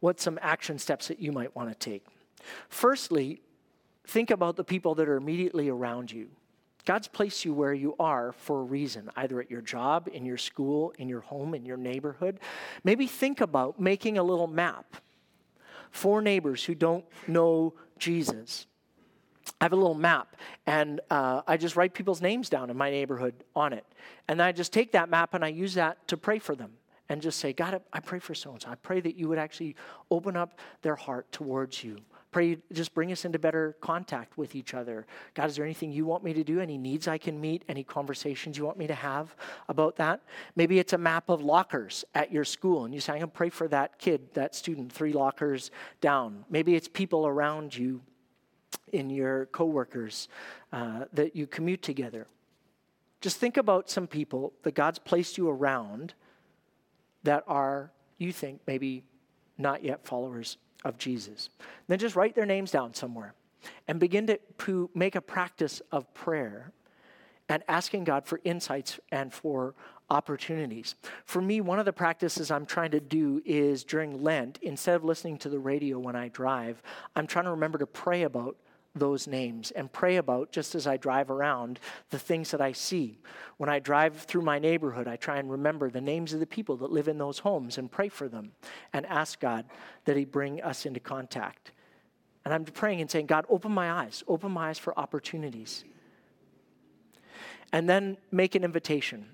What 0.00 0.18
some 0.18 0.38
action 0.40 0.78
steps 0.78 1.08
that 1.08 1.20
you 1.20 1.30
might 1.30 1.54
want 1.54 1.68
to 1.68 1.74
take. 1.74 2.06
Firstly, 2.70 3.42
think 4.06 4.30
about 4.30 4.56
the 4.56 4.64
people 4.64 4.94
that 4.94 5.08
are 5.08 5.16
immediately 5.16 5.68
around 5.68 6.10
you. 6.10 6.28
God's 6.84 7.08
placed 7.08 7.44
you 7.44 7.52
where 7.52 7.74
you 7.74 7.94
are 7.98 8.32
for 8.32 8.60
a 8.60 8.64
reason, 8.64 9.10
either 9.16 9.40
at 9.40 9.50
your 9.50 9.60
job, 9.60 10.08
in 10.12 10.24
your 10.24 10.38
school, 10.38 10.92
in 10.98 11.08
your 11.08 11.20
home, 11.20 11.54
in 11.54 11.64
your 11.64 11.76
neighborhood. 11.76 12.40
Maybe 12.84 13.06
think 13.06 13.40
about 13.40 13.80
making 13.80 14.18
a 14.18 14.22
little 14.22 14.46
map 14.46 14.96
for 15.90 16.22
neighbors 16.22 16.64
who 16.64 16.74
don't 16.74 17.04
know 17.26 17.74
Jesus. 17.98 18.66
I 19.60 19.64
have 19.64 19.72
a 19.72 19.76
little 19.76 19.94
map, 19.94 20.36
and 20.66 21.00
uh, 21.10 21.42
I 21.46 21.56
just 21.56 21.76
write 21.76 21.92
people's 21.92 22.22
names 22.22 22.48
down 22.48 22.70
in 22.70 22.76
my 22.76 22.90
neighborhood 22.90 23.34
on 23.54 23.72
it. 23.72 23.84
And 24.28 24.40
then 24.40 24.46
I 24.46 24.52
just 24.52 24.72
take 24.72 24.92
that 24.92 25.10
map 25.10 25.34
and 25.34 25.44
I 25.44 25.48
use 25.48 25.74
that 25.74 26.06
to 26.08 26.16
pray 26.16 26.38
for 26.38 26.54
them 26.54 26.72
and 27.08 27.20
just 27.20 27.40
say, 27.40 27.52
God, 27.52 27.82
I 27.92 28.00
pray 28.00 28.20
for 28.20 28.34
so 28.34 28.52
and 28.52 28.62
so. 28.62 28.68
I 28.70 28.76
pray 28.76 29.00
that 29.00 29.16
you 29.16 29.28
would 29.28 29.38
actually 29.38 29.74
open 30.10 30.36
up 30.36 30.58
their 30.82 30.94
heart 30.94 31.30
towards 31.32 31.82
you. 31.82 31.98
Pray, 32.30 32.58
just 32.72 32.94
bring 32.94 33.10
us 33.10 33.24
into 33.24 33.40
better 33.40 33.76
contact 33.80 34.38
with 34.38 34.54
each 34.54 34.72
other. 34.72 35.04
God, 35.34 35.48
is 35.48 35.56
there 35.56 35.64
anything 35.64 35.90
you 35.90 36.06
want 36.06 36.22
me 36.22 36.32
to 36.32 36.44
do? 36.44 36.60
Any 36.60 36.78
needs 36.78 37.08
I 37.08 37.18
can 37.18 37.40
meet? 37.40 37.64
Any 37.68 37.82
conversations 37.82 38.56
you 38.56 38.64
want 38.64 38.78
me 38.78 38.86
to 38.86 38.94
have 38.94 39.34
about 39.68 39.96
that? 39.96 40.20
Maybe 40.54 40.78
it's 40.78 40.92
a 40.92 40.98
map 40.98 41.28
of 41.28 41.42
lockers 41.42 42.04
at 42.14 42.30
your 42.30 42.44
school, 42.44 42.84
and 42.84 42.94
you 42.94 43.00
say, 43.00 43.14
I'm 43.14 43.18
going 43.18 43.30
to 43.30 43.36
pray 43.36 43.48
for 43.48 43.66
that 43.68 43.98
kid, 43.98 44.32
that 44.34 44.54
student, 44.54 44.92
three 44.92 45.12
lockers 45.12 45.72
down. 46.00 46.44
Maybe 46.48 46.76
it's 46.76 46.86
people 46.86 47.26
around 47.26 47.76
you 47.76 48.00
in 48.92 49.10
your 49.10 49.46
coworkers 49.46 50.28
uh, 50.72 51.06
that 51.12 51.34
you 51.34 51.48
commute 51.48 51.82
together. 51.82 52.28
Just 53.20 53.38
think 53.38 53.56
about 53.56 53.90
some 53.90 54.06
people 54.06 54.52
that 54.62 54.74
God's 54.74 55.00
placed 55.00 55.36
you 55.36 55.48
around 55.48 56.14
that 57.24 57.42
are, 57.48 57.90
you 58.18 58.32
think, 58.32 58.60
maybe 58.66 59.02
not 59.58 59.82
yet 59.82 60.06
followers 60.06 60.56
of 60.84 60.98
Jesus. 60.98 61.50
Then 61.88 61.98
just 61.98 62.16
write 62.16 62.34
their 62.34 62.46
names 62.46 62.70
down 62.70 62.94
somewhere 62.94 63.34
and 63.88 64.00
begin 64.00 64.26
to 64.26 64.90
make 64.94 65.14
a 65.14 65.20
practice 65.20 65.82
of 65.92 66.12
prayer 66.14 66.72
and 67.48 67.62
asking 67.68 68.04
God 68.04 68.26
for 68.26 68.40
insights 68.44 69.00
and 69.10 69.32
for 69.32 69.74
opportunities. 70.08 70.94
For 71.24 71.42
me, 71.42 71.60
one 71.60 71.78
of 71.78 71.84
the 71.84 71.92
practices 71.92 72.50
I'm 72.50 72.66
trying 72.66 72.92
to 72.92 73.00
do 73.00 73.42
is 73.44 73.84
during 73.84 74.22
Lent, 74.22 74.58
instead 74.62 74.96
of 74.96 75.04
listening 75.04 75.38
to 75.38 75.48
the 75.48 75.58
radio 75.58 75.98
when 75.98 76.16
I 76.16 76.28
drive, 76.28 76.82
I'm 77.16 77.26
trying 77.26 77.44
to 77.44 77.50
remember 77.50 77.78
to 77.78 77.86
pray 77.86 78.22
about 78.22 78.56
those 78.94 79.26
names 79.26 79.70
and 79.70 79.92
pray 79.92 80.16
about 80.16 80.50
just 80.50 80.74
as 80.74 80.86
I 80.86 80.96
drive 80.96 81.30
around 81.30 81.78
the 82.10 82.18
things 82.18 82.50
that 82.50 82.60
I 82.60 82.72
see. 82.72 83.18
When 83.56 83.68
I 83.68 83.78
drive 83.78 84.16
through 84.16 84.42
my 84.42 84.58
neighborhood, 84.58 85.06
I 85.06 85.16
try 85.16 85.38
and 85.38 85.50
remember 85.50 85.90
the 85.90 86.00
names 86.00 86.32
of 86.32 86.40
the 86.40 86.46
people 86.46 86.76
that 86.78 86.90
live 86.90 87.08
in 87.08 87.18
those 87.18 87.38
homes 87.38 87.78
and 87.78 87.90
pray 87.90 88.08
for 88.08 88.28
them 88.28 88.52
and 88.92 89.06
ask 89.06 89.38
God 89.38 89.64
that 90.04 90.16
He 90.16 90.24
bring 90.24 90.60
us 90.62 90.86
into 90.86 91.00
contact. 91.00 91.72
And 92.44 92.52
I'm 92.52 92.64
praying 92.64 93.00
and 93.00 93.10
saying, 93.10 93.26
God, 93.26 93.44
open 93.48 93.72
my 93.72 93.92
eyes, 93.92 94.24
open 94.26 94.50
my 94.52 94.70
eyes 94.70 94.78
for 94.78 94.98
opportunities. 94.98 95.84
And 97.72 97.88
then 97.88 98.16
make 98.32 98.54
an 98.54 98.64
invitation 98.64 99.26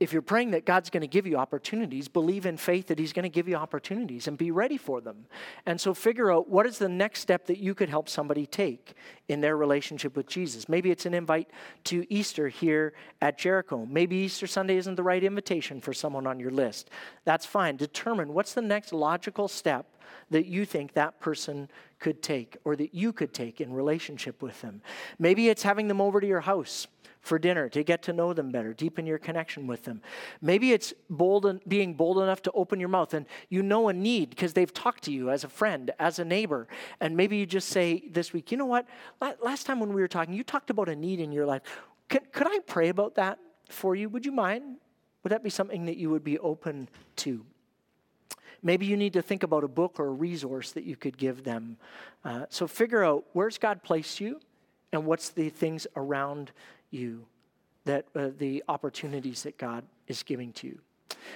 if 0.00 0.14
you're 0.14 0.22
praying 0.22 0.52
that 0.52 0.64
God's 0.64 0.88
going 0.88 1.02
to 1.02 1.06
give 1.06 1.26
you 1.26 1.36
opportunities, 1.36 2.08
believe 2.08 2.46
in 2.46 2.56
faith 2.56 2.86
that 2.86 2.98
He's 2.98 3.12
going 3.12 3.24
to 3.24 3.28
give 3.28 3.46
you 3.46 3.54
opportunities 3.54 4.26
and 4.26 4.38
be 4.38 4.50
ready 4.50 4.78
for 4.78 5.02
them. 5.02 5.26
And 5.66 5.78
so 5.78 5.92
figure 5.92 6.32
out 6.32 6.48
what 6.48 6.64
is 6.64 6.78
the 6.78 6.88
next 6.88 7.20
step 7.20 7.46
that 7.46 7.58
you 7.58 7.74
could 7.74 7.90
help 7.90 8.08
somebody 8.08 8.46
take 8.46 8.94
in 9.28 9.42
their 9.42 9.58
relationship 9.58 10.16
with 10.16 10.26
Jesus. 10.26 10.70
Maybe 10.70 10.90
it's 10.90 11.04
an 11.04 11.12
invite 11.12 11.50
to 11.84 12.10
Easter 12.12 12.48
here 12.48 12.94
at 13.20 13.38
Jericho. 13.38 13.86
Maybe 13.86 14.16
Easter 14.16 14.46
Sunday 14.46 14.76
isn't 14.76 14.94
the 14.94 15.02
right 15.02 15.22
invitation 15.22 15.82
for 15.82 15.92
someone 15.92 16.26
on 16.26 16.40
your 16.40 16.50
list. 16.50 16.88
That's 17.26 17.44
fine. 17.44 17.76
Determine 17.76 18.32
what's 18.32 18.54
the 18.54 18.62
next 18.62 18.94
logical 18.94 19.48
step 19.48 19.86
that 20.30 20.46
you 20.46 20.64
think 20.64 20.94
that 20.94 21.20
person 21.20 21.68
could 21.98 22.22
take 22.22 22.56
or 22.64 22.74
that 22.76 22.94
you 22.94 23.12
could 23.12 23.34
take 23.34 23.60
in 23.60 23.72
relationship 23.72 24.42
with 24.42 24.60
them. 24.62 24.80
Maybe 25.18 25.50
it's 25.50 25.62
having 25.62 25.88
them 25.88 26.00
over 26.00 26.20
to 26.20 26.26
your 26.26 26.40
house 26.40 26.86
for 27.20 27.38
dinner 27.38 27.68
to 27.68 27.82
get 27.82 28.02
to 28.04 28.12
know 28.12 28.32
them 28.32 28.50
better, 28.50 28.72
deepen 28.72 29.06
your 29.06 29.18
connection 29.18 29.66
with 29.66 29.84
them. 29.84 30.00
Maybe 30.40 30.72
it's 30.72 30.94
bold 31.08 31.60
being 31.68 31.94
bold 31.94 32.18
enough 32.18 32.42
to 32.42 32.52
open 32.52 32.80
your 32.80 32.88
mouth 32.88 33.12
and 33.14 33.26
you 33.48 33.62
know 33.62 33.88
a 33.88 33.92
need 33.92 34.30
because 34.30 34.52
they've 34.54 34.72
talked 34.72 35.04
to 35.04 35.12
you 35.12 35.30
as 35.30 35.44
a 35.44 35.48
friend, 35.48 35.90
as 35.98 36.18
a 36.18 36.24
neighbor. 36.24 36.66
And 37.00 37.16
maybe 37.16 37.36
you 37.36 37.46
just 37.46 37.68
say 37.68 38.04
this 38.10 38.32
week, 38.32 38.50
you 38.50 38.56
know 38.56 38.66
what? 38.66 38.86
Last 39.40 39.66
time 39.66 39.80
when 39.80 39.92
we 39.92 40.00
were 40.00 40.08
talking, 40.08 40.34
you 40.34 40.44
talked 40.44 40.70
about 40.70 40.88
a 40.88 40.96
need 40.96 41.20
in 41.20 41.32
your 41.32 41.46
life. 41.46 41.62
Could, 42.08 42.32
could 42.32 42.46
I 42.48 42.58
pray 42.60 42.88
about 42.88 43.14
that 43.16 43.38
for 43.68 43.94
you? 43.94 44.08
Would 44.08 44.24
you 44.24 44.32
mind? 44.32 44.78
Would 45.22 45.30
that 45.30 45.44
be 45.44 45.50
something 45.50 45.84
that 45.86 45.96
you 45.96 46.10
would 46.10 46.24
be 46.24 46.38
open 46.38 46.88
to? 47.16 47.44
Maybe 48.62 48.86
you 48.86 48.96
need 48.96 49.14
to 49.14 49.22
think 49.22 49.42
about 49.42 49.64
a 49.64 49.68
book 49.68 49.98
or 49.98 50.08
a 50.08 50.12
resource 50.12 50.72
that 50.72 50.84
you 50.84 50.96
could 50.96 51.16
give 51.16 51.44
them. 51.44 51.76
Uh, 52.24 52.46
so 52.48 52.66
figure 52.66 53.04
out 53.04 53.24
where's 53.32 53.58
God 53.58 53.82
placed 53.82 54.20
you 54.20 54.40
and 54.92 55.06
what's 55.06 55.30
the 55.30 55.48
things 55.48 55.86
around 55.96 56.52
you, 56.90 57.26
that 57.84 58.06
uh, 58.14 58.28
the 58.38 58.62
opportunities 58.68 59.42
that 59.42 59.58
God 59.58 59.84
is 60.06 60.22
giving 60.22 60.52
to 60.54 60.66
you. 60.66 60.80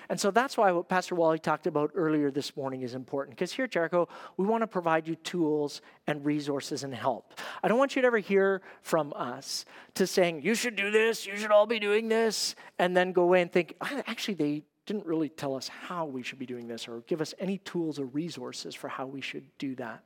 And 0.09 0.19
so 0.19 0.31
that's 0.31 0.57
why 0.57 0.73
what 0.73 0.89
Pastor 0.89 1.15
Wally 1.15 1.39
talked 1.39 1.67
about 1.67 1.91
earlier 1.95 2.31
this 2.31 2.57
morning 2.57 2.83
is 2.83 2.95
important. 2.95 3.37
Because 3.37 3.53
here 3.53 3.65
at 3.65 3.71
Jericho, 3.71 4.09
we 4.37 4.47
want 4.47 4.63
to 4.63 4.67
provide 4.67 5.07
you 5.07 5.17
tools 5.17 5.83
and 6.07 6.25
resources 6.25 6.85
and 6.85 6.95
help. 6.95 7.39
I 7.63 7.69
don't 7.69 7.79
want 7.79 7.97
you 7.97 8.03
to 8.03 8.07
ever 8.07 8.19
hear 8.19 8.63
from 8.83 9.13
us 9.15 9.65
to 9.95 10.07
saying, 10.07 10.43
you 10.43 10.55
should 10.55 10.77
do 10.77 10.91
this, 10.91 11.27
you 11.27 11.37
should 11.37 11.51
all 11.51 11.67
be 11.67 11.79
doing 11.79 12.09
this, 12.09 12.55
and 12.79 12.97
then 12.97 13.13
go 13.13 13.23
away 13.23 13.43
and 13.43 13.53
think, 13.53 13.75
actually, 13.83 14.35
they 14.35 14.63
didn't 14.87 15.07
really 15.07 15.29
tell 15.29 15.55
us 15.55 15.69
how 15.69 16.05
we 16.05 16.23
should 16.23 16.39
be 16.39 16.47
doing 16.47 16.69
this 16.69 16.87
or 16.87 17.01
give 17.07 17.21
us 17.21 17.35
any 17.39 17.59
tools 17.59 17.99
or 17.99 18.07
resources 18.07 18.75
for 18.75 18.89
how 18.89 19.07
we 19.07 19.21
should 19.21 19.45
do 19.59 19.75
that. 19.77 20.03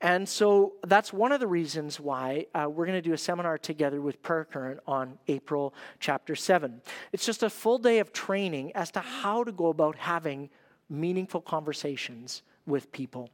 And 0.00 0.28
so 0.28 0.74
that's 0.86 1.12
one 1.12 1.32
of 1.32 1.40
the 1.40 1.48
reasons 1.48 1.98
why 1.98 2.46
uh, 2.54 2.68
we're 2.70 2.86
going 2.86 3.02
to 3.02 3.08
do 3.08 3.14
a 3.14 3.18
seminar 3.18 3.58
together 3.58 4.00
with 4.00 4.22
Prayer 4.22 4.44
Current 4.44 4.78
on 4.86 5.18
April 5.26 5.74
chapter 5.98 6.36
7. 6.36 6.80
It's 7.12 7.26
just 7.26 7.42
a 7.42 7.50
full 7.50 7.78
day 7.78 7.98
of 7.98 8.12
training 8.12 8.72
as 8.76 8.92
to 8.92 9.00
how 9.00 9.42
to 9.42 9.50
go 9.50 9.68
about 9.68 9.96
having 9.96 10.50
meaningful 10.88 11.40
conversations 11.40 12.42
with 12.66 12.92
people. 12.92 13.30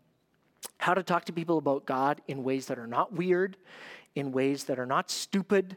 how 0.78 0.94
to 0.94 1.02
talk 1.02 1.24
to 1.26 1.32
people 1.32 1.58
about 1.58 1.84
God 1.86 2.20
in 2.26 2.42
ways 2.42 2.66
that 2.66 2.78
are 2.78 2.86
not 2.86 3.12
weird, 3.12 3.56
in 4.14 4.32
ways 4.32 4.64
that 4.64 4.78
are 4.78 4.86
not 4.86 5.10
stupid, 5.10 5.76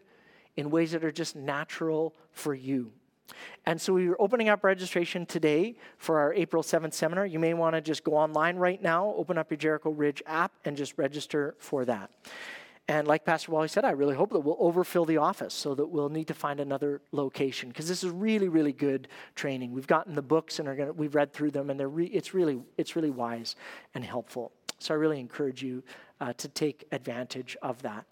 in 0.56 0.70
ways 0.70 0.92
that 0.92 1.04
are 1.04 1.12
just 1.12 1.36
natural 1.36 2.16
for 2.32 2.54
you. 2.54 2.92
And 3.66 3.80
so 3.80 3.94
we 3.94 4.08
are 4.10 4.16
opening 4.20 4.50
up 4.50 4.64
registration 4.64 5.26
today 5.26 5.76
for 5.98 6.20
our 6.20 6.34
April 6.34 6.64
7th 6.64 6.94
seminar. 6.94 7.26
You 7.26 7.40
may 7.40 7.54
want 7.54 7.76
to 7.76 7.82
just 7.82 8.04
go 8.04 8.14
online 8.14 8.58
right 8.58 8.82
now, 8.82 9.14
open 9.18 9.38
up 9.38 9.52
your 9.52 9.58
Jericho 9.58 9.90
Ridge 9.90 10.24
app, 10.26 10.54
and 10.66 10.78
just 10.78 10.98
register 10.98 11.56
for 11.60 11.86
that. 11.86 12.10
And 12.90 13.06
like 13.06 13.26
Pastor 13.26 13.52
Wally 13.52 13.68
said, 13.68 13.84
I 13.84 13.92
really 13.92 14.16
hope 14.16 14.32
that 14.32 14.40
we'll 14.40 14.56
overfill 14.60 15.04
the 15.04 15.18
office 15.18 15.54
so 15.54 15.76
that 15.76 15.88
we'll 15.88 16.08
need 16.08 16.28
to 16.28 16.34
find 16.34 16.62
another 16.62 17.02
location 17.12 17.68
because 17.68 17.90
this 17.90 18.02
is 18.02 18.12
really, 18.12 18.48
really 18.48 18.72
good 18.72 19.10
training. 19.36 19.74
We've 19.74 19.88
gotten 19.88 20.16
the 20.16 20.22
books 20.22 20.60
and 20.60 20.70
are 20.70 20.76
gonna, 20.76 20.94
we've 20.94 21.14
read 21.14 21.34
through 21.34 21.52
them, 21.52 21.70
and 21.70 21.78
they're 21.78 21.90
re, 21.90 22.06
it's 22.06 22.34
really, 22.34 22.62
it's 22.78 22.96
really 22.96 23.10
wise 23.10 23.58
and 23.94 24.06
helpful. 24.06 24.54
So 24.80 24.94
I 24.94 24.98
really 24.98 25.20
encourage 25.20 25.62
you 25.62 25.84
uh, 26.22 26.32
to 26.34 26.48
take 26.48 26.86
advantage 26.94 27.58
of 27.62 27.82
that. 27.82 28.06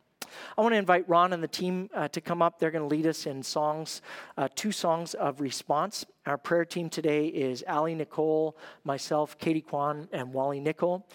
I 0.58 0.62
want 0.62 0.74
to 0.74 0.78
invite 0.78 1.08
Ron 1.08 1.34
and 1.34 1.42
the 1.42 1.48
team 1.48 1.90
uh, 1.94 2.08
to 2.10 2.22
come 2.22 2.42
up. 2.42 2.60
They're 2.60 2.72
going 2.72 2.88
to 2.88 2.96
lead 2.96 3.08
us 3.08 3.26
in 3.26 3.44
songs, 3.44 4.02
uh, 4.38 4.48
two 4.56 4.72
songs 4.72 5.14
of 5.14 5.42
response. 5.42 6.06
Our 6.26 6.38
prayer 6.38 6.66
team 6.66 6.90
today 6.90 7.28
is 7.28 7.64
Ali 7.68 7.96
Nicole, 7.96 8.58
myself, 8.84 9.38
Katie 9.38 9.62
Kwan, 9.62 10.08
and 10.12 10.34
Wally 10.34 10.60
Nickel. 10.60 11.06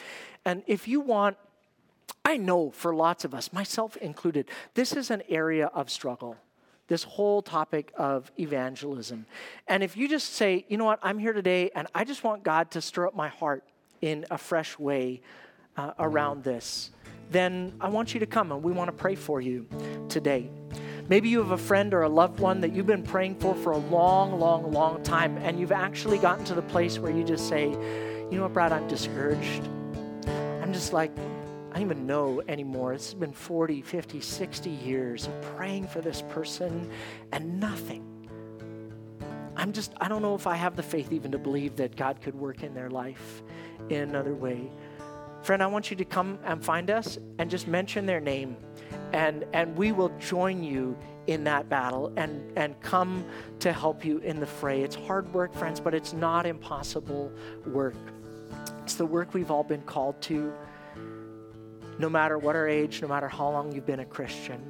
And 0.45 0.63
if 0.67 0.89
you 0.89 1.01
want, 1.01 1.37
I 2.25 2.37
know 2.37 2.71
for 2.71 2.95
lots 2.95 3.25
of 3.25 3.35
us, 3.35 3.53
myself 3.53 3.97
included, 3.97 4.49
this 4.75 4.93
is 4.93 5.11
an 5.11 5.23
area 5.29 5.67
of 5.67 5.91
struggle. 5.91 6.37
This 6.89 7.05
whole 7.05 7.41
topic 7.41 7.93
of 7.97 8.33
evangelism. 8.39 9.27
And 9.69 9.83
if 9.83 9.97
you 9.97 10.09
just 10.09 10.35
say, 10.35 10.65
you 10.69 10.77
know 10.77 10.85
what, 10.85 10.99
I'm 11.03 11.19
here 11.19 11.33
today 11.33 11.71
and 11.75 11.87
I 11.95 12.05
just 12.05 12.25
want 12.25 12.43
God 12.43 12.71
to 12.73 12.81
stir 12.81 13.07
up 13.07 13.15
my 13.15 13.29
heart 13.29 13.65
in 14.01 14.27
a 14.31 14.39
fresh 14.39 14.79
way 14.79 15.21
uh, 15.77 15.93
around 15.99 16.43
this, 16.43 16.91
then 17.31 17.73
I 17.81 17.89
want 17.89 18.13
you 18.15 18.21
to 18.21 18.27
come 18.27 18.53
and 18.53 18.63
we 18.63 18.73
want 18.73 18.89
to 18.89 18.93
pray 18.93 19.15
for 19.15 19.41
you 19.41 19.67
today. 20.09 20.51
Maybe 21.09 21.29
you 21.29 21.39
have 21.39 21.51
a 21.51 21.59
friend 21.59 21.93
or 21.93 22.03
a 22.03 22.09
loved 22.09 22.39
one 22.39 22.61
that 22.61 22.73
you've 22.73 22.87
been 22.87 23.03
praying 23.03 23.37
for 23.37 23.55
for 23.57 23.73
a 23.73 23.79
long, 23.79 24.39
long, 24.39 24.71
long 24.71 25.03
time, 25.03 25.37
and 25.39 25.59
you've 25.59 25.73
actually 25.73 26.19
gotten 26.19 26.45
to 26.47 26.55
the 26.55 26.63
place 26.63 26.99
where 26.99 27.11
you 27.11 27.25
just 27.25 27.49
say, 27.49 27.71
You 27.71 28.37
know 28.37 28.43
what, 28.43 28.53
Brad, 28.53 28.73
I'm 28.73 28.87
discouraged. 28.87 29.69
I'm 30.63 30.73
just 30.73 30.93
like, 30.93 31.11
I 31.71 31.75
don't 31.75 31.83
even 31.83 32.07
know 32.07 32.43
anymore. 32.47 32.93
It's 32.93 33.15
been 33.15 33.33
40, 33.33 33.83
50, 33.83 34.21
60 34.21 34.71
years 34.71 35.27
of 35.27 35.43
praying 35.57 35.89
for 35.89 36.01
this 36.01 36.23
person 36.29 36.91
and 37.33 37.59
nothing. 37.59 38.07
I'm 39.57 39.73
just, 39.73 39.93
I 40.01 40.09
don't 40.09 40.23
know 40.23 40.35
if 40.35 40.47
I 40.47 40.57
have 40.57 40.77
the 40.77 40.83
faith 40.83 41.13
even 41.13 41.33
to 41.33 41.39
believe 41.39 41.77
that 41.77 41.97
God 41.97 42.23
could 42.23 42.35
work 42.35 42.63
in 42.63 42.73
their 42.73 42.89
life 42.89 43.43
in 43.89 44.01
another 44.01 44.35
way. 44.35 44.71
Friend, 45.43 45.63
I 45.63 45.67
want 45.67 45.91
you 45.91 45.97
to 45.97 46.05
come 46.05 46.39
and 46.45 46.63
find 46.63 46.91
us 46.91 47.19
and 47.39 47.51
just 47.51 47.67
mention 47.67 48.07
their 48.07 48.21
name. 48.21 48.57
And, 49.13 49.45
and 49.53 49.77
we 49.77 49.93
will 49.93 50.11
join 50.19 50.63
you 50.63 50.97
in 51.27 51.45
that 51.45 51.69
battle 51.69 52.13
and, 52.17 52.57
and 52.57 52.79
come 52.81 53.25
to 53.61 53.73
help 53.73 54.05
you 54.05 54.19
in 54.19 54.39
the 54.39 54.47
fray. 54.47 54.83
It's 54.83 54.95
hard 54.95 55.33
work, 55.33 55.55
friends, 55.55 55.81
but 55.81 55.95
it's 55.95 56.13
not 56.13 56.47
impossible 56.47 57.33
work. 57.67 57.97
It's 58.83 58.95
the 58.95 59.07
work 59.07 59.33
we've 59.33 59.51
all 59.51 59.65
been 59.65 59.83
called 59.83 60.21
to, 60.23 60.53
no 61.99 62.09
matter 62.09 62.39
what 62.39 62.57
our 62.57 62.69
age, 62.69 63.01
no 63.01 63.09
matter 63.09 63.29
how 63.29 63.51
long 63.51 63.73
you've 63.73 63.87
been 63.87 64.01
a 64.01 64.05
Christian. 64.05 64.61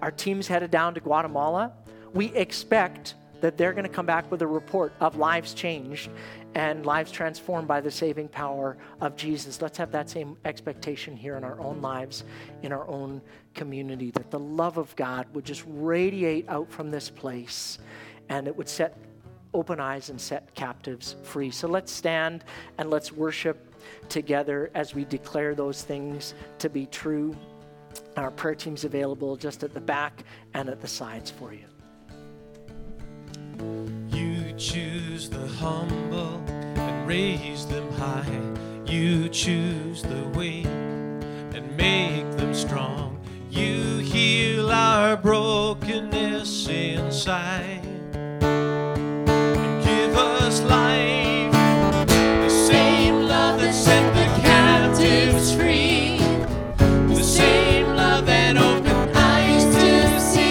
Our 0.00 0.10
team's 0.10 0.46
headed 0.46 0.70
down 0.70 0.94
to 0.94 1.00
Guatemala. 1.00 1.72
We 2.14 2.26
expect 2.34 3.14
that 3.40 3.56
they're 3.56 3.72
going 3.72 3.84
to 3.84 3.90
come 3.90 4.06
back 4.06 4.30
with 4.30 4.42
a 4.42 4.46
report 4.46 4.92
of 5.00 5.16
lives 5.16 5.54
changed 5.54 6.10
and 6.54 6.84
lives 6.84 7.12
transformed 7.12 7.68
by 7.68 7.80
the 7.80 7.90
saving 7.90 8.28
power 8.28 8.76
of 9.00 9.16
Jesus. 9.16 9.62
Let's 9.62 9.78
have 9.78 9.92
that 9.92 10.10
same 10.10 10.36
expectation 10.44 11.16
here 11.16 11.36
in 11.36 11.44
our 11.44 11.60
own 11.60 11.80
lives, 11.80 12.24
in 12.62 12.72
our 12.72 12.86
own 12.88 13.20
community, 13.54 14.10
that 14.12 14.30
the 14.30 14.38
love 14.38 14.76
of 14.76 14.94
God 14.96 15.26
would 15.34 15.44
just 15.44 15.64
radiate 15.66 16.48
out 16.48 16.70
from 16.70 16.90
this 16.90 17.08
place 17.08 17.78
and 18.28 18.46
it 18.46 18.56
would 18.56 18.68
set 18.68 18.96
open 19.52 19.80
eyes 19.80 20.10
and 20.10 20.20
set 20.20 20.54
captives 20.54 21.16
free. 21.22 21.50
So 21.50 21.68
let's 21.68 21.92
stand 21.92 22.44
and 22.78 22.90
let's 22.90 23.12
worship 23.12 23.74
together 24.08 24.70
as 24.74 24.94
we 24.94 25.04
declare 25.04 25.54
those 25.54 25.82
things 25.82 26.34
to 26.58 26.68
be 26.68 26.86
true. 26.86 27.36
Our 28.16 28.30
prayer 28.30 28.54
team's 28.54 28.84
available 28.84 29.36
just 29.36 29.64
at 29.64 29.74
the 29.74 29.80
back 29.80 30.22
and 30.54 30.68
at 30.68 30.80
the 30.80 30.88
sides 30.88 31.30
for 31.30 31.52
you 31.52 31.64
choose 34.60 35.30
the 35.30 35.46
humble 35.46 36.44
and 36.76 37.08
raise 37.08 37.64
them 37.64 37.90
high. 37.92 38.40
You 38.84 39.30
choose 39.30 40.02
the 40.02 40.28
weak 40.36 40.66
and 40.66 41.74
make 41.78 42.30
them 42.36 42.54
strong. 42.54 43.18
You 43.48 43.98
heal 43.98 44.70
our 44.70 45.16
brokenness 45.16 46.68
inside 46.68 47.80
and 48.42 49.82
give 49.82 50.14
us 50.14 50.60
life. 50.60 51.52
The 52.06 52.50
same 52.50 53.22
love 53.22 53.58
that 53.62 53.72
set 53.72 54.12
the 54.12 54.42
captives 54.42 55.54
free. 55.54 56.18
The 57.14 57.22
same 57.22 57.69